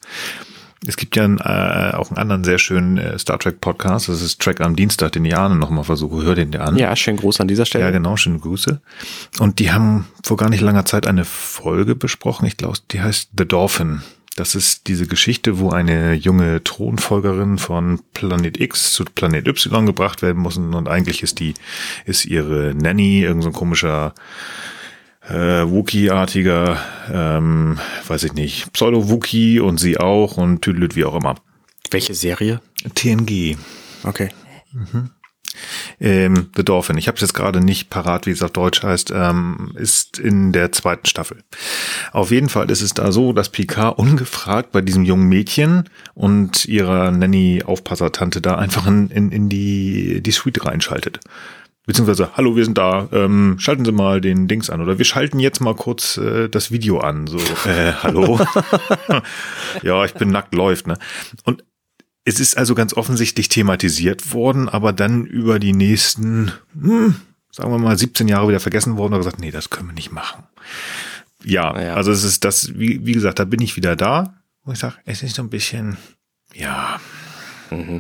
[0.85, 4.09] Es gibt ja einen, äh, auch einen anderen sehr schönen äh, Star Trek Podcast.
[4.09, 6.23] Das ist Track am Dienstag, den ich Ahne noch mal versuche.
[6.23, 6.77] Hör den dir an.
[6.77, 7.85] Ja, schönen Gruß an dieser Stelle.
[7.85, 8.81] Ja, genau, schöne Grüße.
[9.39, 12.45] Und die haben vor gar nicht langer Zeit eine Folge besprochen.
[12.45, 14.01] Ich glaube, die heißt The Dolphin.
[14.35, 20.23] Das ist diese Geschichte, wo eine junge Thronfolgerin von Planet X zu Planet Y gebracht
[20.23, 20.57] werden muss.
[20.57, 21.53] Und eigentlich ist die,
[22.05, 24.15] ist ihre Nanny, irgend so komischer
[25.29, 26.79] äh, Wookie-artiger,
[27.11, 31.35] ähm, weiß ich nicht, Pseudo-Wookie und sie auch und tüdelüt wie auch immer.
[31.91, 32.61] Welche Serie?
[32.95, 33.57] TNG.
[34.03, 34.29] Okay.
[35.99, 39.11] Ähm, The Dolphin, ich habe es jetzt gerade nicht parat, wie es auf Deutsch heißt,
[39.15, 41.43] ähm, ist in der zweiten Staffel.
[42.11, 46.65] Auf jeden Fall ist es da so, dass Picard ungefragt bei diesem jungen Mädchen und
[46.65, 51.19] ihrer Nanny-Aufpassertante da einfach in, in, in die, die Suite reinschaltet.
[51.85, 54.79] Beziehungsweise, hallo, wir sind da, ähm, schalten Sie mal den Dings an.
[54.81, 57.27] Oder wir schalten jetzt mal kurz äh, das Video an.
[57.27, 58.39] So, äh, hallo?
[59.83, 60.97] ja, ich bin nackt, läuft, ne?
[61.43, 61.63] Und
[62.25, 67.15] es ist also ganz offensichtlich thematisiert worden, aber dann über die nächsten, hm,
[67.51, 70.13] sagen wir mal, 17 Jahre wieder vergessen worden und gesagt, nee, das können wir nicht
[70.13, 70.43] machen.
[71.43, 71.95] Ja, Ja.
[71.95, 74.95] also es ist das, wie, wie gesagt, da bin ich wieder da, wo ich sage,
[75.03, 75.97] es ist so ein bisschen,
[76.53, 77.01] ja.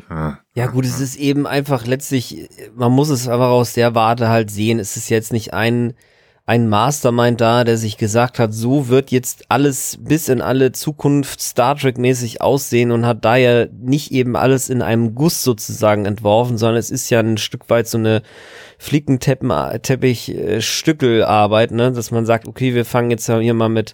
[0.09, 0.39] Ja.
[0.55, 4.51] Ja gut, es ist eben einfach letztlich, man muss es aber aus der Warte halt
[4.51, 4.79] sehen.
[4.79, 5.93] Es ist jetzt nicht ein,
[6.45, 11.39] ein Mastermind da, der sich gesagt hat, so wird jetzt alles bis in alle Zukunft
[11.41, 16.05] Star Trek mäßig aussehen und hat da ja nicht eben alles in einem Guss sozusagen
[16.05, 18.23] entworfen, sondern es ist ja ein Stück weit so eine
[18.77, 23.93] Flickenteppich-Stückelarbeit, ne, dass man sagt, okay, wir fangen jetzt hier mal mit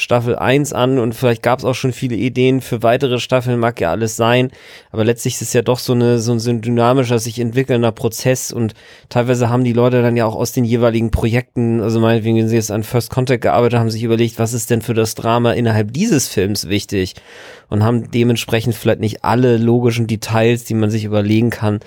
[0.00, 3.80] Staffel 1 an und vielleicht gab es auch schon viele Ideen für weitere Staffeln, mag
[3.80, 4.50] ja alles sein,
[4.90, 8.74] aber letztlich ist es ja doch so, eine, so ein dynamischer, sich entwickelnder Prozess und
[9.08, 12.56] teilweise haben die Leute dann ja auch aus den jeweiligen Projekten, also meinetwegen, wenn sie
[12.56, 15.92] jetzt an First Contact gearbeitet haben, sich überlegt, was ist denn für das Drama innerhalb
[15.92, 17.14] dieses Films wichtig?
[17.68, 21.78] Und haben dementsprechend vielleicht nicht alle logischen Details, die man sich überlegen kann,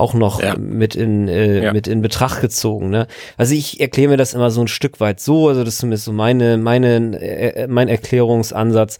[0.00, 0.56] auch noch ja.
[0.56, 1.72] mit in äh, ja.
[1.72, 2.90] mit in Betracht gezogen.
[2.90, 3.06] Ne?
[3.36, 6.04] Also ich erkläre mir das immer so ein Stück weit so, also das ist zumindest
[6.04, 8.98] so meine meine äh, mein Erklärungsansatz,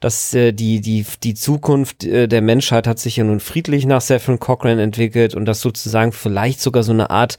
[0.00, 4.00] dass äh, die die die Zukunft äh, der Menschheit hat sich ja nun friedlich nach
[4.00, 7.38] Saffron Cochrane entwickelt und das sozusagen vielleicht sogar so eine Art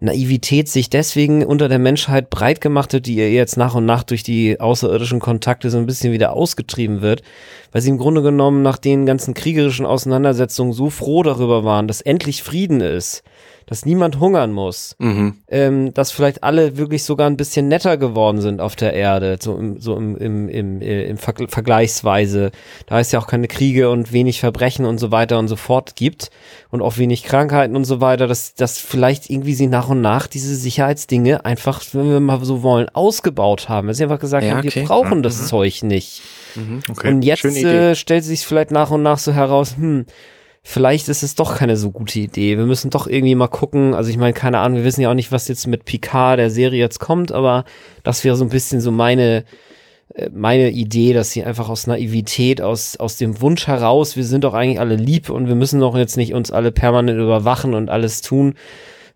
[0.00, 4.04] Naivität sich deswegen unter der Menschheit breit gemacht hat, die ihr jetzt nach und nach
[4.04, 7.22] durch die außerirdischen Kontakte so ein bisschen wieder ausgetrieben wird,
[7.72, 12.00] weil sie im Grunde genommen nach den ganzen kriegerischen Auseinandersetzungen so froh darüber waren, dass
[12.00, 13.24] endlich Frieden ist,
[13.68, 15.34] dass niemand hungern muss, mhm.
[15.48, 19.56] ähm, dass vielleicht alle wirklich sogar ein bisschen netter geworden sind auf der Erde, so
[19.56, 22.50] im, so im, im, im, äh, im Ver Vergleichsweise.
[22.86, 25.96] Da es ja auch keine Kriege und wenig Verbrechen und so weiter und so fort
[25.96, 26.30] gibt
[26.70, 30.26] und auch wenig Krankheiten und so weiter, dass, dass vielleicht irgendwie sie nach und nach
[30.26, 33.88] diese Sicherheitsdinge einfach, wenn wir mal so wollen, ausgebaut haben.
[33.88, 34.80] Weil sie einfach gesagt ja, haben, okay.
[34.80, 35.22] wir brauchen mhm.
[35.22, 36.22] das Zeug nicht.
[36.54, 36.82] Mhm.
[36.88, 37.08] Okay.
[37.08, 40.06] Und jetzt äh, stellt sich vielleicht nach und nach so heraus, hm,
[40.68, 42.58] vielleicht ist es doch keine so gute Idee.
[42.58, 43.94] Wir müssen doch irgendwie mal gucken.
[43.94, 46.50] Also ich meine, keine Ahnung, wir wissen ja auch nicht, was jetzt mit Picard der
[46.50, 47.64] Serie jetzt kommt, aber
[48.02, 49.44] das wäre so ein bisschen so meine
[50.14, 54.44] äh, meine Idee, dass sie einfach aus Naivität, aus, aus dem Wunsch heraus, wir sind
[54.44, 57.88] doch eigentlich alle lieb und wir müssen doch jetzt nicht uns alle permanent überwachen und
[57.88, 58.54] alles tun.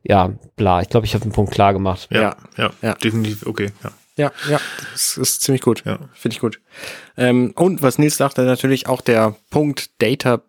[0.03, 2.09] Ja, bla, ich glaube, ich habe den Punkt klar gemacht.
[2.11, 3.93] Ja, ja, ja, definitiv, okay, ja.
[4.17, 4.61] Ja, ja,
[4.93, 5.85] das ist ziemlich gut.
[5.87, 5.99] Ja.
[6.13, 6.61] Finde ich gut.
[7.17, 10.43] Ähm, und was Nils sagte, natürlich auch der Punkt Data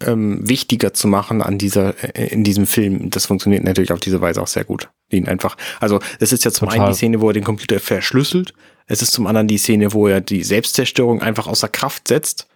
[0.00, 3.10] ähm, wichtiger zu machen an dieser, äh, in diesem Film.
[3.10, 4.88] Das funktioniert natürlich auf diese Weise auch sehr gut.
[5.10, 6.84] Ihn einfach, also es ist ja zum Total.
[6.84, 8.52] einen die Szene, wo er den Computer verschlüsselt.
[8.86, 12.46] Es ist zum anderen die Szene, wo er die Selbstzerstörung einfach außer Kraft setzt.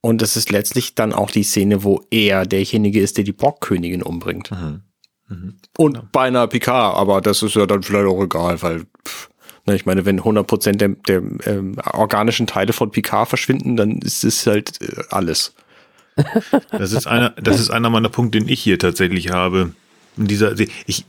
[0.00, 4.02] Und es ist letztlich dann auch die Szene, wo er derjenige ist, der die Borgkönigin
[4.02, 4.50] umbringt.
[4.50, 4.82] Mhm.
[5.28, 5.56] Mhm.
[5.76, 6.08] Und genau.
[6.12, 9.28] beinahe Picard, aber das ist ja dann vielleicht auch egal, weil pff,
[9.66, 14.24] ne, ich meine, wenn 100% der, der ähm, organischen Teile von Picard verschwinden, dann ist
[14.24, 15.54] es halt äh, alles.
[16.70, 19.72] Das ist einer, das ist einer meiner Punkte, den ich hier tatsächlich habe.
[20.16, 20.54] In dieser,
[20.86, 21.04] ich,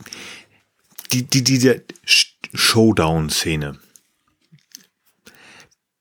[1.12, 1.82] die, die, diese
[2.54, 3.78] Showdown-Szene.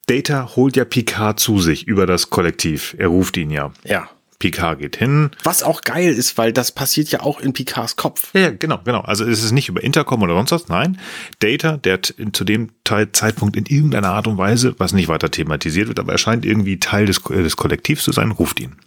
[0.07, 2.95] Data holt ja Picard zu sich über das Kollektiv.
[2.97, 3.71] Er ruft ihn ja.
[3.83, 4.09] Ja.
[4.39, 5.31] Picard geht hin.
[5.43, 8.33] Was auch geil ist, weil das passiert ja auch in Picards Kopf.
[8.33, 9.01] Ja, genau, genau.
[9.01, 10.97] Also es ist nicht über Intercom oder sonst was, nein.
[11.39, 15.99] Data, der zu dem Zeitpunkt in irgendeiner Art und Weise, was nicht weiter thematisiert wird,
[15.99, 18.77] aber er scheint irgendwie Teil des, des Kollektivs zu sein, ruft ihn.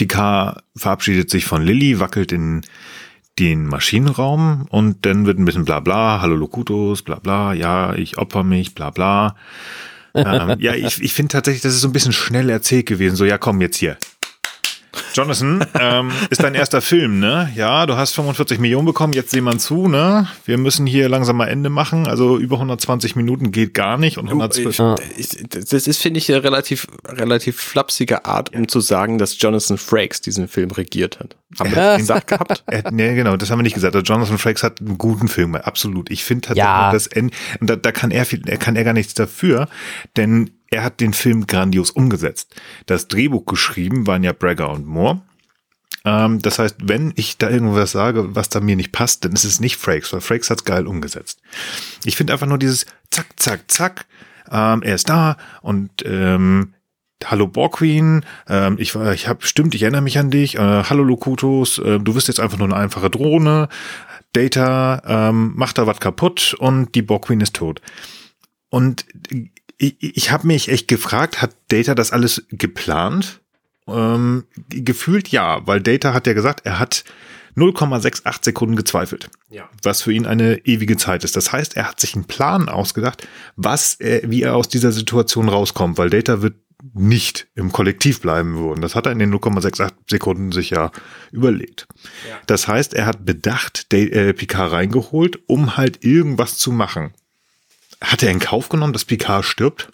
[0.00, 2.62] Picard verabschiedet sich von Lilly, wackelt in
[3.38, 8.16] den Maschinenraum und dann wird ein bisschen bla bla, hallo Locutus, bla bla, ja, ich
[8.16, 9.36] opfer mich, bla bla.
[10.14, 13.14] ähm, ja, ich, ich finde tatsächlich, das ist so ein bisschen schnell erzählt gewesen.
[13.14, 13.98] So, ja, komm jetzt hier.
[15.14, 17.50] Jonathan, ähm, ist dein erster Film, ne?
[17.54, 20.28] Ja, du hast 45 Millionen bekommen, jetzt sehen wir zu, ne?
[20.44, 22.06] Wir müssen hier langsam mal Ende machen.
[22.06, 24.76] Also über 120 Minuten geht gar nicht und 112.
[25.70, 30.20] Das ist, finde ich, eine relativ, relativ flapsige Art, um zu sagen, dass Jonathan Frakes
[30.20, 31.36] diesen Film regiert hat.
[31.58, 32.64] Haben wir das gesagt gehabt?
[32.66, 33.94] Er, nee, genau, das haben wir nicht gesagt.
[33.94, 36.10] Also Jonathan Frakes hat einen guten Film, absolut.
[36.10, 36.92] Ich finde tatsächlich, ja.
[36.92, 39.68] das Ende, und da, da kann er viel, er kann er gar nichts dafür,
[40.16, 42.54] denn er hat den Film grandios umgesetzt.
[42.86, 45.22] Das Drehbuch geschrieben waren ja Bragger und Moore.
[46.04, 49.44] Ähm, das heißt, wenn ich da irgendwas sage, was da mir nicht passt, dann ist
[49.44, 51.40] es nicht Frakes, weil Frakes hat's geil umgesetzt.
[52.04, 54.06] Ich finde einfach nur dieses Zack, Zack, Zack.
[54.50, 56.74] Ähm, er ist da und ähm,
[57.24, 60.56] Hallo Borqueen, ähm, ich, ich habe stimmt, ich erinnere mich an dich.
[60.56, 63.68] Äh, hallo Locutus, äh, du bist jetzt einfach nur eine einfache Drohne.
[64.32, 67.82] Data ähm, macht da was kaputt und die Borqueen ist tot.
[68.70, 69.04] Und
[69.76, 73.40] ich, ich habe mich echt gefragt, hat Data das alles geplant?
[73.86, 77.04] Ähm, gefühlt ja, weil Data hat ja gesagt, er hat
[77.56, 79.28] 0,68 Sekunden gezweifelt.
[79.50, 79.68] Ja.
[79.82, 81.36] Was für ihn eine ewige Zeit ist.
[81.36, 83.26] Das heißt, er hat sich einen Plan ausgedacht,
[83.56, 86.54] was er, wie er aus dieser Situation rauskommt, weil Data wird
[86.92, 88.80] nicht im Kollektiv bleiben würden.
[88.80, 90.90] Das hat er in den 0,68 Sekunden sich ja
[91.30, 91.86] überlegt.
[92.28, 92.38] Ja.
[92.46, 97.12] Das heißt, er hat bedacht äh, Picard reingeholt, um halt irgendwas zu machen.
[98.00, 99.92] Hat er in Kauf genommen, dass Picard stirbt?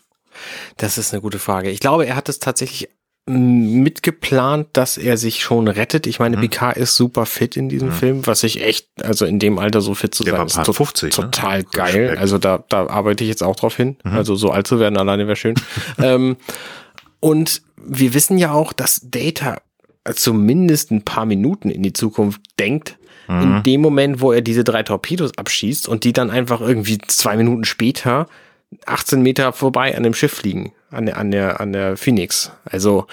[0.77, 1.71] Das ist eine gute Frage.
[1.71, 2.89] Ich glaube, er hat es tatsächlich
[3.29, 6.07] mitgeplant, dass er sich schon rettet.
[6.07, 6.43] Ich meine, mhm.
[6.43, 7.93] Picard ist super fit in diesem mhm.
[7.93, 10.73] Film, was ich echt, also in dem Alter so fit zu Der sein, ist to
[10.73, 11.67] 50, total ne?
[11.73, 12.17] geil.
[12.19, 13.97] Also da, da arbeite ich jetzt auch drauf hin.
[14.05, 14.13] Mhm.
[14.13, 15.57] Also so alt zu werden alleine wäre schön.
[15.99, 16.37] ähm,
[17.19, 19.59] und wir wissen ja auch, dass Data
[20.15, 22.97] zumindest ein paar Minuten in die Zukunft denkt,
[23.27, 23.43] mhm.
[23.43, 27.37] in dem Moment, wo er diese drei Torpedos abschießt und die dann einfach irgendwie zwei
[27.37, 28.29] Minuten später
[28.87, 32.53] 18 Meter vorbei an dem Schiff fliegen, an der, an der, an der Phoenix.
[32.65, 33.07] Also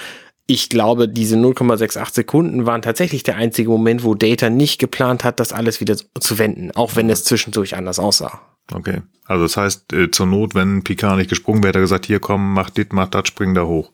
[0.46, 5.40] ich glaube, diese 0,68 Sekunden waren tatsächlich der einzige Moment, wo Data nicht geplant hat,
[5.40, 8.42] das alles wieder zu wenden, auch wenn es zwischendurch anders aussah.
[8.72, 9.02] Okay.
[9.26, 12.20] Also das heißt, äh, zur Not, wenn Picard nicht gesprungen wäre, hätte er gesagt, hier
[12.20, 13.92] komm, mach dit, mach das, spring da hoch.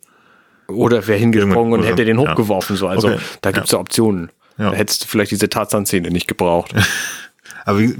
[0.68, 2.30] Oder wäre hingesprungen und hätte den ja.
[2.30, 2.76] hochgeworfen.
[2.76, 2.88] So.
[2.88, 3.19] Also Okay.
[3.41, 3.80] da gibt's ja.
[3.80, 4.31] Optionen.
[4.57, 4.72] Ja.
[4.72, 6.73] Da hättest du vielleicht diese Tarzan-Szene nicht gebraucht.
[7.65, 7.93] Aber wie,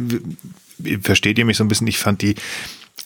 [0.77, 1.88] wie, versteht ihr mich so ein bisschen?
[1.88, 2.35] Ich fand die,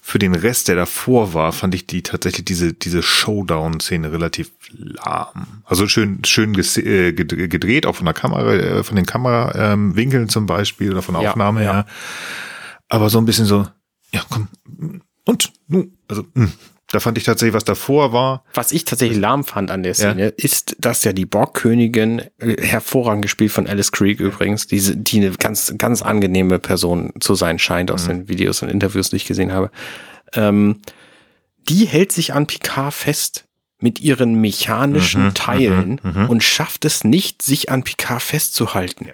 [0.02, 5.64] für den Rest, der davor war, fand ich die tatsächlich diese, diese Showdown-Szene relativ lahm.
[5.66, 9.96] Also schön, schön äh, ged- gedreht, auch von der Kamera, äh, von den Kamerawinkeln ähm,
[9.96, 11.74] Winkeln zum Beispiel oder von der Ja, Aufnahme ja.
[11.74, 11.86] her.
[12.90, 13.68] Aber so ein bisschen so,
[14.12, 14.48] ja, komm,
[15.26, 16.50] und, nun, also, mh.
[16.94, 20.28] Da fand ich tatsächlich, was davor war, Was ich tatsächlich lahm fand an der Szene,
[20.28, 25.32] ist, dass ja die Borgkönigin, äh, hervorragend gespielt von Alice Creek übrigens, diese, die eine
[25.32, 29.52] ganz, ganz angenehme Person zu sein scheint aus den Videos und Interviews, die ich gesehen
[29.52, 29.72] habe,
[30.36, 30.82] ähm,
[31.68, 33.46] die hält sich an Picard fest
[33.80, 36.30] mit ihren mechanischen Mhm, Teilen mhm, mhm.
[36.30, 39.08] und schafft es nicht, sich an Picard festzuhalten.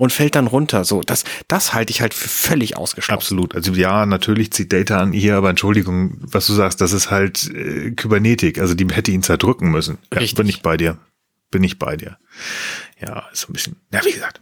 [0.00, 0.84] Und fällt dann runter.
[0.84, 3.18] So, das, das halte ich halt für völlig ausgeschlossen.
[3.18, 3.54] Absolut.
[3.54, 7.50] Also ja, natürlich zieht Data an ihr, aber Entschuldigung, was du sagst, das ist halt
[7.50, 8.58] äh, Kybernetik.
[8.58, 9.98] Also die hätte ihn zerdrücken müssen.
[10.10, 10.38] Ja, Richtig.
[10.38, 10.96] Bin ich bei dir.
[11.50, 12.16] Bin ich bei dir.
[12.98, 13.76] Ja, ist so ein bisschen.
[13.92, 14.40] Ja, wie gesagt,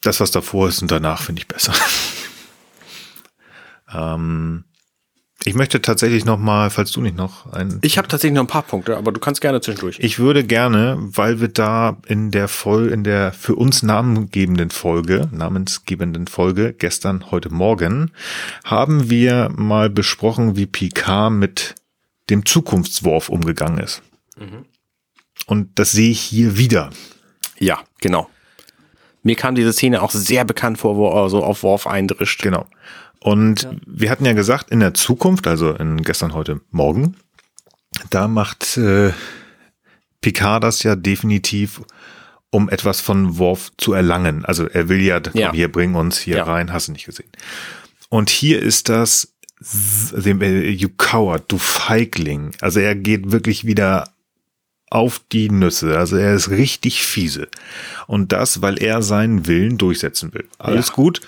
[0.00, 1.74] das, was davor ist und danach finde ich besser.
[3.94, 4.64] ähm,
[5.44, 8.48] ich möchte tatsächlich noch mal, falls du nicht noch ein Ich habe tatsächlich noch ein
[8.48, 9.98] paar Punkte, aber du kannst gerne zwischendurch.
[10.00, 15.28] ich würde gerne, weil wir da in der Folge, in der für uns namengebenden Folge,
[15.30, 18.10] namensgebenden Folge, gestern, heute Morgen,
[18.64, 21.74] haben wir mal besprochen, wie Picard mit
[22.28, 24.02] dem Zukunftswurf umgegangen ist.
[25.46, 26.90] Und das sehe ich hier wieder.
[27.58, 28.28] Ja, genau.
[29.22, 32.42] Mir kam diese Szene auch sehr bekannt vor, wo er so auf Worf eindrischt.
[32.42, 32.66] Genau.
[33.26, 37.16] Und wir hatten ja gesagt, in der Zukunft, also in gestern, heute, morgen,
[38.10, 39.12] da macht äh,
[40.20, 41.80] Picard das ja definitiv,
[42.50, 44.44] um etwas von Worf zu erlangen.
[44.44, 45.52] Also er will ja, komm, Ja.
[45.52, 46.44] hier, bring uns hier Ja.
[46.44, 47.28] rein, hast du nicht gesehen.
[48.10, 49.32] Und hier ist das,
[50.24, 52.52] äh, you coward, du Feigling.
[52.60, 54.08] Also er geht wirklich wieder
[54.88, 55.98] auf die Nüsse.
[55.98, 57.48] Also er ist richtig fiese.
[58.06, 60.46] Und das, weil er seinen Willen durchsetzen will.
[60.58, 60.94] Alles Ja.
[60.94, 61.22] gut.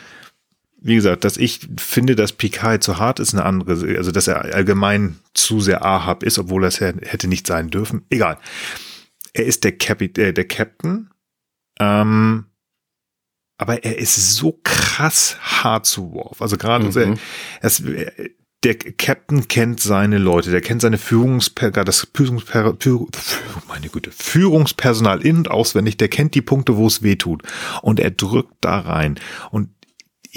[0.81, 4.55] Wie gesagt, dass ich finde, dass Picard zu hart ist, eine andere, also dass er
[4.55, 8.05] allgemein zu sehr Ahab ist, obwohl er hä- hätte nicht sein dürfen.
[8.11, 8.39] Egal.
[9.33, 11.11] Er ist der, Capi äh, der Captain.
[11.81, 12.45] Ähm,
[13.61, 16.41] aber er ist so krass hart zu Worf.
[16.41, 16.97] Also gerade Mhm.
[16.97, 17.19] er,
[17.61, 17.83] es,
[18.65, 23.09] der Captain kennt seine Leute, der kennt seine Führungsper das Führungsper Führ-
[23.69, 27.43] meine Güte, Führungspersonal in- und auswendig, der kennt die Punkte, wo es weh tut.
[27.83, 29.19] Und er drückt da rein.
[29.51, 29.71] Und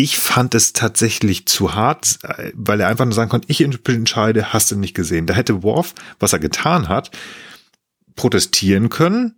[0.02, 4.53] ich fand es tatsächlich zu hart, äh, weil er einfach nur sagen konnte, ich entscheide,
[4.53, 5.28] hast du nicht gesehen.
[5.28, 7.11] Da hätte Worf, was er getan hat,
[8.15, 9.36] protestieren können,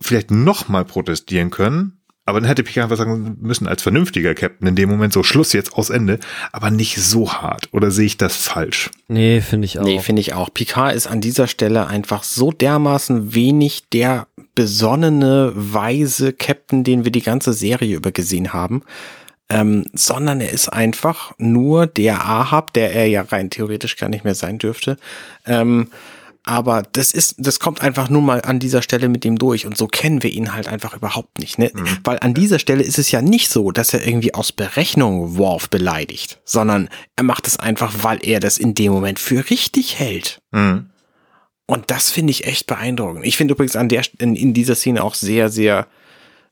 [0.00, 4.76] vielleicht nochmal protestieren können, aber dann hätte Picard einfach sagen müssen, als vernünftiger Captain in
[4.76, 6.18] dem Moment so Schluss jetzt aus Ende,
[6.52, 7.70] aber nicht so hart.
[7.72, 8.90] Oder sehe ich das falsch?
[9.08, 9.84] Nee, finde ich auch.
[9.84, 10.52] Nee, finde ich auch.
[10.52, 17.12] Picard ist an dieser Stelle einfach so dermaßen wenig der besonnene, weise Captain, den wir
[17.12, 18.82] die ganze Serie über gesehen haben.
[19.50, 24.24] Ähm, sondern er ist einfach nur der Ahab, der er ja rein theoretisch gar nicht
[24.24, 24.98] mehr sein dürfte.
[25.46, 25.88] Ähm,
[26.48, 29.76] aber das ist, das kommt einfach nur mal an dieser Stelle mit dem durch und
[29.76, 31.70] so kennen wir ihn halt einfach überhaupt nicht, ne?
[32.04, 35.68] Weil an dieser Stelle ist es ja nicht so, dass er irgendwie aus Berechnung Worf
[35.68, 40.40] beleidigt, sondern er macht es einfach, weil er das in dem Moment für richtig hält.
[40.50, 40.88] Mhm.
[41.66, 43.26] Und das finde ich echt beeindruckend.
[43.26, 45.86] Ich finde übrigens an der, in, in dieser Szene auch sehr, sehr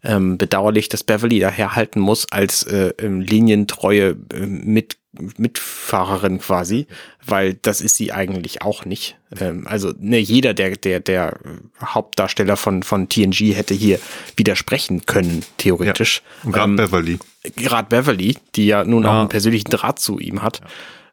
[0.02, 4.96] ähm, bedauerlich, dass Beverly daherhalten muss als äh, ähm, linientreue äh, mit,
[5.38, 6.86] Mitfahrerin quasi,
[7.24, 9.16] weil das ist sie eigentlich auch nicht.
[9.40, 11.38] Ähm, also ne, jeder der, der, der
[11.82, 13.98] Hauptdarsteller von, von TNG hätte hier
[14.36, 16.22] widersprechen können, theoretisch.
[16.44, 17.18] Und gerade Ähm, Beverly.
[17.56, 19.20] gerade Beverly, die ja nun auch Ja.
[19.20, 20.60] einen persönlichen Draht zu ihm hat.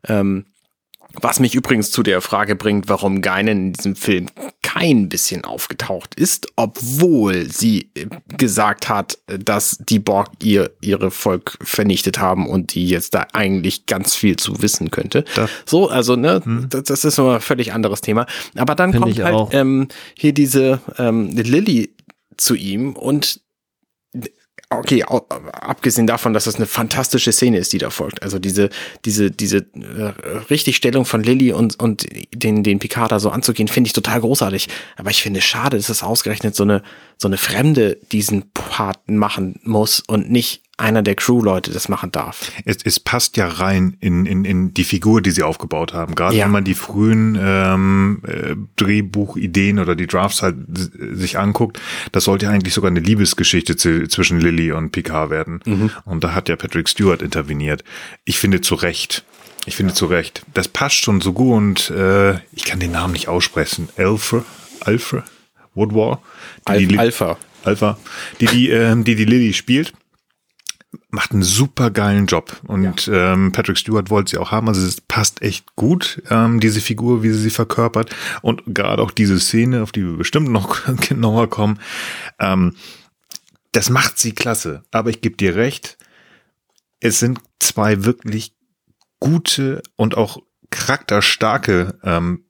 [0.07, 0.45] Ähm,
[1.21, 4.27] was mich übrigens zu der Frage bringt, warum Geinen in diesem Film
[4.61, 8.07] kein bisschen aufgetaucht ist, obwohl sie äh,
[8.37, 13.85] gesagt hat, dass die Borg ihr ihre Volk vernichtet haben und die jetzt da eigentlich
[13.85, 15.23] ganz viel zu wissen könnte.
[15.35, 18.25] Das- so, also ne, das, das ist noch ein völlig anderes Thema.
[18.55, 19.49] Aber dann Finde kommt halt auch.
[19.53, 19.87] ähm,
[20.17, 21.95] hier diese ähm, Lilly
[22.37, 23.41] zu ihm und
[24.77, 28.21] okay, abgesehen davon, dass das eine fantastische Szene ist, die da folgt.
[28.21, 28.69] Also diese,
[29.05, 30.13] diese, diese äh,
[30.49, 34.67] Richtigstellung von Lilly und, und den, den Picard da so anzugehen, finde ich total großartig.
[34.95, 36.83] Aber ich finde es schade, dass es ausgerechnet so eine,
[37.17, 42.51] so eine Fremde diesen Part machen muss und nicht einer der Crew-Leute das machen darf.
[42.65, 46.15] Es, es passt ja rein in, in, in die Figur, die sie aufgebaut haben.
[46.15, 46.45] Gerade Ja.
[46.45, 50.55] wenn man die frühen ähm, äh, Drehbuchideen oder die Drafts halt
[51.13, 51.79] sich anguckt,
[52.11, 55.61] das sollte ja eigentlich sogar eine Liebesgeschichte zwischen Lily und Picard werden.
[56.05, 57.83] Und da hat ja Patrick Stewart interveniert.
[58.25, 59.23] Ich finde zu Recht.
[59.65, 60.43] Ich finde zu Recht.
[60.53, 63.89] Das passt schon so gut und äh, ich kann den Namen nicht aussprechen.
[63.95, 64.43] Alpha,
[64.81, 65.23] Alpha
[65.75, 66.19] Woodward,
[66.67, 67.37] die, die Li- Alpha.
[67.63, 67.97] Alpha,
[68.41, 69.93] die die, ähm, die die Lily spielt,
[71.09, 72.61] macht einen super geilen Job.
[72.67, 74.67] Und ähm, Patrick Stewart wollte sie auch haben.
[74.67, 78.15] Also es passt echt gut, ähm, diese Figur, wie sie sie verkörpert.
[78.41, 81.79] Und gerade auch diese Szene, auf die wir bestimmt noch genauer kommen,
[82.39, 82.75] ähm,
[83.71, 84.83] das macht sie klasse.
[84.91, 85.97] Aber ich gebe dir recht,
[86.99, 88.53] es sind zwei wirklich
[89.19, 90.37] gute und auch
[90.69, 92.45] charakterstarke ähm,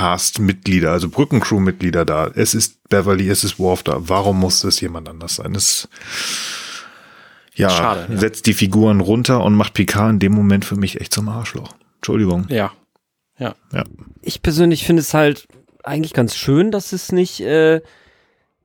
[0.00, 2.28] Hauptcast-Mitglieder, also Brückencrew-Mitglieder da.
[2.34, 3.96] Es ist Beverly, es ist Worf da.
[4.00, 5.54] Warum muss es jemand anders sein?
[5.54, 5.88] Es
[7.54, 8.18] ja, Schade, ja.
[8.18, 11.74] setzt die Figuren runter und macht Picard in dem Moment für mich echt zum Arschloch.
[11.96, 12.46] Entschuldigung.
[12.48, 12.72] Ja.
[13.38, 13.54] Ja.
[13.72, 13.84] Ja.
[14.20, 15.46] ich persönlich finde es halt
[15.82, 17.80] eigentlich ganz schön, dass es nicht äh,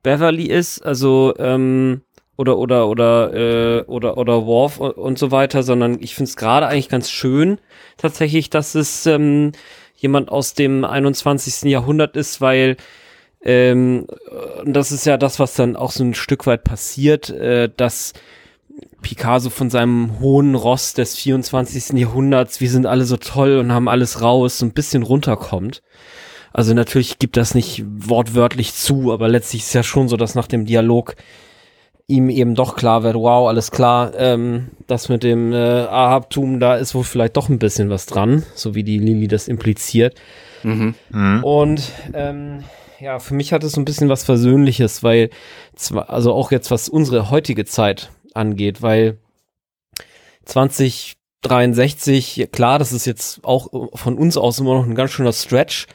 [0.03, 2.01] Beverly ist, also ähm,
[2.37, 6.35] oder oder oder äh, oder oder Worf und, und so weiter, sondern ich finde es
[6.35, 7.59] gerade eigentlich ganz schön
[7.97, 9.53] tatsächlich, dass es ähm,
[10.05, 11.69] jemand aus dem 21.
[11.69, 12.77] Jahrhundert ist, weil
[13.41, 14.07] ähm,
[14.65, 18.13] das ist ja das, was dann auch so ein Stück weit passiert, äh, dass
[19.01, 21.97] Picasso von seinem hohen Ross des 24.
[21.99, 25.81] Jahrhunderts, wir sind alle so toll und haben alles raus, so ein bisschen runterkommt.
[26.53, 30.47] Also natürlich gibt das nicht wortwörtlich zu, aber letztlich ist ja schon so, dass nach
[30.47, 31.15] dem Dialog
[32.07, 36.75] ihm eben doch klar wird, wow, alles klar, ähm, das mit dem äh, Ahabtum, da
[36.75, 40.15] ist wohl vielleicht doch ein bisschen was dran, so wie die Lili das impliziert.
[40.63, 40.93] Mhm.
[41.43, 42.63] Und ähm,
[42.99, 45.29] ja, für mich hat es so ein bisschen was Versöhnliches, weil
[45.75, 49.17] zwar, also auch jetzt was unsere heutige Zeit angeht, weil
[50.45, 55.87] 2063, klar, das ist jetzt auch von uns aus immer noch ein ganz schöner Stretch,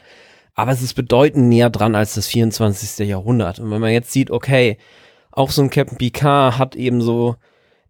[0.55, 3.07] aber es ist bedeutend näher dran als das 24.
[3.07, 3.59] Jahrhundert.
[3.59, 4.77] Und wenn man jetzt sieht, okay,
[5.31, 7.35] auch so ein Captain Picard hat eben so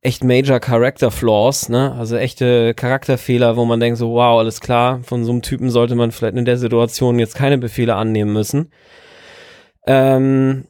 [0.01, 1.93] echt major Character Flaws, ne?
[1.93, 5.95] Also echte Charakterfehler, wo man denkt so, wow, alles klar, von so einem Typen sollte
[5.95, 8.71] man vielleicht in der Situation jetzt keine Befehle annehmen müssen.
[9.85, 10.65] Ähm,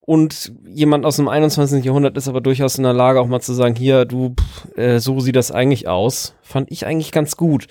[0.00, 1.84] und jemand aus dem 21.
[1.84, 4.98] Jahrhundert ist aber durchaus in der Lage, auch mal zu sagen, hier, du, pff, äh,
[4.98, 6.34] so sieht das eigentlich aus.
[6.42, 7.68] Fand ich eigentlich ganz gut.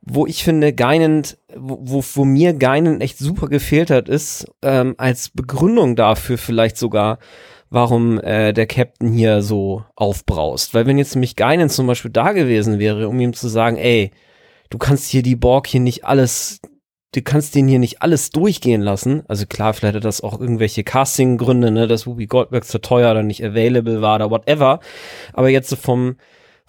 [0.00, 4.94] Wo ich finde, Geinend, wo, wo, wo mir Geinen echt super gefehlt hat, ist ähm,
[4.96, 7.18] als Begründung dafür vielleicht sogar,
[7.70, 10.74] warum äh, der Captain hier so aufbraust.
[10.74, 14.10] Weil wenn jetzt nämlich Geinen zum Beispiel da gewesen wäre, um ihm zu sagen, ey,
[14.70, 16.60] du kannst hier die Borg hier nicht alles,
[17.12, 19.22] du kannst den hier nicht alles durchgehen lassen.
[19.28, 23.22] Also klar, vielleicht hat das auch irgendwelche Casting-Gründe, ne, dass Whoopi Goldberg zu teuer oder
[23.22, 24.80] nicht available war oder whatever.
[25.32, 26.16] Aber jetzt so vom,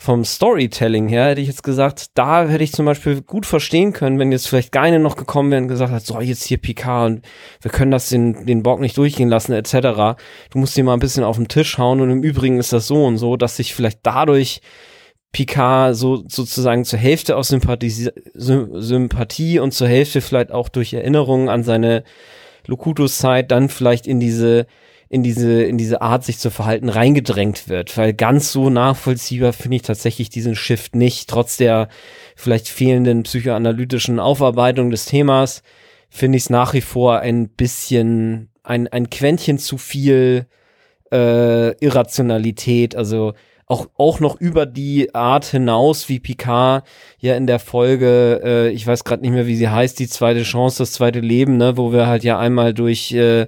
[0.01, 4.17] vom Storytelling her hätte ich jetzt gesagt, da hätte ich zum Beispiel gut verstehen können,
[4.17, 7.25] wenn jetzt vielleicht Geine noch gekommen wäre und gesagt hat, so jetzt hier Picard und
[7.61, 10.17] wir können das den, den Borg nicht durchgehen lassen, etc.
[10.51, 12.87] Du musst dir mal ein bisschen auf den Tisch hauen und im Übrigen ist das
[12.87, 14.61] so und so, dass sich vielleicht dadurch
[15.33, 20.93] Picard so sozusagen zur Hälfte aus Sympathie, Sym- Sympathie und zur Hälfte vielleicht auch durch
[20.93, 22.05] Erinnerungen an seine
[22.67, 24.65] Locutus-Zeit dann vielleicht in diese
[25.09, 29.77] in diese in diese Art sich zu verhalten reingedrängt wird, weil ganz so nachvollziehbar finde
[29.77, 31.89] ich tatsächlich diesen Shift nicht, trotz der
[32.35, 35.63] vielleicht fehlenden psychoanalytischen Aufarbeitung des Themas
[36.09, 40.47] finde ich es nach wie vor ein bisschen ein ein Quäntchen zu viel
[41.11, 43.33] äh, Irrationalität, also
[43.69, 46.85] auch, auch noch über die Art hinaus, wie Picard
[47.19, 50.41] ja in der Folge, äh, ich weiß gerade nicht mehr, wie sie heißt, die zweite
[50.41, 53.47] Chance, das zweite Leben, ne, wo wir halt ja einmal durch äh,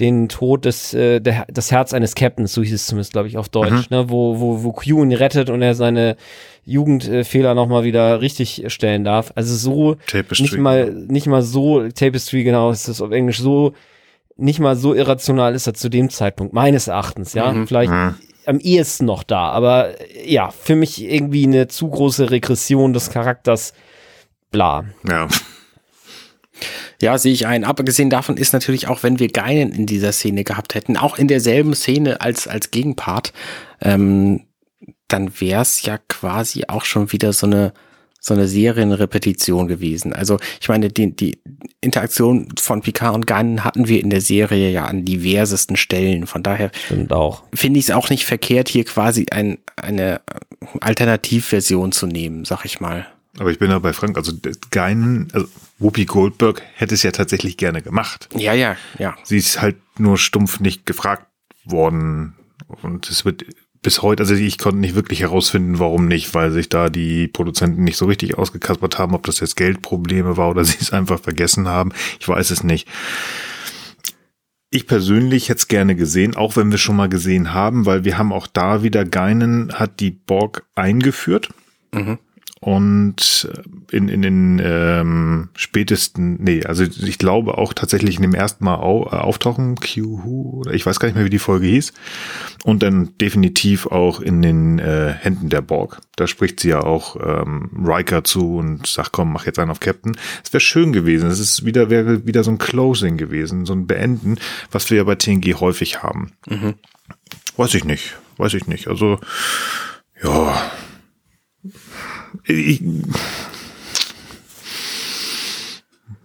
[0.00, 3.36] den Tod des, äh, der, das Herz eines Captains, so hieß es zumindest, glaube ich,
[3.36, 6.16] auf Deutsch, ne, wo, wo, wo Q ihn rettet und er seine
[6.64, 9.32] Jugendfehler äh, nochmal wieder richtig stellen darf.
[9.34, 10.42] Also so Tapestry.
[10.42, 13.74] nicht mal, nicht mal so, Tapestry, genau, ist das auf Englisch so,
[14.36, 17.52] nicht mal so irrational ist er zu dem Zeitpunkt, meines Erachtens, ja.
[17.52, 17.68] Mhm.
[17.68, 17.92] Vielleicht
[18.46, 19.94] am ehesten noch da, aber
[20.26, 23.74] ja, für mich irgendwie eine zu große Regression des Charakters,
[24.50, 24.84] bla.
[25.08, 25.28] Ja.
[27.00, 27.64] Ja, sehe ich ein.
[27.64, 31.28] Abgesehen davon ist natürlich auch, wenn wir Geinen in dieser Szene gehabt hätten, auch in
[31.28, 33.32] derselben Szene als, als Gegenpart,
[33.80, 34.42] ähm,
[35.08, 37.72] dann wäre es ja quasi auch schon wieder so eine,
[38.20, 40.12] so eine Serienrepetition gewesen.
[40.14, 41.38] Also ich meine, die, die
[41.80, 46.26] Interaktion von Picard und Geinen hatten wir in der Serie ja an diversesten Stellen.
[46.26, 46.70] Von daher
[47.52, 50.22] finde ich es auch nicht verkehrt, hier quasi ein, eine
[50.80, 53.06] Alternativversion zu nehmen, sag ich mal.
[53.38, 54.32] Aber ich bin da bei Frank, also
[54.70, 55.46] Geinen, also
[55.78, 58.28] Whoopi Goldberg hätte es ja tatsächlich gerne gemacht.
[58.34, 59.16] Ja, ja, ja.
[59.24, 61.26] Sie ist halt nur stumpf nicht gefragt
[61.64, 62.34] worden
[62.82, 63.44] Und es wird
[63.84, 67.84] bis heute, also ich konnte nicht wirklich herausfinden, warum nicht, weil sich da die Produzenten
[67.84, 71.68] nicht so richtig ausgekaspert haben, ob das jetzt Geldprobleme war oder sie es einfach vergessen
[71.68, 71.92] haben.
[72.18, 72.88] Ich weiß es nicht.
[74.70, 78.18] Ich persönlich hätte es gerne gesehen, auch wenn wir schon mal gesehen haben, weil wir
[78.18, 81.50] haben auch da wieder Geinen hat die Borg eingeführt.
[81.92, 82.18] Mhm.
[82.64, 83.46] Und
[83.90, 88.76] in, in den ähm, spätesten, nee, also ich glaube auch tatsächlich in dem ersten Mal
[88.76, 91.92] au, äh, auftauchen, Q, oder ich weiß gar nicht mehr, wie die Folge hieß.
[92.64, 96.00] Und dann definitiv auch in den äh, Händen der Borg.
[96.16, 99.80] Da spricht sie ja auch ähm, Riker zu und sagt, komm, mach jetzt einen auf
[99.80, 100.16] Captain.
[100.42, 101.28] Es wäre schön gewesen.
[101.28, 104.38] Es ist wieder, wäre wieder so ein Closing gewesen, so ein Beenden,
[104.70, 106.32] was wir ja bei TNG häufig haben.
[106.48, 106.72] Mhm.
[107.58, 108.88] Weiß ich nicht, weiß ich nicht.
[108.88, 109.18] Also,
[110.22, 110.72] ja,
[112.46, 112.82] ich,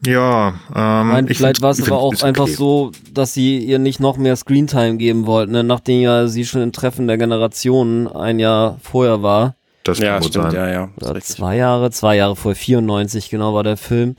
[0.05, 2.53] ja, ähm, meine, vielleicht war es aber auch einfach okay.
[2.53, 5.63] so, dass sie ihr nicht noch mehr Screentime geben wollten, ne?
[5.63, 9.55] nachdem ja sie schon im Treffen der Generationen ein Jahr vorher war.
[9.83, 10.55] Das ja, stimmt, sein.
[10.55, 10.89] ja, ja.
[11.01, 14.15] Oder zwei Jahre, zwei Jahre vor 94 genau war der Film.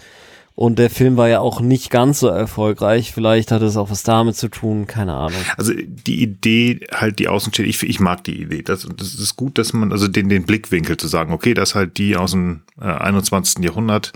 [0.55, 3.13] Und der Film war ja auch nicht ganz so erfolgreich.
[3.13, 5.41] Vielleicht hat es auch was damit zu tun, keine Ahnung.
[5.57, 8.63] Also die Idee, halt die Außenstehende, ich, ich mag die Idee.
[8.63, 11.97] Das, das ist gut, dass man, also den, den Blickwinkel zu sagen, okay, das halt
[11.99, 13.65] die aus dem äh, 21.
[13.65, 14.13] Jahrhundert,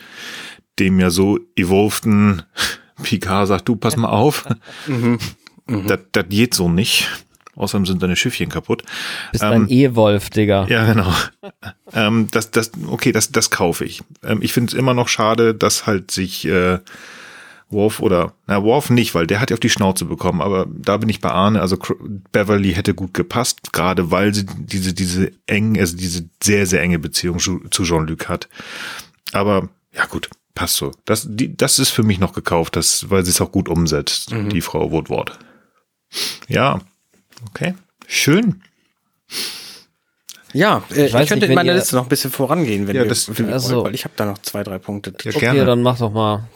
[0.78, 2.42] dem ja so evolveden
[3.02, 4.44] Picard sagt, du, pass mal auf.
[4.86, 5.18] mhm.
[5.66, 5.86] Mhm.
[5.86, 7.23] Das, das geht so nicht.
[7.56, 8.82] Außerdem sind deine Schiffchen kaputt.
[9.32, 10.66] Bist ähm, ein E-Wolf, Digga.
[10.68, 11.12] Ja, genau.
[11.92, 14.02] ähm, das, das, okay, das, das kaufe ich.
[14.22, 16.78] Ähm, ich finde es immer noch schade, dass halt sich äh,
[17.70, 20.96] Worf oder, na, Worf nicht, weil der hat ja auf die Schnauze bekommen, aber da
[20.96, 21.76] bin ich bei Arne, also
[22.32, 26.98] Beverly hätte gut gepasst, gerade weil sie diese, diese eng, also diese sehr, sehr enge
[26.98, 28.48] Beziehung zu Jean-Luc hat.
[29.32, 30.92] Aber, ja gut, passt so.
[31.04, 34.32] Das, die, das ist für mich noch gekauft, das, weil sie es auch gut umsetzt,
[34.32, 34.50] mhm.
[34.50, 35.38] die Frau Woodward.
[36.48, 36.80] Ja,
[37.50, 37.74] Okay,
[38.06, 38.62] schön.
[40.52, 43.04] Ja, äh, ich, ich könnte nicht, in meiner Liste noch ein bisschen vorangehen, wenn ja,
[43.04, 45.12] das, wir, wenn also, wollt, weil ich habe da noch zwei, drei Punkte.
[45.22, 45.64] Ja, okay, gerne.
[45.64, 46.48] dann mach doch mal.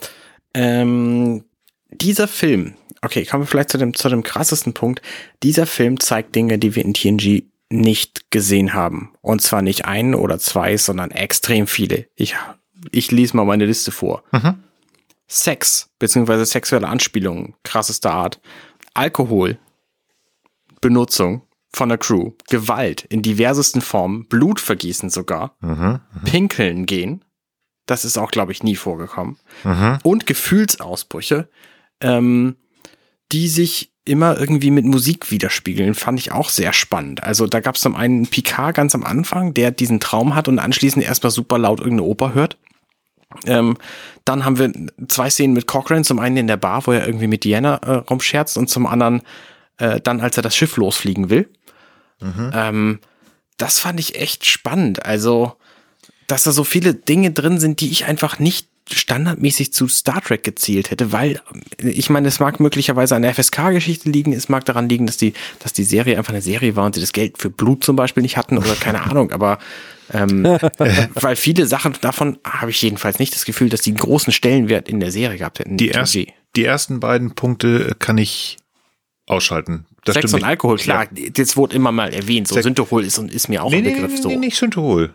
[0.54, 1.44] Ähm,
[1.90, 5.02] dieser Film, okay, kommen wir vielleicht zu dem, zu dem krassesten Punkt.
[5.42, 9.12] Dieser Film zeigt Dinge, die wir in TNG nicht gesehen haben.
[9.20, 12.06] Und zwar nicht einen oder zwei, sondern extrem viele.
[12.14, 12.34] Ich,
[12.92, 14.22] ich lese mal meine Liste vor.
[14.32, 14.62] Mhm.
[15.26, 18.40] Sex, beziehungsweise sexuelle Anspielungen, krassester Art.
[18.94, 19.58] Alkohol,
[20.80, 26.00] Benutzung von der Crew, Gewalt in diversesten Formen, Blutvergießen sogar, mhm, mh.
[26.24, 27.24] Pinkeln gehen,
[27.86, 29.98] das ist auch, glaube ich, nie vorgekommen, mhm.
[30.02, 31.48] und Gefühlsausbrüche,
[32.00, 32.56] ähm,
[33.32, 37.22] die sich immer irgendwie mit Musik widerspiegeln, fand ich auch sehr spannend.
[37.22, 40.58] Also da gab es zum einen Picard ganz am Anfang, der diesen Traum hat und
[40.58, 42.56] anschließend erstmal super laut irgendeine Oper hört.
[43.44, 43.76] Ähm,
[44.24, 44.72] dann haben wir
[45.08, 47.92] zwei Szenen mit Cochrane, zum einen in der Bar, wo er irgendwie mit Diana äh,
[47.96, 49.22] rumscherzt und zum anderen
[49.78, 51.48] äh, dann als er das Schiff losfliegen will.
[52.20, 52.50] Mhm.
[52.52, 53.00] Ähm,
[53.56, 55.04] das fand ich echt spannend.
[55.04, 55.54] Also,
[56.26, 60.42] dass da so viele Dinge drin sind, die ich einfach nicht standardmäßig zu Star Trek
[60.44, 61.40] gezielt hätte, weil
[61.78, 65.34] ich meine, es mag möglicherweise an der FSK-Geschichte liegen, es mag daran liegen, dass die,
[65.58, 68.22] dass die Serie einfach eine Serie war und sie das Geld für Blut zum Beispiel
[68.22, 69.58] nicht hatten oder keine Ahnung, aber
[70.12, 70.42] ähm,
[71.14, 74.88] weil viele Sachen davon habe ich jedenfalls nicht das Gefühl, dass die einen großen Stellenwert
[74.88, 75.76] in der Serie gehabt hätten.
[75.76, 78.56] Die, erst, die ersten beiden Punkte kann ich
[79.28, 79.86] ausschalten.
[80.04, 81.30] Das Sex und Alkohol, klar, ja.
[81.30, 82.48] das wurde immer mal erwähnt.
[82.48, 84.12] So Sex Synthehol ist, ist mir auch nee, ein Begriff.
[84.12, 84.28] Nee, so.
[84.28, 85.14] nee, nicht Synthehol.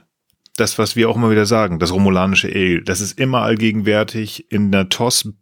[0.55, 4.51] Das, was wir auch immer wieder sagen, das romulanische Ale, das ist immer allgegenwärtig.
[4.51, 5.33] In der TOS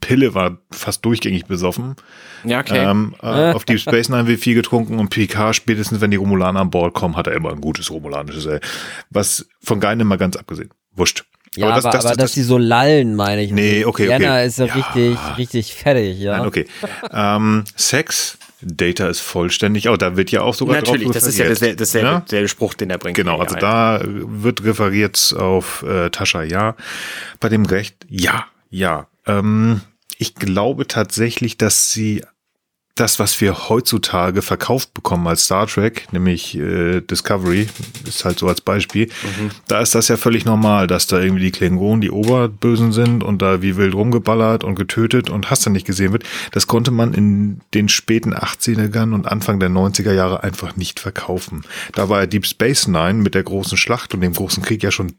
[0.00, 1.96] Pille war fast durchgängig besoffen.
[2.44, 2.78] Ja, okay.
[2.78, 6.60] Ähm, äh, auf Deep Space Nine wird viel getrunken und PK spätestens, wenn die Romulaner
[6.60, 8.60] an Bord kommen, hat er immer ein gutes romulanisches Ale.
[9.10, 10.70] Was von Geinen mal ganz abgesehen.
[10.92, 11.24] Wurscht.
[11.56, 13.52] Ja, aber, das, aber, das, aber das, dass die so lallen, meine ich.
[13.52, 14.22] Nee, okay, okay.
[14.22, 16.38] Jana ist ja, ja, richtig, richtig fertig, ja.
[16.38, 16.66] Nein, okay.
[17.12, 19.88] ähm, Sex, Data ist vollständig.
[19.88, 22.20] Oh, da wird ja auch sogar Natürlich, drauf das ist ja dasselbe, dasselbe, ja?
[22.20, 23.16] derselbe Spruch, den er bringt.
[23.16, 26.76] Genau, also da wird referiert auf äh, Tascha, ja.
[27.40, 29.06] Bei dem Recht, ja, ja.
[29.26, 29.80] Ähm,
[30.18, 32.22] ich glaube tatsächlich, dass sie
[32.94, 37.68] das, was wir heutzutage verkauft bekommen als Star Trek, nämlich äh, Discovery,
[38.06, 39.50] ist halt so als Beispiel, mhm.
[39.66, 43.42] da ist das ja völlig normal, dass da irgendwie die Klingonen die Oberbösen sind und
[43.42, 46.22] da wie wild rumgeballert und getötet und hast du nicht gesehen wird.
[46.52, 51.64] Das konnte man in den späten 80ern und Anfang der 90er Jahre einfach nicht verkaufen.
[51.94, 54.92] Da war ja Deep Space Nine mit der großen Schlacht und dem großen Krieg ja
[54.92, 55.14] schon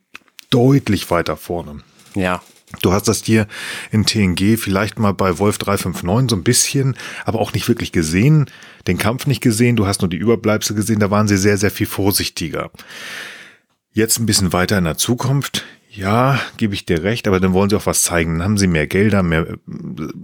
[0.49, 1.81] deutlich weiter vorne.
[2.15, 2.41] Ja,
[2.81, 3.47] Du hast das hier
[3.91, 6.95] in TNG vielleicht mal bei Wolf 359 so ein bisschen,
[7.25, 8.45] aber auch nicht wirklich gesehen,
[8.87, 11.71] den Kampf nicht gesehen, du hast nur die Überbleibsel gesehen, da waren sie sehr, sehr
[11.71, 12.71] viel vorsichtiger.
[13.93, 15.65] Jetzt ein bisschen weiter in der Zukunft,
[15.95, 18.33] ja, gebe ich dir recht, aber dann wollen sie auch was zeigen.
[18.33, 19.57] Dann haben sie mehr Gelder, mehr äh,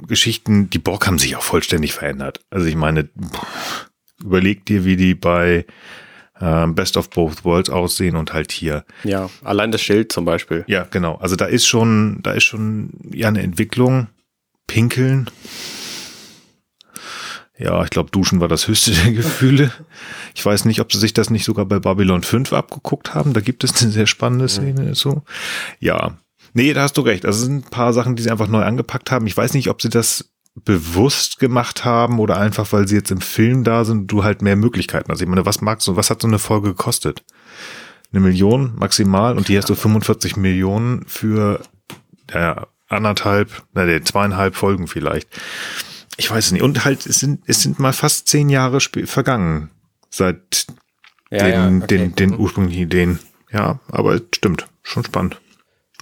[0.06, 0.70] Geschichten.
[0.70, 2.42] Die Borg haben sich auch vollständig verändert.
[2.50, 3.08] Also ich meine,
[4.22, 5.66] überleg dir, wie die bei
[6.42, 8.84] äh, Best of Both Worlds aussehen und halt hier.
[9.04, 10.66] Ja, allein das Schild zum Beispiel.
[10.68, 11.16] Ja, genau.
[11.16, 14.08] Also da ist schon, da ist schon ja eine Entwicklung.
[14.68, 15.30] Pinkeln.
[17.58, 19.72] Ja, ich glaube, Duschen war das höchste der Gefühle.
[20.34, 23.34] Ich weiß nicht, ob sie sich das nicht sogar bei Babylon 5 abgeguckt haben.
[23.34, 24.96] Da gibt es eine sehr spannende Szene.
[24.96, 25.24] So.
[25.80, 26.18] Ja.
[26.54, 27.26] Nee, da hast du recht.
[27.26, 29.28] Also es sind ein paar Sachen, die sie einfach neu angepackt haben.
[29.28, 33.22] Ich weiß nicht, ob sie das bewusst gemacht haben oder einfach, weil sie jetzt im
[33.22, 35.22] Film da sind, du halt mehr Möglichkeiten hast.
[35.22, 37.24] Ich meine, was magst du, was hat so eine Folge gekostet?
[38.12, 41.62] Eine Million maximal und die hast du 45 Millionen für
[42.34, 45.30] ja, anderthalb, na, nee, zweieinhalb Folgen vielleicht.
[46.18, 46.62] Ich weiß es nicht.
[46.62, 49.70] Und halt, es sind, es sind mal fast zehn Jahre vergangen
[50.10, 50.68] seit
[51.32, 51.98] Ja, den, ja, okay.
[51.98, 52.40] den, den Mhm.
[52.40, 53.20] ursprünglichen Ideen.
[53.52, 54.68] Ja, aber es stimmt.
[54.84, 55.40] Schon spannend.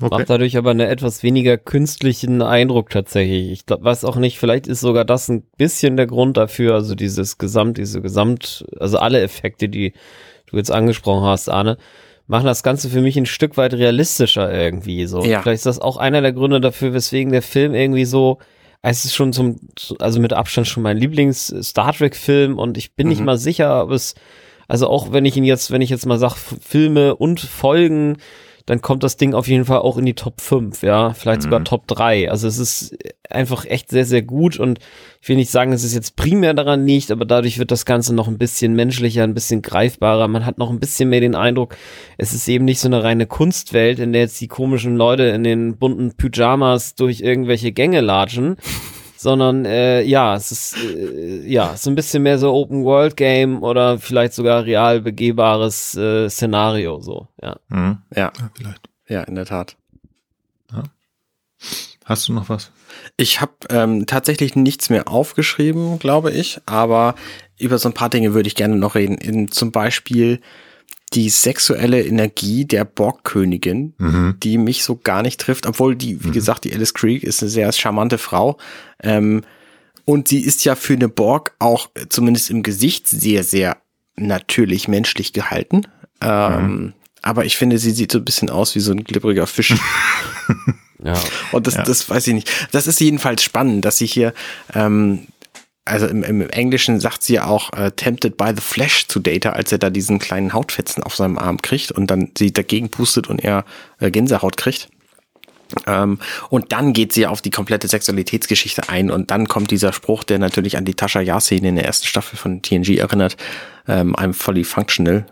[0.01, 0.09] Okay.
[0.09, 3.51] Macht dadurch aber einen etwas weniger künstlichen Eindruck tatsächlich.
[3.51, 6.95] Ich glaube, weiß auch nicht, vielleicht ist sogar das ein bisschen der Grund dafür, also
[6.95, 9.93] dieses Gesamt, diese Gesamt, also alle Effekte, die
[10.47, 11.77] du jetzt angesprochen hast, Arne,
[12.27, 15.23] machen das Ganze für mich ein Stück weit realistischer irgendwie so.
[15.23, 15.41] Ja.
[15.41, 18.37] Vielleicht ist das auch einer der Gründe dafür, weswegen der Film irgendwie so,
[18.81, 19.59] es ist schon zum,
[19.99, 23.25] also mit Abstand schon mein Lieblings-Star Trek-Film und ich bin nicht Mhm.
[23.25, 24.15] mal sicher, ob es,
[24.67, 28.17] also auch wenn ich ihn jetzt, wenn ich jetzt mal sage, Filme und Folgen,
[28.69, 31.61] dann kommt das Ding auf jeden Fall auch in die Top 5, ja, vielleicht sogar
[31.61, 31.65] Mhm.
[31.65, 32.29] Top 3.
[32.29, 32.95] Also es ist
[33.27, 34.77] einfach echt sehr, sehr gut und
[35.19, 38.27] ich will nicht sagen, es jetzt primär daran liegt, aber dadurch wird das Ganze noch
[38.27, 40.27] ein bisschen menschlicher, ein bisschen greifbarer.
[40.27, 41.77] Man hat noch ein bisschen mehr den Eindruck,
[42.19, 45.43] es ist eben nicht so eine reine Kunstwelt, in der jetzt die komischen Leute in
[45.43, 48.55] den bunten Pyjamas durch irgendwelche Gänge latschen.
[49.21, 53.61] Sondern äh, ja, es ist äh, ja so ein bisschen mehr so Open World Game
[53.63, 57.27] oder vielleicht sogar real begehbares äh, Szenario so.
[57.43, 57.57] Ja.
[57.67, 57.97] Mhm.
[58.15, 58.89] Ja, Ja, vielleicht.
[59.09, 59.75] ja, in der Tat.
[62.05, 62.71] Hast du noch was?
[63.17, 67.15] Ich habe ähm, tatsächlich nichts mehr aufgeschrieben, glaube ich, aber
[67.59, 69.17] über so ein paar Dinge würde ich gerne noch reden.
[69.17, 70.39] In, zum Beispiel
[71.13, 74.35] die sexuelle Energie der Borgkönigin, Mhm.
[74.43, 77.49] die mich so gar nicht trifft, obwohl die, wie gesagt, die Alice Creek ist eine
[77.49, 78.57] sehr charmante Frau.
[79.01, 79.43] Ähm,
[80.05, 83.77] und sie ist ja für eine Borg auch äh, zumindest im Gesicht sehr, sehr
[84.15, 85.83] natürlich menschlich gehalten.
[86.21, 89.73] Ähm, Aber ich finde, sie sieht so ein bisschen aus wie so ein glibbriger Fisch.
[91.01, 91.13] Ja.
[91.53, 91.83] Und das, Ja.
[91.83, 92.51] das weiß ich nicht.
[92.73, 94.33] Das ist jedenfalls spannend, dass sie hier,
[94.73, 95.27] ähm,
[95.89, 99.51] also im, im Englischen sagt sie ja auch äh, tempted by the flesh zu Data,
[99.51, 103.27] als er da diesen kleinen Hautfetzen auf seinem Arm kriegt und dann sie dagegen pustet
[103.27, 103.65] und er
[103.99, 104.89] äh, Gänsehaut kriegt.
[105.85, 110.23] Ähm, und dann geht sie auf die komplette Sexualitätsgeschichte ein und dann kommt dieser Spruch,
[110.23, 113.37] der natürlich an die Tasha Yar-Szene in der ersten Staffel von TNG erinnert,
[113.87, 115.25] ähm, I'm fully functional.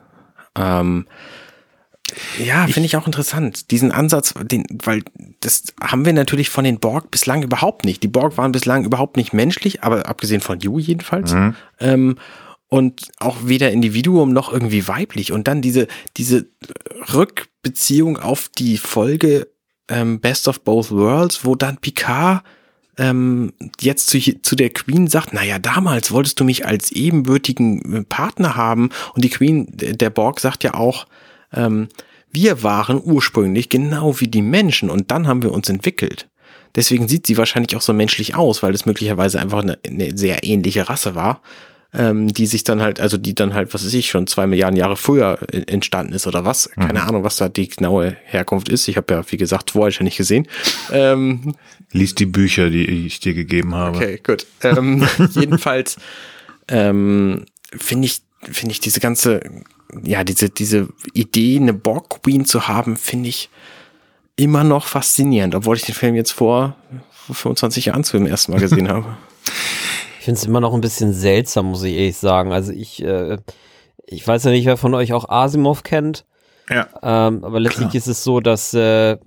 [0.56, 1.08] Ähm,
[2.44, 3.72] ja, finde ich auch interessant.
[3.72, 5.04] Diesen Ansatz, den, weil
[5.42, 8.02] das haben wir natürlich von den Borg bislang überhaupt nicht.
[8.04, 11.34] Die Borg waren bislang überhaupt nicht menschlich, aber abgesehen von Yu jedenfalls.
[11.80, 12.18] Ähm,
[12.70, 15.32] und auch weder Individuum noch irgendwie weiblich.
[15.32, 16.48] Und dann diese, diese
[17.14, 19.48] Rückbeziehung auf die Folge
[19.90, 22.44] ähm, Best of Both Worlds, wo dann Picard
[22.98, 28.04] ähm, jetzt zu, zu der Queen sagt, naja, damals wolltest du mich als ebenbürtigen äh,
[28.04, 28.90] Partner haben.
[29.14, 31.06] Und die Queen, der Borg sagt ja auch,
[31.54, 31.88] ähm,
[32.32, 36.28] wir waren ursprünglich genau wie die Menschen und dann haben wir uns entwickelt.
[36.76, 40.44] Deswegen sieht sie wahrscheinlich auch so menschlich aus, weil es möglicherweise einfach eine, eine sehr
[40.44, 41.42] ähnliche Rasse war,
[41.94, 44.78] ähm, die sich dann halt, also die dann halt, was weiß ich, schon zwei Milliarden
[44.78, 46.70] Jahre früher entstanden ist oder was.
[46.72, 48.88] Keine Ahnung, was da die genaue Herkunft ist.
[48.88, 50.48] Ich habe ja, wie gesagt, Voyager nicht gesehen.
[50.92, 51.56] Ähm,
[51.92, 53.98] Lies die Bücher, die ich dir gegeben habe.
[53.98, 54.46] Okay, gut.
[54.62, 55.98] Ähm, jedenfalls
[56.68, 58.22] ähm, finde ich,
[58.52, 59.42] finde ich diese ganze,
[60.04, 63.50] ja, diese, diese Idee, eine Borg Queen zu haben, finde ich
[64.36, 66.76] immer noch faszinierend, obwohl ich den Film jetzt vor,
[67.12, 69.18] vor 25 Jahren zum ersten Mal gesehen habe.
[70.20, 72.52] Ich finde es immer noch ein bisschen seltsam, muss ich ehrlich sagen.
[72.52, 73.38] Also ich, äh,
[74.06, 76.26] ich weiß ja nicht, wer von euch auch Asimov kennt.
[76.70, 76.88] Ja.
[77.02, 79.18] Ähm, aber letztlich ist es so, dass äh,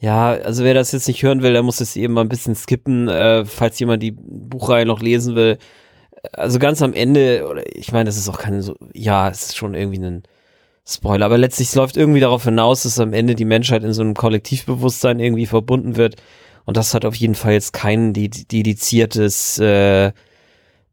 [0.00, 2.54] ja, also wer das jetzt nicht hören will, der muss es eben mal ein bisschen
[2.54, 5.58] skippen, äh, falls jemand die Buchreihe noch lesen will.
[6.32, 9.56] Also ganz am Ende, oder ich meine, das ist auch kein so, ja, es ist
[9.56, 10.22] schon irgendwie ein
[10.86, 14.14] Spoiler, aber letztlich läuft irgendwie darauf hinaus, dass am Ende die Menschheit in so einem
[14.14, 16.16] Kollektivbewusstsein irgendwie verbunden wird.
[16.64, 20.12] Und das hat auf jeden Fall jetzt kein ded- dediziertes, äh,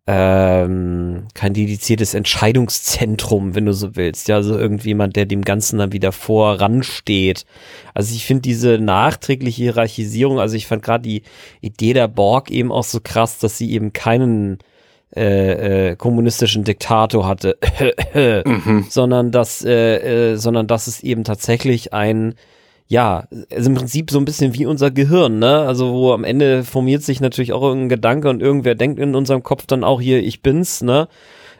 [0.05, 4.29] ähm, kein dediziertes Entscheidungszentrum, wenn du so willst.
[4.29, 7.45] Ja, also irgendjemand, der dem Ganzen dann wieder voransteht.
[7.93, 11.23] Also ich finde diese nachträgliche Hierarchisierung, also ich fand gerade die
[11.59, 14.59] Idee der Borg eben auch so krass, dass sie eben keinen
[15.15, 17.57] äh, äh, kommunistischen Diktator hatte,
[18.89, 22.35] sondern dass, äh, äh, sondern dass es eben tatsächlich ein
[22.89, 25.59] ja, also im Prinzip so ein bisschen wie unser Gehirn, ne?
[25.59, 29.43] Also wo am Ende formiert sich natürlich auch irgendein Gedanke und irgendwer denkt in unserem
[29.43, 31.09] Kopf dann auch hier, ich bin's, ne?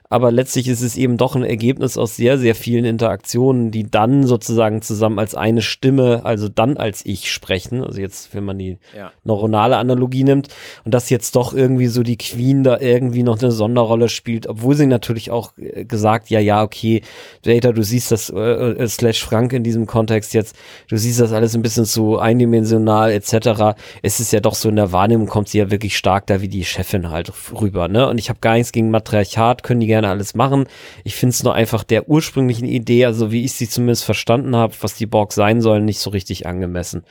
[0.10, 4.26] Aber letztlich ist es eben doch ein Ergebnis aus sehr, sehr vielen Interaktionen, die dann
[4.26, 7.84] sozusagen zusammen als eine Stimme, also dann als ich sprechen.
[7.84, 9.12] Also jetzt, wenn man die Ja.
[9.24, 10.48] neuronale Analogie nimmt
[10.86, 14.76] und dass jetzt doch irgendwie so die Queen da irgendwie noch eine Sonderrolle spielt, obwohl
[14.76, 17.02] sie natürlich auch äh, gesagt, ja, ja, okay,
[17.44, 20.56] Data, du siehst das, äh, äh, slash Frank in diesem Kontext jetzt,
[20.90, 23.76] du siehst das alles ein bisschen zu eindimensional etc.
[24.02, 26.48] Es ist ja doch so in der Wahrnehmung kommt sie ja wirklich stark da wie
[26.48, 28.08] die Chefin halt rüber, ne?
[28.08, 30.68] Und ich habe gar nichts gegen Matriarchat, können die gerne alles machen.
[31.04, 34.74] Ich finde es nur einfach der ursprünglichen Idee, also wie ich sie zumindest verstanden habe,
[34.82, 37.04] was die Borg sein sollen, nicht so richtig angemessen.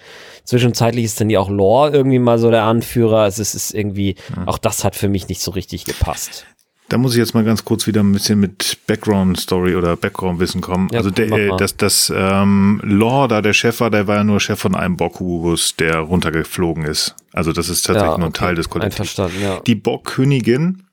[0.44, 3.20] Zwischenzeitlich ist dann ja auch Lore irgendwie mal so der Anführer.
[3.20, 6.46] Also es ist irgendwie, auch das hat für mich nicht so richtig gepasst.
[6.88, 10.38] Da muss ich jetzt mal ganz kurz wieder ein bisschen mit Background Story oder Background
[10.38, 10.88] Wissen kommen.
[10.92, 14.24] Ja, also der, äh, das, das ähm, Lore, da der Chef war, der war ja
[14.24, 17.16] nur Chef von einem Borg-Kubus, der runtergeflogen ist.
[17.32, 18.38] Also das ist tatsächlich Ja, nur ein okay.
[18.38, 19.00] Teil des Kollektivs.
[19.00, 19.60] Einverstanden, ja.
[19.66, 20.84] Die Borg-Königin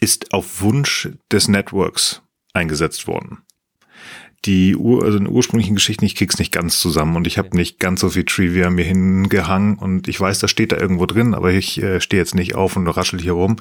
[0.00, 3.38] ist auf Wunsch des Networks eingesetzt worden.
[4.44, 7.56] Die Ur also in den ursprünglichen Geschichten, ich krieg's nicht ganz zusammen und ich habe
[7.56, 11.34] nicht ganz so viel Trivia mir hingehangen und ich weiß, das steht da irgendwo drin,
[11.34, 13.56] aber ich äh, stehe jetzt nicht auf und raschel hier rum.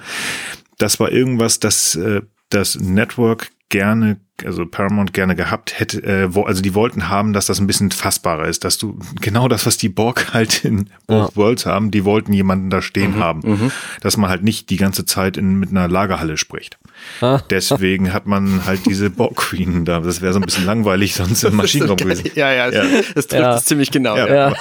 [0.78, 6.44] Das war irgendwas, das äh, das Network gerne, also Paramount gerne gehabt hätte, äh, wo,
[6.44, 9.78] also die wollten haben, dass das ein bisschen fassbarer ist, dass du genau das, was
[9.78, 13.72] die Borg halt in Both Worlds haben, die wollten jemanden da stehen haben,
[14.02, 16.78] dass man halt nicht die ganze Zeit in, mit einer Lagerhalle spricht.
[17.22, 17.40] Ah.
[17.50, 20.00] Deswegen hat man halt diese Borg Queen da.
[20.02, 22.32] Das wäre so ein bisschen langweilig, sonst im Maschinenraum gewesen.
[22.36, 22.84] Ja, ja, Ja.
[23.14, 23.56] das trifft Ja.
[23.56, 24.18] es ziemlich genau.
[24.18, 24.54] Ja, Ja.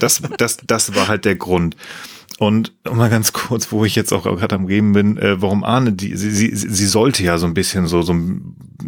[0.00, 1.76] das, das, das war halt der Grund.
[2.38, 5.92] Und mal ganz kurz, wo ich jetzt auch gerade am Geben bin, äh, warum Arne,
[5.92, 8.14] die, sie, sie, sie sollte ja so ein bisschen so, so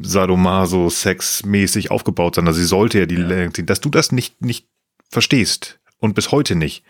[0.02, 2.46] sadomaso sexmäßig aufgebaut sein.
[2.46, 3.48] Also sie sollte ja die, ja.
[3.48, 4.68] dass du das nicht, nicht
[5.10, 6.84] verstehst und bis heute nicht.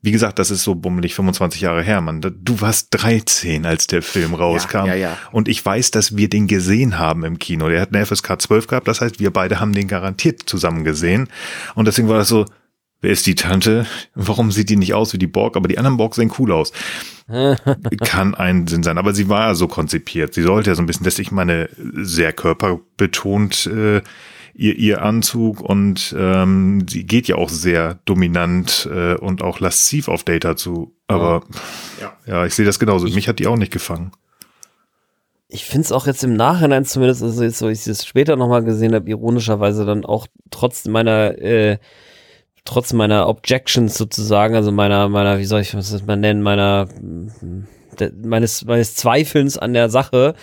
[0.00, 2.20] Wie gesagt, das ist so bummelig 25 Jahre her, Mann.
[2.20, 4.86] Du warst 13, als der Film rauskam.
[4.86, 5.18] ja, ja.
[5.32, 7.70] Und ich weiß, dass wir den gesehen haben im Kino.
[7.70, 8.86] Der hat eine FSK 12 gehabt.
[8.86, 11.28] Das heißt, wir beide haben den garantiert zusammen gesehen.
[11.74, 12.44] Und deswegen war das so,
[13.04, 13.86] wer ist die Tante?
[14.14, 15.56] Warum sieht die nicht aus wie die Borg?
[15.56, 16.72] Aber die anderen Borg sehen cool aus.
[18.00, 18.98] Kann ein Sinn sein.
[18.98, 20.34] Aber sie war ja so konzipiert.
[20.34, 24.02] Sie sollte ja so ein bisschen, dass ich meine, sehr körperbetont, äh,
[24.54, 30.08] ihr, ihr Anzug und ähm, sie geht ja auch sehr dominant äh, und auch lasziv
[30.08, 30.94] auf Data zu.
[31.06, 31.42] Aber
[32.26, 33.06] ja, ich sehe das genauso.
[33.06, 34.12] Mich hat die auch nicht gefangen.
[35.48, 38.64] ich finde es auch jetzt im Nachhinein zumindest, also jetzt, wo ich es später nochmal
[38.64, 41.78] gesehen habe, ironischerweise dann auch trotz meiner, äh,
[42.64, 46.88] trotz meiner Objections sozusagen, also meiner, meiner, wie soll ich das mal nennen, meiner,
[48.00, 50.34] de, meines, meines Zweifelns an der Sache,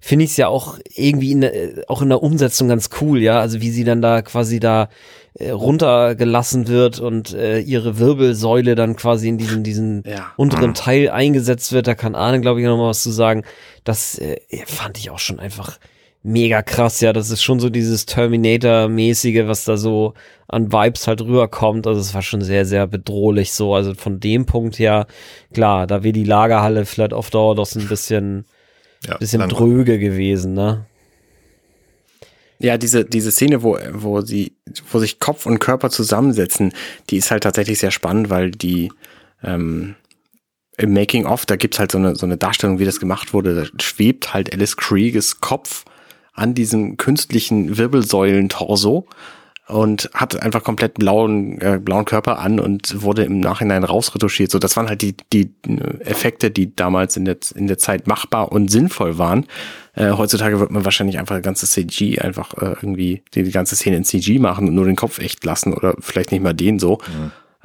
[0.00, 1.52] finde ich es ja auch irgendwie in der,
[1.88, 4.88] auch in der Umsetzung ganz cool, ja, also wie sie dann da quasi da
[5.34, 10.32] äh, runtergelassen wird und äh, ihre Wirbelsäule dann quasi in diesen, diesen Ja.
[10.36, 11.86] unteren Teil eingesetzt wird.
[11.86, 13.44] Da kann Arne, glaube ich, noch mal was zu sagen.
[13.82, 14.36] Das äh,
[14.66, 15.78] fand ich auch schon einfach
[16.24, 17.00] mega krass.
[17.00, 20.14] Ja, das ist schon so dieses Terminator-mäßige, was da so
[20.48, 21.86] an Vibes halt rüberkommt.
[21.86, 23.74] Also es war schon sehr, sehr bedrohlich so.
[23.74, 25.06] Also von dem Punkt her,
[25.52, 28.46] klar, da wäre die Lagerhalle vielleicht auf Dauer doch so ein bisschen,
[29.06, 30.86] Ja, bisschen dröge gewesen, ne?
[32.58, 34.56] Ja, diese, diese Szene, wo, wo sie,
[34.90, 36.72] wo sich Kopf und Körper zusammensetzen,
[37.10, 38.90] die ist halt tatsächlich sehr spannend, weil die
[39.42, 39.96] ähm,
[40.78, 43.54] im Making of, da gibt's halt so eine, so eine Darstellung, wie das gemacht wurde.
[43.54, 45.84] Da schwebt halt Alice Krieges Kopf
[46.34, 49.06] an diesem künstlichen Wirbelsäulen-Torso
[49.66, 54.50] und hat einfach komplett blauen, äh, blauen Körper an und wurde im Nachhinein rausretuschiert.
[54.50, 58.06] So, das waren halt die, die äh, Effekte, die damals in der, in der Zeit
[58.06, 59.46] machbar und sinnvoll waren.
[59.94, 63.74] Äh, heutzutage wird man wahrscheinlich einfach das ganze CG einfach äh, irgendwie die, die ganze
[63.74, 66.78] Szene in CG machen und nur den Kopf echt lassen oder vielleicht nicht mal den
[66.78, 66.98] so.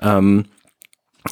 [0.01, 0.45] Ähm,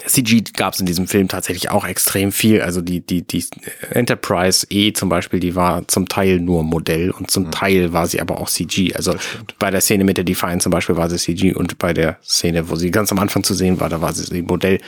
[0.05, 2.61] CG gab es in diesem Film tatsächlich auch extrem viel.
[2.61, 3.45] Also die, die, die
[3.89, 8.19] Enterprise E zum Beispiel, die war zum Teil nur Modell und zum Teil war sie
[8.19, 8.93] aber auch CG.
[8.93, 9.15] Also
[9.59, 12.69] bei der Szene mit der Defiant zum Beispiel war sie CG und bei der Szene,
[12.69, 14.79] wo sie ganz am Anfang zu sehen war, da war sie Modell.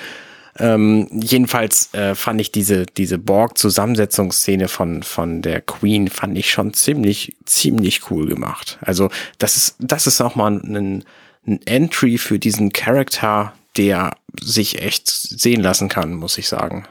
[0.58, 6.74] Ähm, jedenfalls äh, fand ich diese, diese Borg-Zusammensetzungsszene von, von der Queen fand ich schon
[6.74, 8.78] ziemlich, ziemlich cool gemacht.
[8.82, 11.06] Also das ist, das ist auch mal ein,
[11.48, 16.88] ein Entry für diesen Charakter, der sich echt sehen lassen kann, muss ich sagen.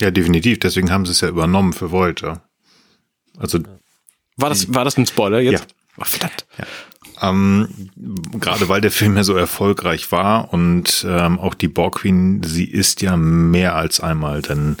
[0.00, 0.58] Ja, definitiv.
[0.58, 2.42] Deswegen haben sie es ja übernommen für Voyager.
[3.38, 3.60] Also
[4.36, 5.60] War das, war das ein Spoiler jetzt?
[5.60, 5.76] Ja.
[5.98, 6.46] Oh, verdammt.
[7.20, 7.90] Ähm,
[8.40, 12.64] gerade weil der Film ja so erfolgreich war und ähm, auch die Borg Queen, sie
[12.64, 14.76] ist ja mehr als einmal dann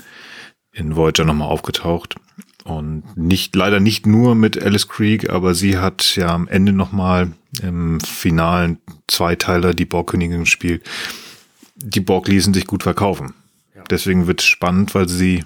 [0.72, 2.16] in Voyager nochmal aufgetaucht.
[2.64, 7.32] Und nicht, leider nicht nur mit Alice Creek, aber sie hat ja am Ende nochmal
[7.62, 8.78] im finalen
[9.08, 10.82] Zweiteiler die Borg-Königin gespielt.
[11.76, 13.34] Die Borg ließen sich gut verkaufen.
[13.90, 15.44] Deswegen wird es spannend, weil sie,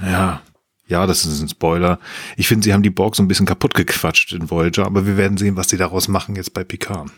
[0.00, 0.40] ja,
[0.86, 1.98] Ja, das ist ein Spoiler.
[2.36, 5.16] Ich finde, sie haben die Borg so ein bisschen kaputt gequatscht in Voyager, aber wir
[5.16, 7.10] werden sehen, was sie daraus machen jetzt bei Picard.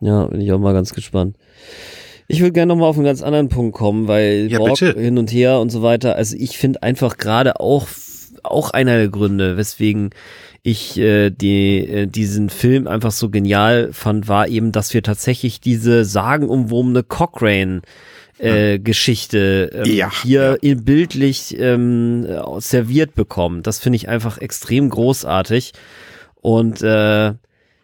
[0.00, 1.36] Ja, bin ich auch mal ganz gespannt.
[2.28, 5.00] Ich würde gerne nochmal auf einen ganz anderen Punkt kommen, weil Ja, Borg bitte.
[5.00, 6.16] hin und her und so weiter.
[6.16, 7.88] Also ich finde einfach gerade auch
[8.44, 10.10] auch einer der Gründe, weswegen
[10.62, 15.60] ich äh, die, äh, diesen Film einfach so genial fand, war eben, dass wir tatsächlich
[15.60, 17.82] diese sagenumwobene Cochrane
[18.38, 22.26] äh, Geschichte ähm, Ja, hier in bildlich ähm,
[22.58, 23.62] serviert bekommen.
[23.62, 25.72] Das finde ich einfach extrem großartig.
[26.40, 27.34] Und äh,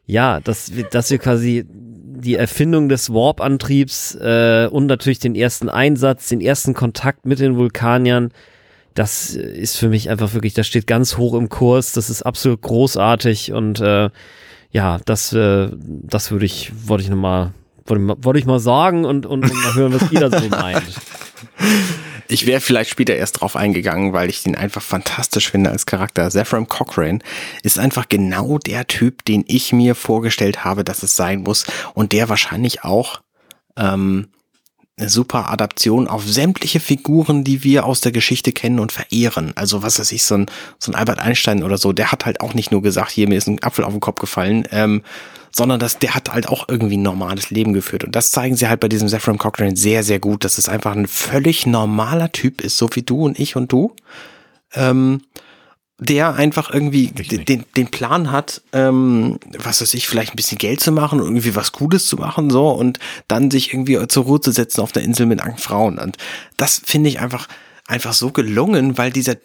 [0.07, 5.69] ja, dass wir, dass wir quasi die Erfindung des Warp-Antriebs äh, und natürlich den ersten
[5.69, 8.31] Einsatz, den ersten Kontakt mit den Vulkaniern,
[8.95, 12.63] das ist für mich einfach wirklich, das steht ganz hoch im Kurs, das ist absolut
[12.63, 14.11] großartig und äh,
[14.73, 17.53] ja, das, äh, das würde ich, wollte ich nochmal,
[17.87, 20.41] wollte ich mal, wollte ich mal sagen und, und, und mal hören, was ihr da
[20.41, 20.83] so meint.
[22.29, 26.31] Ich wäre vielleicht später erst drauf eingegangen, weil ich den einfach fantastisch finde als Charakter.
[26.31, 27.19] Zephram Cochrane
[27.65, 32.13] ist einfach genau der Typ, den ich mir vorgestellt habe, dass es sein muss und
[32.13, 33.21] der wahrscheinlich auch
[33.77, 34.29] ähm,
[35.01, 39.53] eine super Adaption auf sämtliche Figuren, die wir aus der Geschichte kennen und verehren.
[39.57, 40.47] Also was weiß ich, so ein,
[40.79, 43.39] so ein Albert Einstein oder so, der hat halt auch nicht nur gesagt, hier mir
[43.39, 45.03] ist ein Apfel auf den Kopf gefallen, ähm,
[45.53, 48.05] sondern das, der hat halt auch irgendwie ein normales Leben geführt.
[48.05, 50.95] Und das zeigen sie halt bei diesem Zephram Cochrane sehr, sehr gut, dass es einfach
[50.95, 53.95] ein völlig normaler Typ ist, so wie du und ich und du.
[54.75, 55.23] Ähm,
[56.01, 60.81] der einfach irgendwie den, den, Plan hat, ähm, was weiß ich, vielleicht ein bisschen Geld
[60.81, 62.99] zu machen und irgendwie was Gutes zu machen, so, und
[63.29, 65.99] dann sich irgendwie zur Ruhe zu setzen auf der Insel mit Frauen.
[65.99, 66.17] Und
[66.57, 67.49] das finde ich einfach,
[67.87, 69.37] einfach so gelungen, weil dieser,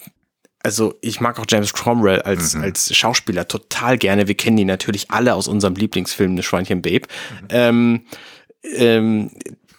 [0.64, 4.30] also ich mag auch James Cromwell als, als Schauspieler total gerne.
[4.30, 7.07] Wir kennen ihn natürlich alle aus unserem Lieblingsfilm, Das Schweinchen Babe.
[7.49, 8.06] Ähm,
[8.77, 9.32] ähm,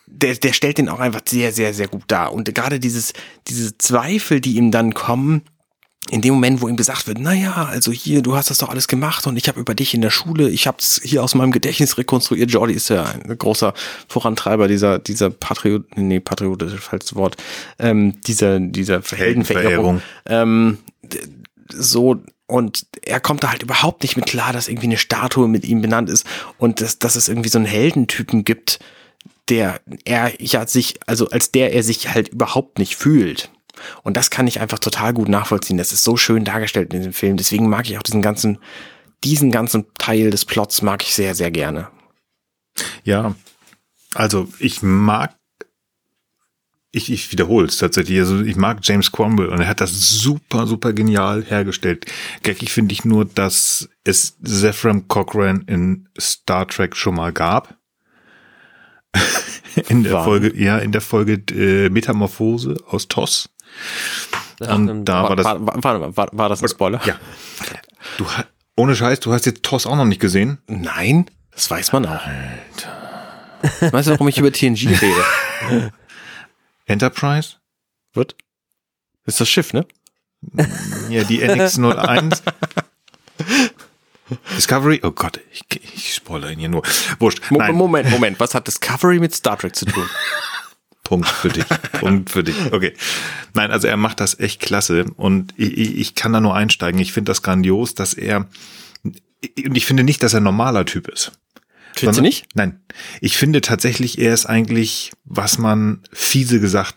[0.06, 2.32] der, der stellt den auch einfach sehr, sehr, sehr gut dar.
[2.32, 3.14] Und gerade dieses,
[3.48, 5.42] diese Zweifel, die ihm dann kommen,
[6.10, 8.86] in dem Moment, wo ihm gesagt wird, naja, also hier, du hast das doch alles
[8.88, 11.50] gemacht und ich habe über dich in der Schule, ich habe es hier aus meinem
[11.50, 12.50] Gedächtnis rekonstruiert.
[12.50, 13.74] Jordi ist ja ein großer
[14.08, 17.36] Vorantreiber dieser, dieser Patriot, nee, Patriot ist das falsche Wort,
[17.78, 20.00] ähm, dieser, dieser Heldenverehrung.
[20.26, 20.78] Ähm,
[21.72, 25.64] so, und er kommt da halt überhaupt nicht mit klar, dass irgendwie eine Statue mit
[25.64, 26.24] ihm benannt ist
[26.58, 28.78] und dass, dass es irgendwie so einen Heldentypen gibt,
[29.48, 33.50] der er ja sich, also als der er sich halt überhaupt nicht fühlt.
[34.02, 35.78] Und das kann ich einfach total gut nachvollziehen.
[35.78, 37.36] Das ist so schön dargestellt in diesem Film.
[37.36, 38.58] Deswegen mag ich auch diesen ganzen,
[39.24, 41.88] diesen ganzen Teil des Plots mag ich sehr, sehr gerne.
[43.04, 43.34] Ja,
[44.14, 45.34] also ich mag,
[46.90, 50.66] ich, ich wiederhole es tatsächlich, also ich mag James Cromwell und er hat das super,
[50.66, 52.06] super genial hergestellt.
[52.42, 57.76] Geckig finde ich nur, dass es Zephram Cochrane in Star Trek schon mal gab.
[59.88, 60.22] in der?
[60.24, 63.50] Folge, ja, in der Folge äh, Metamorphose aus TOS.
[64.60, 67.00] Und da war das, war, war, war, war, war das ein Spoiler?
[67.04, 67.16] ja.
[68.16, 68.26] Du,
[68.76, 70.58] ohne Scheiß, du hast jetzt TOS auch noch nicht gesehen?
[70.66, 72.20] Nein, das weiß man auch.
[72.24, 73.92] Alter.
[73.92, 75.92] Weißt du, warum ich über TNG rede?
[76.86, 77.56] Enterprise?
[78.12, 78.36] Wird?
[79.24, 79.86] Ist das Schiff, ne?
[81.08, 82.40] Ja, die NX01.
[84.56, 85.00] Discovery?
[85.02, 86.82] Oh Gott, ich, ich spoilere ihn hier nur.
[87.18, 87.50] Wurscht.
[87.50, 88.40] Mo Nein, Moment, Moment.
[88.40, 90.08] Was hat Discovery mit Star Trek zu tun?
[91.06, 91.64] Punkt für dich.
[91.92, 92.56] Punkt für dich.
[92.72, 92.92] Okay.
[93.54, 97.00] Nein, also er macht das echt klasse und ich, ich kann da nur einsteigen.
[97.00, 98.48] Ich finde das grandios, dass er
[99.04, 101.32] und ich finde nicht, dass er ein normaler Typ ist.
[101.94, 102.46] Findest du nicht?
[102.54, 102.80] Nein.
[103.20, 106.96] Ich finde tatsächlich, er ist eigentlich, was man fiese gesagt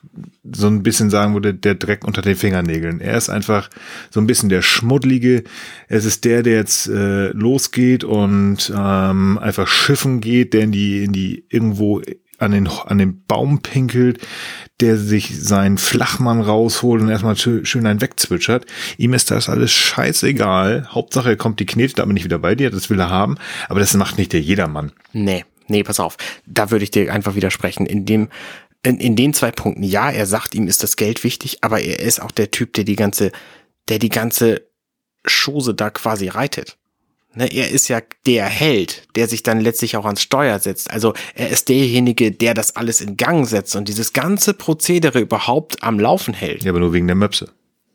[0.52, 2.99] so ein bisschen sagen würde, der Dreck unter den Fingernägeln.
[2.99, 3.69] Er ist einfach
[4.10, 5.44] so ein bisschen der Schmuddlige.
[5.88, 11.03] Es ist der, der jetzt äh, losgeht und ähm, einfach schiffen geht, der in die,
[11.03, 12.02] in die irgendwo
[12.40, 14.26] an den, an den Baum pinkelt,
[14.80, 18.66] der sich seinen Flachmann rausholt und erstmal schön, einen wegzwitschert.
[18.98, 20.88] Ihm ist das alles scheißegal.
[20.90, 23.38] Hauptsache er kommt die Knete, da bin ich wieder bei dir, das will er haben.
[23.68, 24.91] Aber das macht nicht der Jedermann.
[25.14, 26.18] Nee, nee, pass auf.
[26.45, 27.86] Da würde ich dir einfach widersprechen.
[27.86, 28.30] In dem,
[28.84, 31.99] in, in den zwei Punkten, ja, er sagt, ihm ist das Geld wichtig, aber er
[31.99, 33.32] ist auch der Typ, der die ganze,
[33.90, 34.68] der die ganze
[35.28, 36.78] Chose da quasi reitet.
[37.40, 40.91] Ne, er ist ja der Held, der sich dann letztlich auch ans Steuer setzt.
[40.91, 45.82] Also er ist derjenige, der das alles in Gang setzt und dieses ganze Prozedere überhaupt
[45.82, 46.66] am Laufen hält.
[46.66, 47.49] Ja, aber nur wegen der Möpse.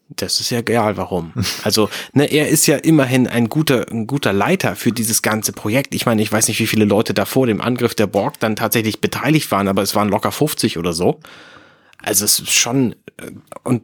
[0.09, 1.35] Das ist ja egal, warum.
[1.63, 5.95] Also, ne, er ist ja immerhin ein guter, ein guter Leiter für dieses ganze Projekt.
[5.95, 8.57] Ich meine, ich weiß nicht, wie viele Leute da vor dem Angriff der Borg dann
[8.57, 11.21] tatsächlich beteiligt waren, aber es waren locker 50 oder so.
[11.99, 13.31] Also es ist schon, äh,
[13.63, 13.83] und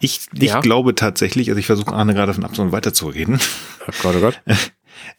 [0.00, 0.60] Ich, ich Ja.
[0.60, 3.38] glaube tatsächlich, also ich versuche Arne gerade von Absatz weiterzureden.
[3.88, 4.40] oh Gott, oh Gott.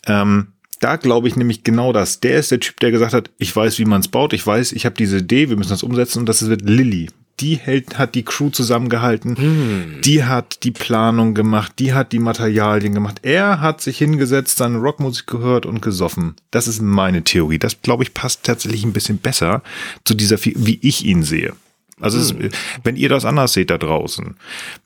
[0.06, 0.48] Ähm,
[0.80, 2.19] da glaube ich nämlich genau das.
[2.19, 4.73] Der ist der Typ, der gesagt hat, ich weiß, wie man es baut, ich weiß,
[4.73, 7.10] ich habe diese Idee, wir müssen das umsetzen und das wird Lilly,
[7.40, 12.94] die hält, hat die Crew zusammengehalten, die hat die Planung gemacht, die hat die Materialien
[12.94, 13.19] gemacht.
[13.23, 16.36] Er hat sich hingesetzt, seine Rockmusik gehört und gesoffen.
[16.52, 17.57] Das ist meine Theorie.
[17.60, 19.64] Das, glaube ich, passt tatsächlich ein bisschen besser
[20.06, 21.53] zu dieser, wie ich ihn sehe.
[22.02, 24.36] Also es, ist- wenn ihr das anders seht da draußen,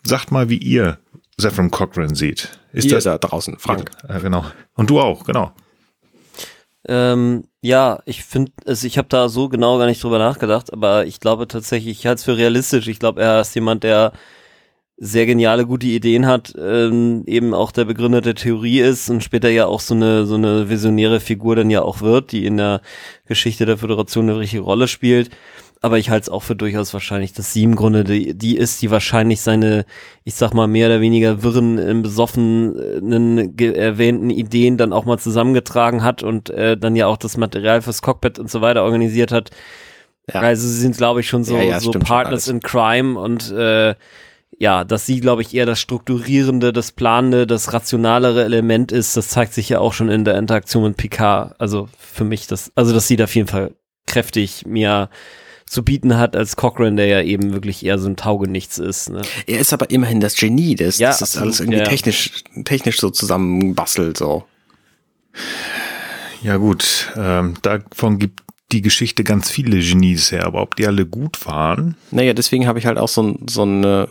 [0.04, 0.98] sagt mal, wie ihr
[1.38, 2.50] Zephram Cochran seht.
[2.72, 3.92] Ist Ihr das da draußen, Frank.
[4.08, 4.46] Ja, genau.
[4.76, 5.52] Und du auch, genau.
[6.88, 11.06] Ähm, ja, ich finde, also ich habe da so genau gar nicht drüber nachgedacht, aber
[11.08, 12.88] ich glaube tatsächlich, ich halte es für realistisch.
[12.88, 14.14] Ich glaube, er ist jemand, der
[14.98, 19.50] sehr geniale, gute Ideen hat, ähm, eben auch der Begründer der Theorie ist und später
[19.50, 22.82] ja auch so eine so eine visionäre Figur dann ja auch wird, die in der
[23.26, 25.32] Geschichte der Föderation eine richtige Rolle spielt.
[25.86, 28.82] Aber ich halte es auch für durchaus wahrscheinlich, dass sie im Grunde die, die ist,
[28.82, 29.86] die wahrscheinlich seine,
[30.24, 36.02] ich sag mal, mehr oder weniger wirren, äh, besoffenen, erwähnten Ideen dann auch mal zusammengetragen
[36.02, 39.52] hat und äh, dann ja auch das Material fürs Cockpit und so weiter organisiert hat.
[40.34, 40.41] Ja.
[40.41, 43.94] Also sie sind, glaube ich, schon so, Ja, ja, so Partners in Crime und äh,
[44.57, 49.28] ja, dass sie, glaube ich, eher das strukturierende, das planende, das rationalere Element ist, das
[49.28, 51.53] zeigt sich ja auch schon in der Interaktion mit Picard.
[51.60, 53.76] Also für mich das, also dass sie da auf jeden Fall
[54.07, 55.12] kräftig mehr
[55.68, 59.10] zu bieten hat als Cochrane, der ja eben wirklich eher so ein Taugenichts ist.
[59.10, 59.22] Ne?
[59.48, 61.86] Er ist aber immerhin das Genie, das, Ja, das ist alles irgendwie ja.
[61.86, 64.44] technisch, technisch so zusammenbastelt, so.
[66.44, 71.06] Ja gut, ähm, davon gibt die Geschichte ganz viele Genies her, aber ob die alle
[71.06, 74.08] gut waren, Naja, deswegen habe ich halt auch so, ein- so einen äh,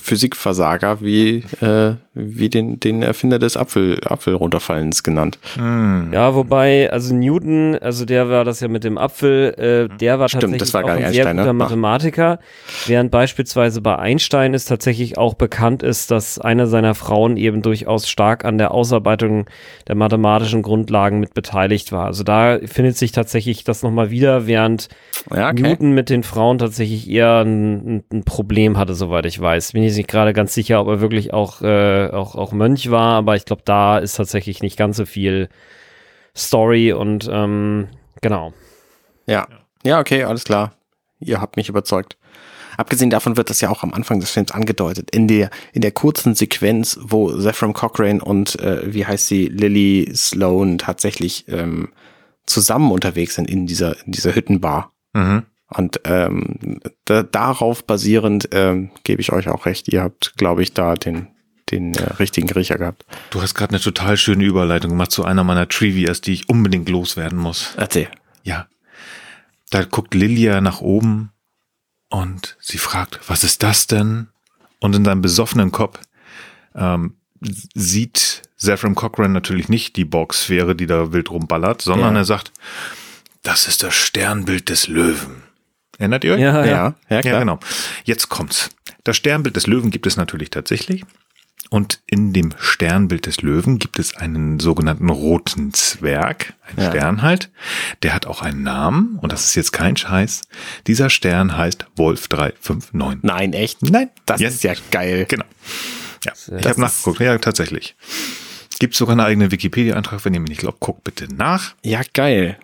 [0.00, 5.38] Physikversager wie, äh, wie den, den Erfinder des Apfel, Apfelrunterfallens genannt.
[5.56, 10.28] Ja, wobei, also Newton, also der war das ja mit dem Apfel, äh, der war
[10.28, 11.52] Stimmt, tatsächlich das war auch ein sehr Einstein, guter ne?
[11.54, 12.38] Mathematiker,
[12.86, 18.08] während beispielsweise bei Einstein ist tatsächlich auch bekannt ist, dass eine seiner Frauen eben durchaus
[18.08, 19.46] stark an der Ausarbeitung
[19.86, 22.06] der mathematischen Grundlagen mit beteiligt war.
[22.06, 24.88] Also da findet sich tatsächlich das nochmal wieder, während
[25.34, 25.62] Ja, okay.
[25.62, 29.72] Newton mit den Frauen tatsächlich eher ein, ein- ein Problem hatte, soweit ich weiß.
[29.72, 33.14] Bin ich nicht gerade ganz sicher, ob er wirklich auch, äh, auch, auch Mönch war,
[33.14, 35.48] aber ich glaube, da ist tatsächlich nicht ganz so viel
[36.36, 37.88] Story und ähm,
[38.20, 38.52] genau.
[39.26, 39.46] Ja.
[39.84, 40.72] Ja, okay, alles klar.
[41.20, 42.16] Ihr habt mich überzeugt.
[42.76, 45.10] Abgesehen davon wird das ja auch am Anfang des Films angedeutet.
[45.10, 50.10] In der, in der kurzen Sequenz, wo Zephram Cochrane und, äh, wie heißt sie, Lily
[50.14, 51.88] Sloan tatsächlich ähm,
[52.46, 54.92] zusammen unterwegs sind in dieser, in dieser Hüttenbar.
[55.12, 55.44] mhm.
[55.70, 59.88] Und ähm, da, darauf basierend ähm, gebe ich euch auch recht.
[59.88, 61.28] Ihr habt, glaube ich, da den,
[61.70, 63.04] den äh, richtigen Riecher gehabt.
[63.30, 66.88] du hast gerade eine total schöne Überleitung gemacht zu einer meiner Trivias, die ich unbedingt
[66.88, 67.72] loswerden muss.
[67.76, 68.08] Erzähl.
[68.42, 68.66] Ja.
[69.70, 71.30] Da guckt Lilia nach oben
[72.08, 74.28] und sie fragt, was ist das denn?
[74.80, 75.98] Und in seinem besoffenen Kopf
[76.74, 77.14] ähm,
[77.74, 82.20] sieht Zephram Cochrane natürlich nicht die Borg-Sphäre, die da wild rumballert, sondern Ja.
[82.22, 82.52] er sagt,
[83.42, 85.42] das ist das Sternbild des Löwen.
[85.98, 86.40] Erinnert ihr euch?
[86.40, 86.66] Ja, ja.
[86.66, 87.20] Ja, ja.
[87.20, 87.58] Ja, genau.
[88.04, 88.70] Jetzt kommt's.
[89.04, 91.04] Das Sternbild des Löwen gibt es natürlich tatsächlich.
[91.70, 96.90] Und in dem Sternbild des Löwen gibt es einen sogenannten roten Zwerg, einen Ja.
[96.90, 97.50] Stern halt.
[98.02, 100.42] Der hat auch einen Namen und das ist jetzt kein Scheiß.
[100.86, 103.18] Dieser Stern heißt Wolf 359.
[103.22, 103.82] Nein, echt?
[103.82, 104.48] Nein, Das Ja.
[104.48, 105.26] ist ja geil.
[105.28, 105.44] Genau.
[106.24, 107.20] Ja, ich Das habe nachgeguckt.
[107.20, 107.94] Ja, tatsächlich.
[108.78, 111.74] Gibt sogar einen eigenen Wikipedia-Eintrag, wenn ihr mir nicht glaubt, guckt bitte nach.
[111.84, 112.56] Ja, geil.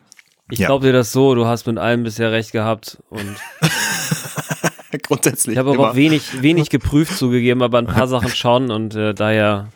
[0.51, 0.69] Ich Ja.
[0.69, 3.37] glaube dir das so, du hast mit allem bisher recht gehabt und
[5.03, 5.55] Grundsätzlich.
[5.55, 9.15] ich habe aber auch wenig, wenig geprüft zugegeben, aber ein paar Sachen schon und äh,
[9.15, 9.69] daher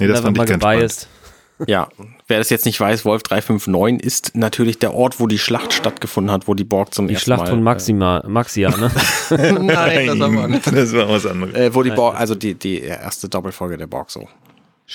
[0.00, 1.08] Nee, das einfach fand mal ich ganz gebiased.
[1.66, 1.88] Ja,
[2.28, 6.32] wer das jetzt nicht weiß, Wolf 359 ist natürlich der Ort, wo die Schlacht stattgefunden
[6.32, 7.50] hat, wo die Borg zum Die ersten Schlacht Mal.
[7.50, 8.90] von Maxima, Maxia, ne?
[9.30, 10.60] Äh, nein, das war mal.
[10.64, 11.54] das war was anderes.
[11.54, 14.28] Äh, wo die Borg, also die, die erste Doppelfolge der Borg so.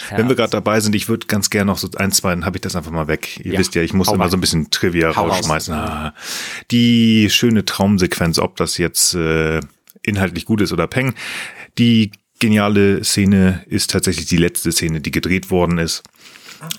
[0.10, 2.58] Wenn wir gerade dabei sind, ich würde ganz gerne noch so ein, zwei, dann habe
[2.58, 3.40] ich das einfach mal weg.
[3.44, 4.32] Ihr Ja, wisst ja, ich muss hau immer rein.
[4.32, 5.38] so ein bisschen Trivia Hau raus.
[5.40, 5.74] rausschmeißen.
[5.74, 6.14] Ah,
[6.72, 9.60] die schöne Traumsequenz, ob das jetzt äh,
[10.02, 11.14] inhaltlich gut ist oder Peng.
[11.78, 16.02] Die geniale Szene ist tatsächlich die letzte Szene, die gedreht worden ist.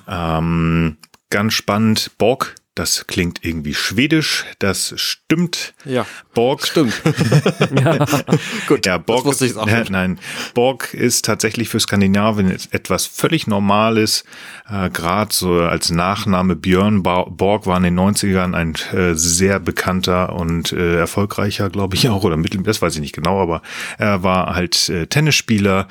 [0.09, 0.97] Ähm,
[1.31, 2.11] ganz spannend.
[2.19, 5.75] Borg, das klingt irgendwie schwedisch, das stimmt.
[5.85, 6.07] Ja.
[6.35, 6.93] Borg Stimmt.
[8.67, 10.19] Gut, ja, Borg wusste ich ist, auch nein,
[10.55, 14.25] Borg ist tatsächlich für Skandinavien etwas völlig Normales.
[14.69, 20.33] Äh, Gerade so als Nachname Björn Borg war in den 90ern ein äh, sehr bekannter
[20.33, 23.63] und äh, erfolgreicher, glaube ich auch, oder mittel, das weiß ich nicht genau, aber
[23.99, 25.87] er war halt äh, Tennisspieler.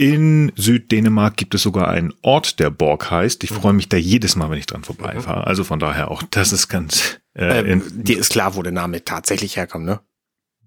[0.00, 3.42] In Süddänemark gibt es sogar einen Ort, der Borg heißt.
[3.42, 5.44] Ich freue mich da jedes Mal, wenn ich dran vorbeifahre.
[5.44, 9.04] Also von daher auch, das ist ganz äh, ähm, dir ist klar, wo der Name
[9.04, 10.00] tatsächlich herkommt, ne?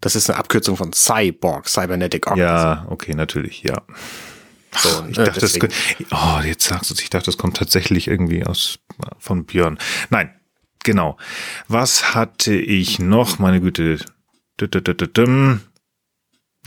[0.02, 2.46] Das ist eine Abkürzung von Cyborg, Cybernetic Organism.
[2.46, 3.82] Ja, okay, natürlich, ja.
[4.78, 5.74] So, Ich äh, dachte, das, deswegen.
[6.12, 8.80] oh, jetzt sagst du es, ich dachte, das kommt tatsächlich irgendwie aus,
[9.18, 9.80] von Björn.
[10.10, 10.34] Nein,
[10.84, 11.16] genau.
[11.70, 13.40] Was hatte ich noch?
[13.40, 14.00] Meine Güte.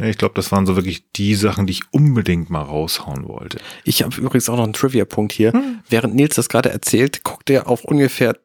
[0.00, 3.58] Ja, ich glaube, das waren so wirklich die Sachen, die ich unbedingt mal raushauen wollte.
[3.84, 5.52] Ich habe übrigens auch noch einen Trivia-Punkt hier.
[5.88, 8.36] Während Nils das gerade erzählt, guckt er auf ungefähr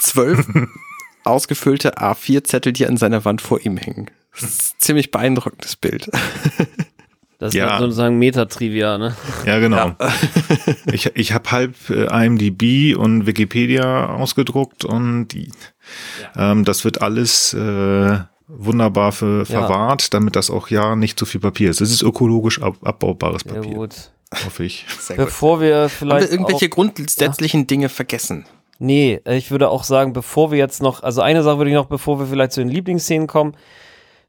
[0.00, 0.46] zwölf
[1.24, 4.10] ausgefüllte A4-Zettel, die an seiner Wand vor ihm hängen.
[4.32, 6.08] Das ist ein ziemlich beeindruckendes Bild.
[7.38, 7.70] Das ist Ja.
[7.70, 9.16] halt sozusagen Metatrivia, ne?
[9.44, 9.96] Ja, genau.
[10.92, 15.50] ich ich habe halb äh, IMDb und Wikipedia ausgedruckt und die,
[16.36, 18.18] ähm, das wird alles äh,
[18.56, 21.80] wunderbar für, verwahrt, damit das auch ja nicht zu viel Papier ist.
[21.80, 24.10] Es ist ökologisch ab, abbaubares Ja, Papier, gut.
[24.44, 24.86] hoffe ich.
[25.00, 25.26] Sehr gut.
[25.26, 26.26] Bevor wir Haben vielleicht.
[26.26, 28.46] wir irgendwelche auch, grundsätzlichen Dinge vergessen?
[28.78, 31.76] Nee, äh, ich würde auch sagen, bevor wir jetzt noch, also eine Sache würde ich
[31.76, 33.54] noch, bevor wir vielleicht zu den Lieblingsszenen kommen,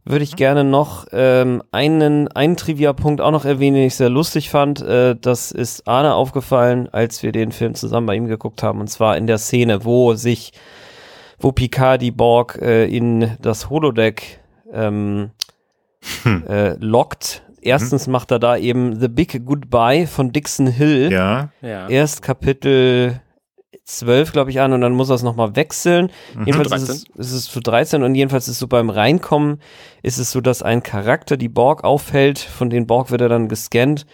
[0.06, 4.50] würde ich gerne noch ähm, einen, einen Trivia-Punkt auch noch erwähnen, den ich sehr lustig
[4.50, 4.82] fand.
[4.82, 8.90] Äh, das ist Arne aufgefallen, als wir den Film zusammen bei ihm geguckt haben, und
[8.90, 10.52] zwar in der Szene, wo sich,
[11.44, 14.40] wo Picard die Borg äh, in das Holodeck
[14.72, 15.32] ähm,
[16.48, 17.44] äh, lockt.
[17.61, 21.11] Erstens macht er da eben The Big Goodbye von Dixon Hill.
[21.11, 21.88] Ja, Ja.
[21.88, 23.22] erst Kapitel
[23.86, 26.10] 12, glaube ich, an und dann muss er es nochmal wechseln.
[26.45, 29.60] Jedenfalls ist es, ist es für 13 und jedenfalls ist es so beim Reinkommen
[30.02, 33.49] ist es so, dass ein Charakter die Borg auffällt, von den Borg wird er dann
[33.49, 34.06] gescannt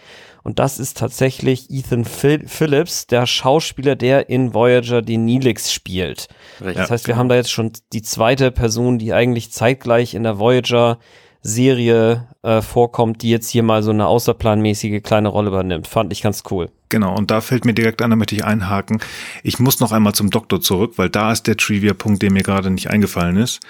[0.42, 6.28] und das ist tatsächlich Ethan Phil Phillips, der Schauspieler, der in Voyager den Neelix spielt.
[6.60, 6.76] Richtig.
[6.76, 10.38] Das heißt, wir haben da jetzt schon die zweite Person, die eigentlich zeitgleich in der
[10.38, 10.98] Voyager
[11.42, 15.86] Serie äh, vorkommt, die jetzt hier mal so eine außerplanmäßige kleine Rolle übernimmt.
[15.86, 16.68] Fand ich ganz cool.
[16.90, 17.16] genau.
[17.16, 19.00] Und da fällt mir direkt an, da möchte ich einhaken.
[19.42, 22.70] Ich muss noch einmal zum Doktor zurück, weil da ist der Trivia-Punkt, der mir gerade
[22.70, 23.60] nicht eingefallen ist.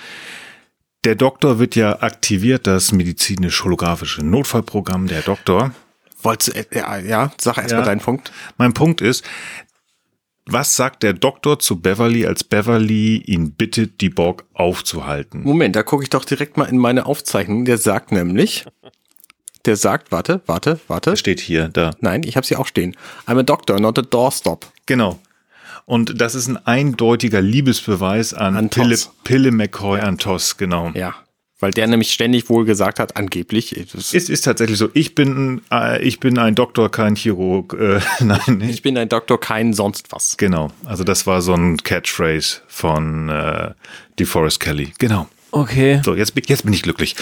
[1.05, 5.71] Der Doktor wird ja aktiviert, das medizinisch-holographische Notfallprogramm der Doktor.
[6.23, 7.79] Wolltest du, äh, ja, ja, sag erst Ja.
[7.79, 8.33] mal deinen Punkt.
[8.59, 9.25] Mein Punkt ist,
[10.47, 15.43] was sagt der Doktor zu Beverly, als Beverly ihn bittet, die Borg aufzuhalten?
[15.43, 17.65] Moment, da gucke ich doch direkt mal in meine Aufzeichnung.
[17.65, 18.65] Der sagt nämlich,
[19.67, 21.17] der sagt, warte, warte, warte.
[21.17, 21.93] Steht hier, da.
[22.01, 22.97] Nein, ich habe sie auch stehen.
[23.27, 24.67] I'm a doctor, not a doorstop.
[24.87, 25.21] Genau.
[25.87, 28.97] Und das ist ein eindeutiger Liebesbeweis an, An Pille.
[29.25, 30.91] Pille McCoy an Toss, genau.
[30.95, 31.15] Ja,
[31.61, 33.77] weil der nämlich ständig wohl gesagt hat, angeblich.
[33.77, 37.75] äh, Das, Es ist tatsächlich so, ich bin, äh, ich bin ein Doktor, kein Chirurg.
[37.79, 40.37] Äh, nein, ich bin ein Doktor, kein sonst was.
[40.37, 40.71] genau.
[40.85, 43.71] Also das war so ein Catchphrase von äh,
[44.19, 44.93] DeForest Kelly.
[44.99, 45.29] Genau.
[45.53, 47.17] Okay, So, jetzt, bin- jetzt bin ich glücklich.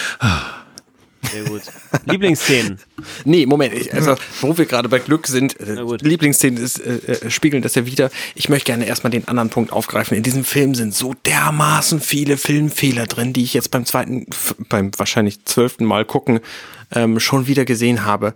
[1.31, 1.63] Sehr gut.
[2.07, 2.79] Lieblingsszenen.
[3.25, 5.83] Nee, Moment, ich, also wo wir gerade bei Glück sind, äh.
[6.01, 8.11] Lieblingsszenen ist, äh, äh, spiegeln das ja wieder.
[8.35, 10.17] Ich möchte gerne erstmal den anderen Punkt aufgreifen.
[10.17, 14.27] In diesem Film sind so dermaßen viele Filmfehler drin, die ich jetzt beim zweiten,
[14.69, 16.41] beim wahrscheinlich zwölften Mal gucken,
[16.93, 18.35] ähm, schon wieder gesehen habe.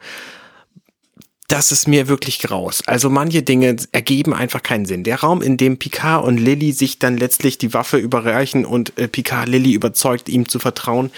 [1.49, 2.83] Das ist mir wirklich graus.
[2.87, 5.05] Also manche Dinge ergeben einfach keinen Sinn.
[5.05, 9.07] Der Raum, in dem Picard und Lilly sich dann letztlich die Waffe überreichen und äh,
[9.07, 11.11] Picard Lilly überzeugt, ihm zu vertrauen,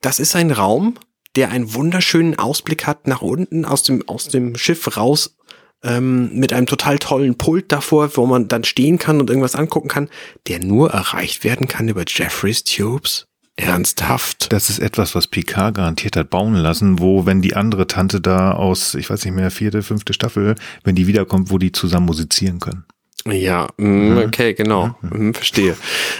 [0.00, 0.94] das ist ein Raum,
[1.36, 5.36] der einen wunderschönen Ausblick hat nach unten aus dem, aus dem Schiff raus,
[5.82, 9.88] ähm, mit einem total tollen Pult davor, wo man dann stehen kann und irgendwas angucken
[9.88, 10.08] kann,
[10.46, 13.26] der nur erreicht werden kann über Jeffreys Tubes.
[13.56, 14.50] Ernsthaft.
[14.50, 18.52] Das ist etwas, was Picard garantiert hat bauen lassen, wo, wenn die andere Tante da
[18.52, 20.54] aus, ich weiß nicht mehr, vierte, fünfte Staffel,
[20.84, 22.84] wenn die wiederkommt, wo die zusammen musizieren können.
[23.26, 25.76] Ja, mm, okay, genau, mm, verstehe.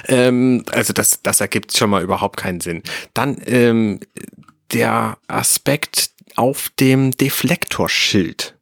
[0.06, 2.82] Ähm, also das, das ergibt schon mal überhaupt keinen Sinn.
[3.14, 4.01] Dann ähm,
[4.73, 8.59] der Aspekt auf dem Deflektorschild.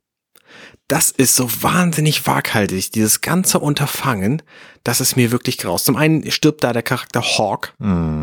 [0.88, 4.42] Das ist so wahnsinnig waghalsig, dieses ganze Unterfangen,
[4.84, 5.84] dass es mir wirklich graust.
[5.84, 7.74] Zum einen stirbt da der Charakter Hawk,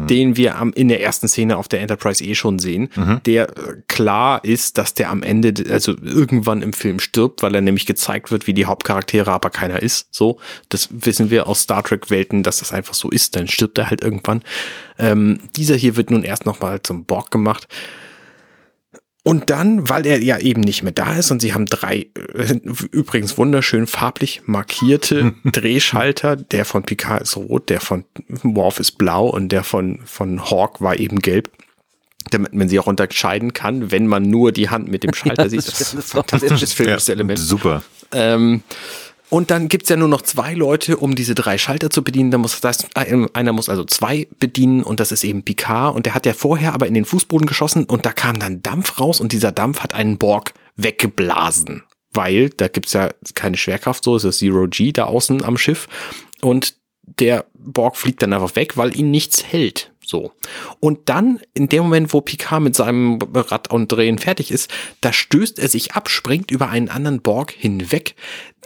[0.10, 2.90] den wir am, in der ersten Szene auf der Enterprise eh schon sehen,
[3.26, 7.62] der äh, klar ist, dass der am Ende, also irgendwann im Film stirbt, weil er
[7.62, 10.08] nämlich gezeigt wird, wie die Hauptcharaktere aber keiner ist.
[10.12, 10.40] So,
[10.70, 13.36] das wissen wir aus Star Trek Welten, dass das einfach so ist.
[13.36, 14.42] Dann stirbt er halt irgendwann.
[14.98, 17.68] Ähm, dieser hier wird nun erst nochmal zum Borg gemacht.
[19.28, 22.54] Und dann, weil er ja eben nicht mehr da ist und sie haben drei äh,
[22.92, 28.06] übrigens wunderschön farblich markierte Drehschalter, der von Picard ist rot, der von
[28.44, 31.52] Worf ist blau und der von, von Hawk war eben gelb.
[32.32, 35.68] Damit man sie auch unterscheiden kann, wenn man nur die Hand mit dem Schalter sieht.
[35.68, 37.38] Das ist ein fantastisches filmisches Element.
[37.38, 37.84] super.
[38.14, 38.64] Ähm,
[39.30, 42.32] und dann gibt's ja nur noch zwei Leute, um diese drei Schalter zu bedienen.
[42.32, 45.96] Da muss das, einer muss also zwei bedienen und das ist eben Picard.
[45.96, 49.00] Und der hat ja vorher aber in den Fußboden geschossen und da kam dann Dampf
[49.00, 51.84] raus und dieser Dampf hat einen Borg weggeblasen.
[52.14, 55.90] Weil da gibt's ja keine Schwerkraft, so ist das Zero G da außen am Schiff.
[56.42, 59.92] Und der Borg fliegt dann einfach weg, weil ihn nichts hält.
[60.08, 60.32] So.
[60.80, 64.72] Und dann, in dem Moment, wo Picard mit seinem Rad und Drehen fertig ist,
[65.02, 68.16] da stößt er sich ab, springt über einen anderen Borg hinweg,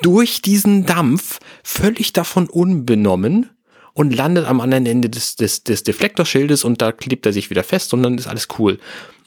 [0.04, 3.50] durch diesen Dampf, völlig davon unbenommen
[3.94, 7.64] und landet am anderen Ende des, des, des Deflektorschildes und da klebt er sich wieder
[7.64, 8.78] fest und dann ist alles cool.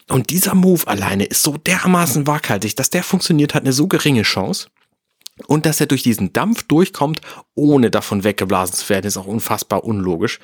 [0.07, 4.21] Und dieser Move alleine ist so dermaßen waghalsig, dass der funktioniert, hat eine so geringe
[4.21, 4.67] Chance.
[5.47, 7.19] Und dass er durch diesen Dampf durchkommt,
[7.55, 10.39] ohne davon weggeblasen zu werden, ist auch unfassbar unlogisch.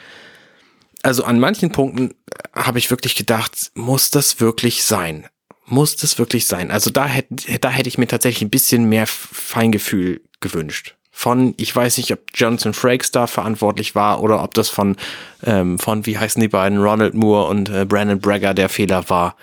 [1.04, 2.14] Also an manchen Punkten äh,
[2.54, 5.28] habe ich wirklich gedacht, muss das wirklich sein?
[5.66, 6.70] Muss das wirklich sein?
[6.72, 10.96] Also da hätte, da hätte ich mir tatsächlich ein bisschen mehr Feingefühl gewünscht.
[11.12, 14.96] Von, ich weiß nicht, ob Jonathan Frakes da verantwortlich war oder ob das von,
[15.44, 19.36] ähm, von, wie heißen die beiden, Ronald Moore und äh, Brandon Bragger der Fehler war.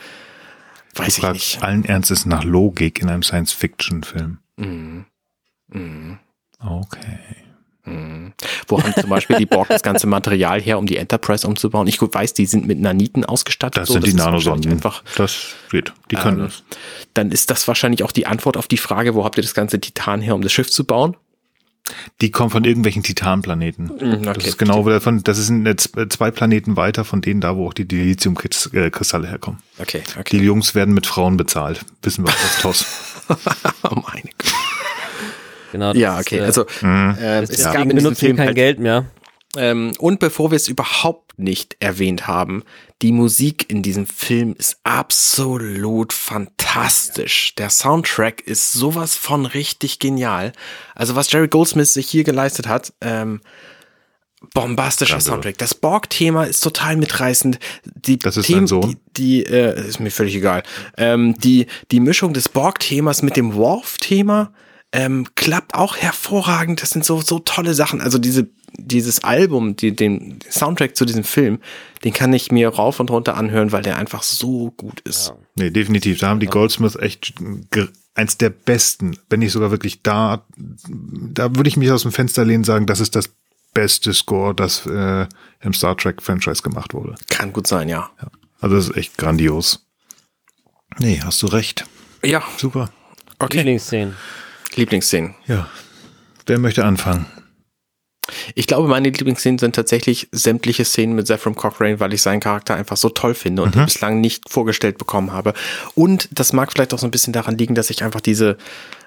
[0.95, 1.63] Weiß du ich nicht.
[1.63, 4.39] allen Ernstes nach Logik in einem Science-Fiction-Film.
[4.57, 5.05] Mhm.
[5.69, 6.19] Mhm.
[6.59, 7.19] Okay.
[7.89, 8.33] Mhm.
[8.69, 11.87] Wo haben zum Beispiel die Borg das ganze Material her, um die Enterprise umzubauen?
[11.89, 13.79] Ich weiß, die sind mit Naniten ausgestattet.
[13.83, 14.73] Das so, sind die ist wahrscheinlich Nanosonden.
[14.73, 15.93] Einfach, Das geht.
[16.11, 16.63] Die können Ähm, das.
[17.15, 19.81] dann ist das wahrscheinlich auch die Antwort auf die Frage, wo habt ihr das ganze
[19.81, 21.17] Titan her, um das Schiff zu bauen?
[22.21, 23.87] Die kommen von irgendwelchen Titanplaneten.
[23.87, 24.49] Mhm, Das okay.
[24.49, 27.73] ist genau wieder von, das sind jetzt zwei Planeten weiter von denen da, wo auch
[27.73, 29.61] die Dilithium-Kristalle herkommen.
[29.79, 30.37] Okay, Die okay.
[30.39, 31.81] Jungs werden mit Frauen bezahlt.
[32.03, 32.85] Wissen wir aus TOS.
[33.85, 34.55] Oh meine Güte.
[35.73, 36.39] Genau, das Ja, ist, okay.
[36.39, 39.05] äh, Also äh, es gab in diesem Film kein halt Geld mehr.
[39.57, 42.65] Ähm, und bevor wir es überhaupt nicht erwähnt haben,
[43.01, 47.55] die Musik in diesem Film ist absolut fantastisch.
[47.57, 50.53] Der Soundtrack ist sowas von richtig genial.
[50.95, 53.41] Also was Jerry Goldsmith sich hier geleistet hat, ähm,
[54.55, 55.33] bombastischer Grandios.
[55.33, 55.59] Soundtrack.
[55.59, 57.59] Das Borg-Thema ist total mitreißend.
[57.85, 58.97] Die Das ist Themen, Sohn?
[59.17, 60.63] Die, die äh, ist mir völlig egal.
[60.97, 64.53] Ähm, die, die Mischung des Borg-Themas mit dem Worf-Thema
[64.93, 66.83] ähm, klappt auch hervorragend.
[66.83, 68.01] Das sind so, so tolle Sachen.
[68.01, 71.61] Also diese, dieses Album, die, den Soundtrack zu diesem Film,
[72.05, 75.33] den kann ich mir rauf und runter anhören, weil der einfach so gut ist.
[75.57, 76.21] Nee, definitiv.
[76.21, 77.35] Da haben die Goldsmiths echt
[78.15, 80.45] eins der besten, wenn nicht sogar wirklich da,
[80.89, 83.31] da würde ich mich aus dem Fenster lehnen und sagen, das ist das
[83.75, 85.27] beste Score, das äh,
[85.61, 87.15] im Star Trek Franchise gemacht wurde.
[87.29, 88.11] Kann gut sein, ja.
[88.61, 89.87] Also das ist echt grandios.
[90.99, 91.85] Nee, hast du recht.
[92.25, 92.91] Ja, Super.
[93.39, 93.59] okay.
[93.59, 94.17] Lieblingsszenen.
[94.79, 95.35] Lieblingsszenen.
[95.47, 95.69] Ja.
[96.47, 97.27] Wer möchte anfangen?
[98.55, 102.75] Ich glaube, meine Lieblingsszenen sind tatsächlich sämtliche Szenen mit Zephram Cochrane, weil ich seinen Charakter
[102.75, 105.55] einfach so toll finde und den bislang nicht vorgestellt bekommen habe.
[105.95, 108.59] Und das mag vielleicht auch so ein bisschen daran liegen, dass ich einfach diese,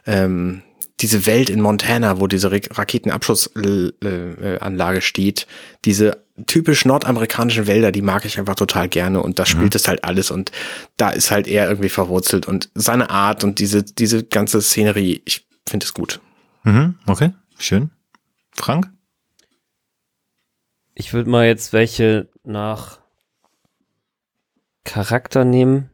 [0.08, 0.64] ähm,
[1.02, 5.46] diese Welt in Montana, wo diese Ra- Raketenabschussanlage steht,
[5.86, 10.04] diese typisch nordamerikanischen Wälder, die mag ich einfach total gerne und da spielt es halt
[10.04, 10.52] alles und
[10.98, 15.46] da ist halt er irgendwie verwurzelt und seine Art und diese, diese ganze Szenerie, ich
[15.68, 16.22] finde es gut.
[16.64, 17.92] Mhm, okay, schön.
[18.52, 18.92] Frank?
[20.94, 23.00] Ich würde mal jetzt welche nach
[24.84, 25.90] Charakter nehmen.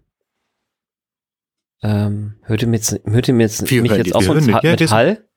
[1.84, 4.92] Ähm, hört ihr mir jetzt, hört ihr mir jetzt, mich jetzt auch mit, Ja, mit
[4.92, 5.28] Hall?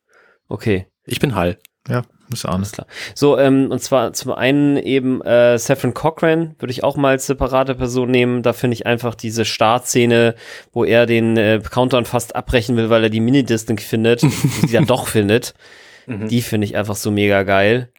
[0.49, 0.87] Okay.
[1.05, 1.59] Ich bin Hall.
[1.87, 2.03] Ja,
[2.33, 2.87] ist auch Alles klar.
[3.15, 7.27] So, ähm, und zwar zum einen eben äh, Saffron Cochran würde ich auch mal als
[7.27, 8.43] separate Person nehmen.
[8.43, 10.35] Da finde ich einfach diese Startszene,
[10.73, 14.73] wo er den äh, Countdown fast abbrechen will, weil er die Minidisc nicht findet, die
[14.73, 15.55] dann doch findet.
[16.07, 17.91] Die finde ich einfach so mega geil.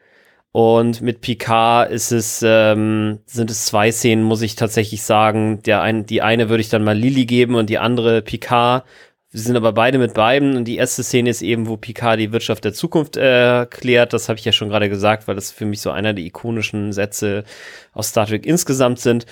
[0.52, 5.62] Und mit Picard ist es, ähm, sind es zwei Szenen, muss ich tatsächlich sagen.
[5.64, 8.84] Der ein, die eine würde ich dann mal Lily geben und die andere Picard.
[9.32, 12.34] Wir sind aber beide mit beiden und die erste Szene ist eben, wo Picard die
[12.34, 14.12] Wirtschaft der Zukunft äh, klärt.
[14.12, 16.92] Das habe ich ja schon gerade gesagt, weil das für mich so einer der ikonischen
[16.92, 17.46] Sätze
[17.94, 19.26] aus Star Trek insgesamt sind.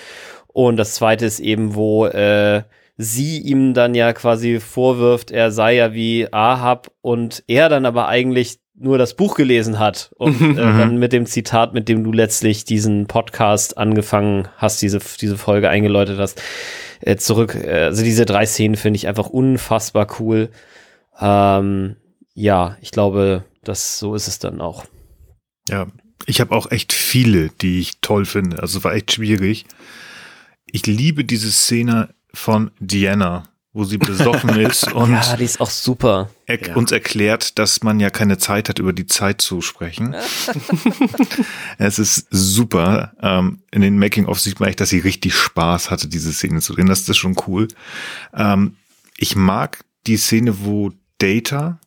[0.46, 2.62] Und das zweite ist eben, wo äh,
[2.96, 8.08] sie ihm dann ja quasi vorwirft, er sei ja wie Ahab und er dann aber
[8.08, 12.12] eigentlich nur das Buch gelesen hat und äh, dann mit dem Zitat, mit dem du
[12.12, 16.42] letztlich diesen Podcast angefangen hast, diese, diese Folge eingeläutet hast,
[17.00, 17.54] äh, zurück.
[17.54, 20.50] Äh, also diese drei Szenen finde ich einfach unfassbar cool.
[21.20, 21.96] Ähm,
[22.34, 24.84] ja, ich glaube, das so ist es dann auch.
[25.68, 25.86] Ja,
[26.26, 28.60] ich habe auch echt viele, die ich toll finde.
[28.60, 29.66] Also war echt schwierig.
[30.66, 35.70] Ich liebe diese Szene von Diana, wo sie besoffen ist und ja, die ist auch
[35.70, 36.30] super.
[36.50, 36.76] Er Ja.
[36.76, 40.14] uns erklärt, dass man ja keine Zeit hat, über die Zeit zu sprechen.
[41.78, 43.12] es ist super.
[43.22, 46.74] Ähm, in den Making-of sieht man echt, dass sie richtig Spaß hatte, diese Szene zu
[46.74, 46.86] drehen.
[46.86, 47.68] Das ist schon cool.
[48.34, 48.76] Ähm,
[49.16, 51.78] ich mag die Szene, wo Data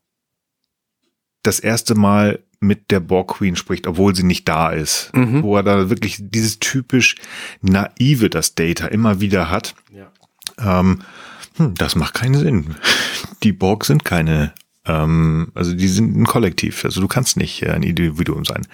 [1.43, 5.11] das erste Mal mit der Borg Queen spricht, obwohl sie nicht da ist.
[5.13, 5.43] Mhm.
[5.43, 7.15] Wo er da wirklich dieses typisch
[7.61, 9.75] naive, das Data immer wieder hat.
[9.91, 10.79] Ja.
[10.79, 11.01] Ähm,
[11.55, 12.75] hm, das macht keinen Sinn.
[13.43, 14.53] Die Borg sind keine,
[14.85, 16.85] ähm, also die sind ein Kollektiv.
[16.85, 18.67] Also du kannst nicht äh, ein Individuum sein.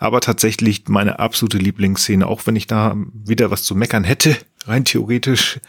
[0.00, 4.36] Aber tatsächlich meine absolute Lieblingsszene, auch wenn ich da wieder was zu meckern hätte,
[4.66, 5.60] rein theoretisch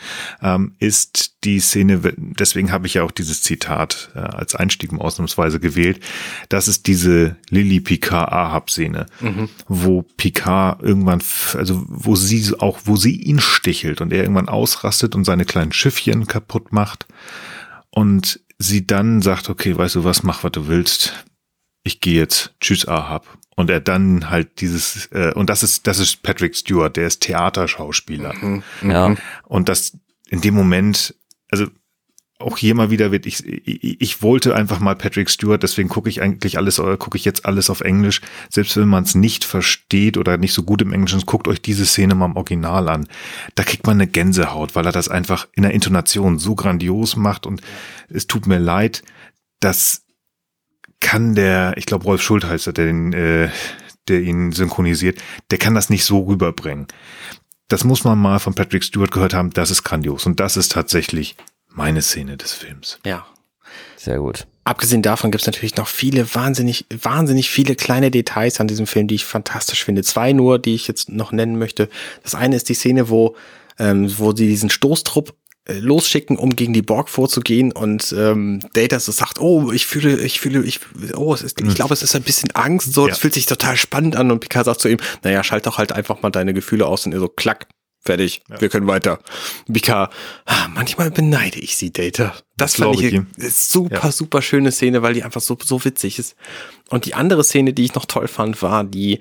[0.41, 5.59] ähm, ist die Szene, deswegen habe ich ja auch dieses Zitat äh, als Einstieg ausnahmsweise
[5.59, 6.01] gewählt,
[6.49, 9.49] das ist diese Lily Picard Ahab Szene, mhm.
[9.67, 11.21] wo Picard irgendwann,
[11.53, 15.71] also wo sie auch, wo sie ihn stichelt und er irgendwann ausrastet und seine kleinen
[15.71, 17.07] Schiffchen kaputt macht
[17.89, 21.25] und sie dann sagt, okay, weißt du was, mach was du willst,
[21.83, 23.25] ich gehe jetzt, tschüss Ahab
[23.59, 27.19] und er dann halt dieses äh, und das ist das ist Patrick Stewart, der ist
[27.19, 28.33] Theaterschauspieler.
[28.33, 28.63] Mhm.
[28.83, 29.15] Ja.
[29.43, 29.97] Und das
[30.29, 31.13] in dem Moment,
[31.51, 31.67] also
[32.39, 36.07] auch hier mal wieder wird ich, ich, ich wollte einfach mal Patrick Stewart, deswegen gucke
[36.07, 38.21] ich eigentlich alles, gucke ich jetzt alles auf Englisch.
[38.49, 41.85] Selbst wenn man es nicht versteht oder nicht so gut im Englischen, guckt euch diese
[41.85, 43.09] Szene mal im Original an.
[43.55, 47.45] Da kriegt man eine Gänsehaut, weil er das einfach in der Intonation so grandios macht
[47.45, 47.59] und
[48.07, 49.03] es tut mir leid,
[49.59, 50.05] dass
[50.99, 53.49] kann der, ich glaube Rolf Schult heißt er, der, den, äh,
[54.07, 55.19] der ihn synchronisiert,
[55.51, 56.87] der kann das nicht so rüberbringen.
[57.67, 60.25] Das muss man mal von Patrick Stewart gehört haben, das ist grandios.
[60.25, 61.35] Und das ist tatsächlich
[61.67, 62.99] meine Szene des Films.
[63.05, 63.25] Ja.
[63.95, 64.47] Sehr gut.
[64.63, 69.07] Abgesehen davon gibt es natürlich noch viele wahnsinnig, wahnsinnig viele kleine Details an diesem Film,
[69.07, 70.03] die ich fantastisch finde.
[70.03, 71.89] Zwei nur, die ich jetzt noch nennen möchte.
[72.23, 73.35] Das eine ist die Szene, wo,
[73.77, 75.35] ähm, wo sie diesen Stoßtrupp
[75.71, 80.39] losschicken, um gegen die Borg vorzugehen und ähm, Data so sagt, oh, ich fühle, ich
[80.39, 80.79] fühle, ich,
[81.15, 83.21] oh, es ist, ich glaube, es ist ein bisschen Angst, so, es ja.
[83.21, 86.21] fühlt sich total spannend an und Picard sagt zu ihm, naja, schalt doch halt einfach
[86.21, 87.67] mal deine Gefühle aus und er so, klack,
[88.01, 88.59] fertig, ja.
[88.61, 89.19] wir können weiter.
[89.71, 90.13] Picard,
[90.45, 92.33] ah, manchmal beneide ich sie, Data.
[92.57, 94.11] Das, das fand ich, ich super, ja.
[94.11, 96.35] super schöne Szene, weil die einfach so, so witzig ist.
[96.89, 99.19] Und die andere Szene, die ich noch toll fand, war die,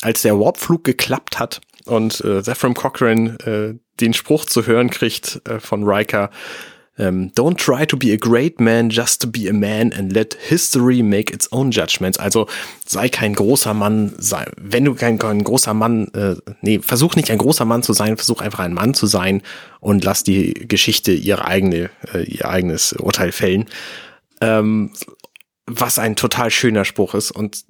[0.00, 5.40] als der Warpflug geklappt hat und äh, Zephram Cochrane äh, den Spruch zu hören kriegt
[5.48, 6.30] äh, von Riker,
[6.98, 10.34] ähm, Don't try to be a great man just to be a man and let
[10.34, 12.18] history make its own judgments.
[12.18, 12.46] Also
[12.84, 17.30] sei kein großer Mann, sei, wenn du kein, kein großer Mann, äh, nee, versuch nicht
[17.30, 19.42] ein großer Mann zu sein, versuch einfach ein Mann zu sein
[19.80, 23.66] und lass die Geschichte ihre eigene, äh, ihr eigenes Urteil fällen.
[24.42, 24.92] Ähm,
[25.66, 27.64] was ein total schöner Spruch ist und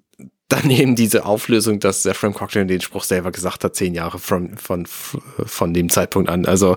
[0.52, 4.86] daneben diese Auflösung, dass Zephram Cochrane den Spruch selber gesagt hat, zehn Jahre von, von,
[4.86, 6.46] von dem Zeitpunkt an.
[6.46, 6.76] Also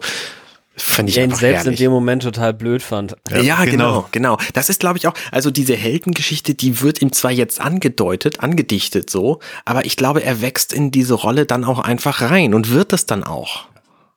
[0.78, 1.80] Fand ich ja, ihn selbst herrlich.
[1.80, 3.16] in dem Moment total blöd fand.
[3.30, 4.08] Ja, ja genau.
[4.12, 4.38] genau, genau.
[4.54, 9.10] Das ist, glaube ich, auch, also diese Heldengeschichte, die wird ihm zwar jetzt angedeutet, angedichtet
[9.10, 12.92] so, aber ich glaube, er wächst in diese Rolle dann auch einfach rein und wird
[12.92, 13.68] es dann auch.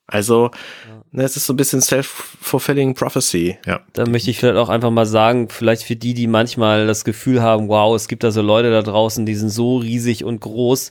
[0.09, 0.51] Also,
[0.89, 0.98] ja.
[1.10, 3.59] Ne, es ist so ein bisschen self-fulfilling prophecy.
[3.64, 3.80] Ja.
[3.93, 7.40] Da möchte ich vielleicht auch einfach mal sagen, vielleicht für die, die manchmal das Gefühl
[7.40, 10.90] haben, wow, es gibt da so Leute da draußen, die sind so riesig und groß.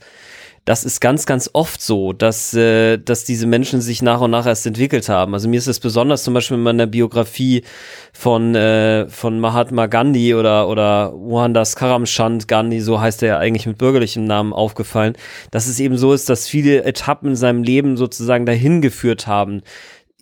[0.67, 4.45] Das ist ganz, ganz oft so, dass, äh, dass diese Menschen sich nach und nach
[4.45, 5.33] erst entwickelt haben.
[5.33, 7.63] Also mir ist es besonders zum Beispiel in meiner Biografie
[8.11, 13.65] von, äh, von Mahatma Gandhi oder, oder Mohandas Karamchand Gandhi, so heißt er ja eigentlich
[13.65, 15.13] mit bürgerlichem Namen aufgefallen,
[15.51, 19.61] dass es eben so ist, dass viele Etappen in seinem Leben sozusagen dahin geführt haben,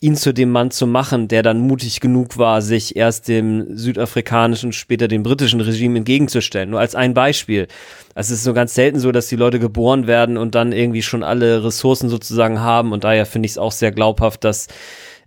[0.05, 4.71] ihn zu dem Mann zu machen, der dann mutig genug war, sich erst dem südafrikanischen,
[4.71, 6.69] später dem britischen Regime entgegenzustellen.
[6.69, 7.67] Nur als ein Beispiel.
[8.13, 11.01] Also es ist so ganz selten so, dass die Leute geboren werden und dann irgendwie
[11.01, 12.91] schon alle Ressourcen sozusagen haben.
[12.91, 14.67] Und daher finde ich es auch sehr glaubhaft, dass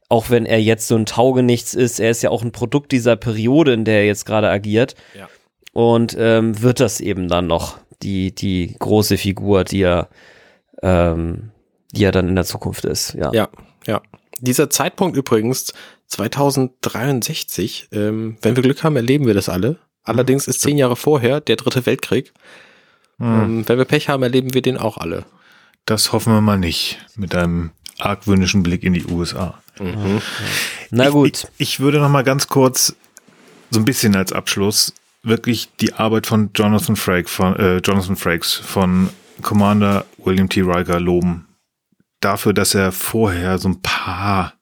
[0.08, 3.16] auch wenn er jetzt so ein Taugenichts ist, er ist ja auch ein Produkt dieser
[3.16, 4.94] Periode, in der er jetzt gerade agiert.
[5.18, 5.28] Ja.
[5.72, 10.08] Und ähm, wird das eben dann noch die, die große Figur, die er,
[10.82, 11.50] ähm,
[11.92, 13.14] die er dann in der Zukunft ist.
[13.14, 13.48] Ja, ja.
[13.86, 14.00] ja.
[14.38, 15.72] Dieser Zeitpunkt übrigens,
[16.08, 19.78] 2063, ähm, wenn wir Glück haben, erleben wir das alle.
[20.02, 22.32] Allerdings ist zehn Jahre vorher der dritte Weltkrieg.
[23.18, 23.26] Hm.
[23.26, 25.24] Ähm, wenn wir Pech haben, erleben wir den auch alle.
[25.84, 26.98] Das hoffen wir mal nicht.
[27.16, 29.60] Mit einem argwöhnischen Blick in die USA.
[29.80, 30.20] Mhm.
[30.90, 31.48] Na gut.
[31.58, 32.94] Ich, ich würde noch mal ganz kurz
[33.70, 38.54] so ein bisschen als Abschluss wirklich die Arbeit von Jonathan Frakes von, äh, Jonathan Frakes
[38.54, 39.10] von
[39.42, 40.60] Commander William T.
[40.60, 41.47] Riker loben
[42.20, 44.54] dafür, dass er vorher so ein paar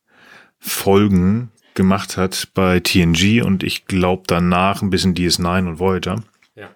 [0.58, 6.22] Folgen gemacht hat bei TNG und ich glaube danach ein bisschen DS9 und Voyager,
[6.54, 6.68] ja.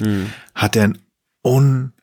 [0.00, 0.32] mhm.
[0.54, 0.98] hat er ein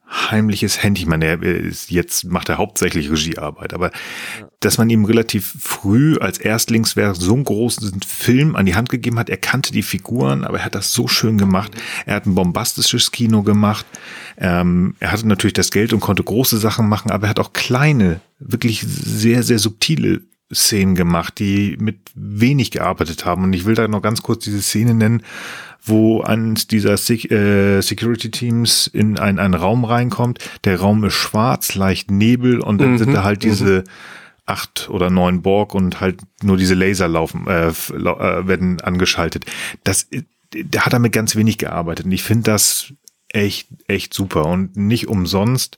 [0.07, 1.02] unheimliches Handy.
[1.02, 4.48] Ich meine, er ist, jetzt macht er hauptsächlich Regiearbeit, aber ja.
[4.60, 9.19] dass man ihm relativ früh als Erstlingswerk so einen großen Film an die Hand gegeben
[9.19, 11.72] hat, er kannte die Figuren, aber er hat das so schön gemacht.
[12.06, 13.86] Er hat ein bombastisches Kino gemacht.
[14.38, 17.53] Ähm, er hatte natürlich das Geld und konnte große Sachen machen, aber er hat auch
[17.53, 20.22] kleine, wirklich sehr, sehr subtile
[20.53, 23.44] Szenen gemacht, die mit wenig gearbeitet haben.
[23.44, 25.23] Und ich will da noch ganz kurz diese Szene nennen,
[25.85, 30.39] wo eines dieser äh, Security Teams in ein, einen Raum reinkommt.
[30.63, 33.49] Der Raum ist schwarz, leicht Nebel und dann mhm, sind da halt mhm.
[33.49, 33.83] diese
[34.45, 37.73] acht oder neun Borg und halt nur diese Laser laufen, äh, äh,
[38.47, 39.45] werden angeschaltet.
[39.83, 40.07] Das,
[40.53, 42.93] der hat damit ganz wenig gearbeitet und ich finde das
[43.29, 45.77] echt, echt super und nicht umsonst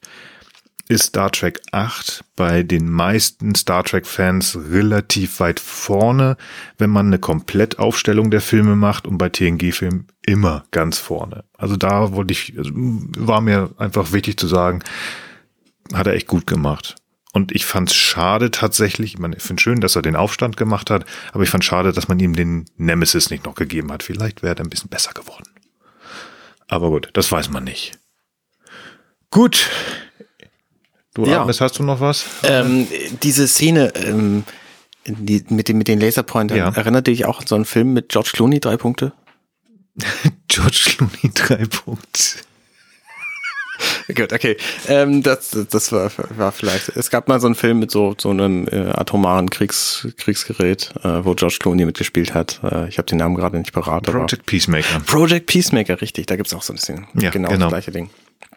[0.89, 6.37] ist Star Trek 8 bei den meisten Star Trek-Fans relativ weit vorne,
[6.77, 11.43] wenn man eine Komplettaufstellung der Filme macht und bei TNG-Filmen immer ganz vorne.
[11.57, 14.81] Also da wollte ich, also war mir einfach wichtig zu sagen,
[15.93, 16.95] hat er echt gut gemacht.
[17.33, 20.57] Und ich fand es schade tatsächlich, ich, meine, ich finde schön, dass er den Aufstand
[20.57, 24.03] gemacht hat, aber ich fand schade, dass man ihm den Nemesis nicht noch gegeben hat.
[24.03, 25.49] Vielleicht wäre er ein bisschen besser geworden.
[26.67, 27.99] Aber gut, das weiß man nicht.
[29.29, 29.69] Gut.
[31.17, 31.41] Du, Ja.
[31.41, 32.25] Agnes, hast du noch was?
[32.43, 32.85] Ähm,
[33.23, 34.43] diese Szene ähm,
[35.07, 36.69] die, mit, den, mit den Laserpointern Ja.
[36.69, 39.13] erinnert dich auch an so einen Film mit George Clooney, drei Punkte?
[40.47, 42.23] George Clooney, drei Punkte.
[44.15, 44.57] Gut, okay.
[44.87, 46.89] Ähm, das, das war, war vielleicht.
[46.89, 51.25] Es gab mal so einen Film mit so, so einem äh, atomaren Kriegs, Kriegsgerät, äh,
[51.25, 52.59] wo George Clooney mitgespielt hat.
[52.63, 54.99] Äh, ich habe den Namen gerade nicht aber- Project Peacemaker.
[55.05, 56.27] Project Peacemaker, richtig.
[56.27, 57.65] Da gibt's auch so ein bisschen Ja, genau, genau.
[57.65, 58.11] das gleiche Ding.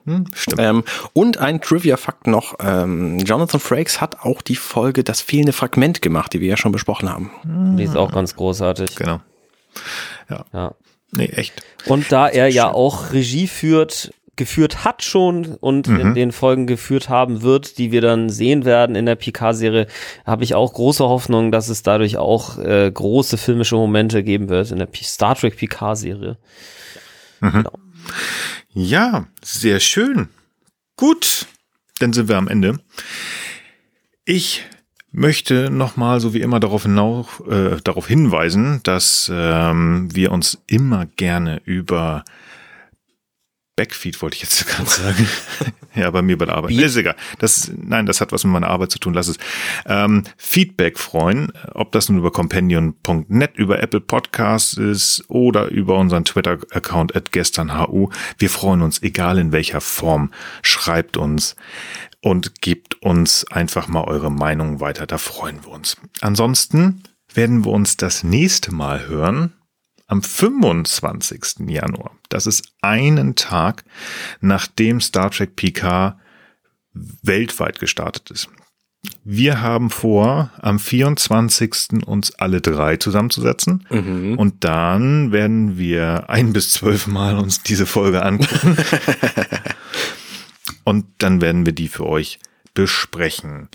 [0.05, 0.61] Hm, stimmt.
[0.61, 2.55] Ähm, und ein Trivia-Fakt noch.
[2.61, 6.73] Ähm, Jonathan Frakes hat auch die Folge Das fehlende Fragment gemacht, die wir ja schon
[6.73, 7.31] besprochen haben.
[7.77, 8.97] Die ist auch ganz großartig.
[8.97, 9.20] Genau.
[10.52, 10.74] Ja.
[11.12, 11.62] Nee, echt.
[11.86, 17.09] Und da er ja auch Regie führt, geführt hat schon und in den Folgen geführt
[17.09, 19.86] haben wird, die wir dann sehen werden in der Picard-Serie,
[20.24, 24.70] habe ich auch große Hoffnung, dass es dadurch auch äh, große filmische Momente geben wird
[24.70, 26.39] in der P Star Trek Picard-Serie.
[28.73, 30.29] Ja, sehr schön.
[30.97, 31.47] Gut,
[31.99, 32.79] dann sind wir am Ende.
[34.25, 34.65] Ich
[35.11, 41.07] möchte nochmal, so wie immer, darauf, hinaus, äh, darauf hinweisen, dass ähm, wir uns immer
[41.07, 42.25] gerne über
[43.81, 45.27] Backfeed, wollte ich jetzt gerade sagen.
[45.94, 46.73] ja, bei mir bei der Arbeit.
[46.73, 47.16] Nee, ist egal.
[47.39, 49.15] Das, nein, das hat was mit meiner Arbeit zu tun.
[49.15, 49.39] Lass es.
[49.86, 56.27] Ähm, Feedback freuen, ob das nun über companion.net, über Apple Podcasts ist oder über unseren
[56.27, 58.11] Twitter-Account at gesternhu.
[58.36, 60.31] Wir freuen uns, egal in welcher Form.
[60.61, 61.57] Schreibt uns
[62.20, 65.07] und gebt uns einfach mal eure Meinung weiter.
[65.07, 65.97] Da freuen wir uns.
[66.20, 67.02] Ansonsten
[67.32, 69.55] werden wir uns das nächste Mal hören
[70.11, 71.69] am 25.
[71.69, 72.11] Januar.
[72.28, 73.85] Das ist einen Tag,
[74.41, 76.19] nachdem Star Trek PK
[77.23, 78.49] weltweit gestartet ist.
[79.24, 82.05] Wir haben vor, am 24.
[82.07, 83.87] uns alle drei zusammenzusetzen
[84.37, 88.77] und dann werden wir ein bis zwölf Mal uns diese Folge angucken
[90.85, 92.41] und dann werden wir die für euch
[92.74, 93.69] besprechen.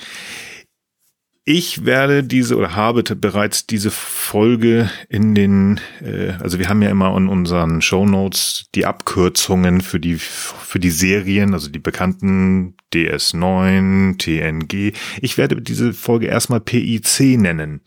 [1.48, 6.90] Ich werde diese oder habe bereits diese Folge in den, äh, also wir haben ja
[6.90, 12.76] immer in unseren Show Notes die Abkürzungen für die für die Serien, also die bekannten
[12.92, 14.98] DS9, TNG.
[15.22, 17.82] Ich werde diese Folge erstmal PIC nennen,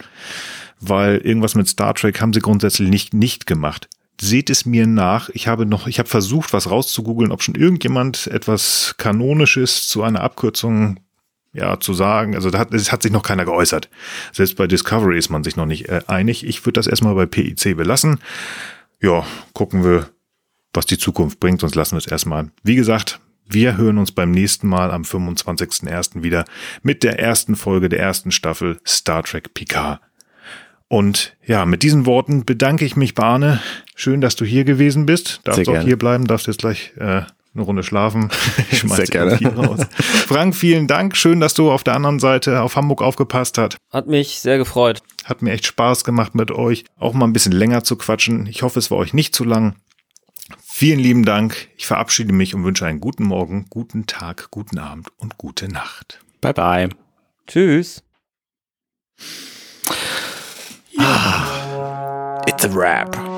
[0.78, 3.88] weil irgendwas mit Star Trek haben sie grundsätzlich nicht nicht gemacht.
[4.20, 5.30] Seht es mir nach.
[5.30, 10.20] Ich habe noch, ich habe versucht, was rauszugoogeln, ob schon irgendjemand etwas Kanonisches zu einer
[10.20, 11.00] Abkürzung
[11.52, 12.34] ja, zu sagen.
[12.34, 13.88] Also da hat, es hat sich noch keiner geäußert.
[14.32, 16.46] Selbst bei Discovery ist man sich noch nicht äh, einig.
[16.46, 18.20] Ich würde das erstmal bei PIC belassen.
[19.00, 20.08] Ja, gucken wir,
[20.72, 22.50] was die Zukunft bringt, sonst lassen wir es erstmal.
[22.62, 26.22] Wie gesagt, wir hören uns beim nächsten Mal am 25.01.
[26.22, 26.44] wieder
[26.82, 30.00] mit der ersten Folge der ersten Staffel Star Trek Picard.
[30.88, 33.60] Und ja, mit diesen Worten bedanke ich mich, Barne.
[33.94, 35.40] Schön, dass du hier gewesen bist.
[35.44, 37.22] Darfst auch hier bleiben, darfst jetzt gleich äh,
[37.54, 38.30] eine Runde schlafen.
[38.70, 39.88] Ich schmeiß Sehr dich gerne.
[40.26, 41.16] Frank, vielen Dank.
[41.16, 43.76] Schön, dass du auf der anderen Seite auf Hamburg aufgepasst hast.
[43.90, 45.00] Hat mich sehr gefreut.
[45.24, 46.84] Hat mir echt Spaß gemacht mit euch.
[46.98, 48.46] Auch mal ein bisschen länger zu quatschen.
[48.46, 49.76] Ich hoffe, es war euch nicht zu lang.
[50.64, 51.68] Vielen lieben Dank.
[51.76, 56.20] Ich verabschiede mich und wünsche einen guten Morgen, guten Tag, guten Abend und gute Nacht.
[56.40, 56.88] Bye bye.
[57.46, 58.02] Tschüss.
[62.46, 63.37] It's a wrap.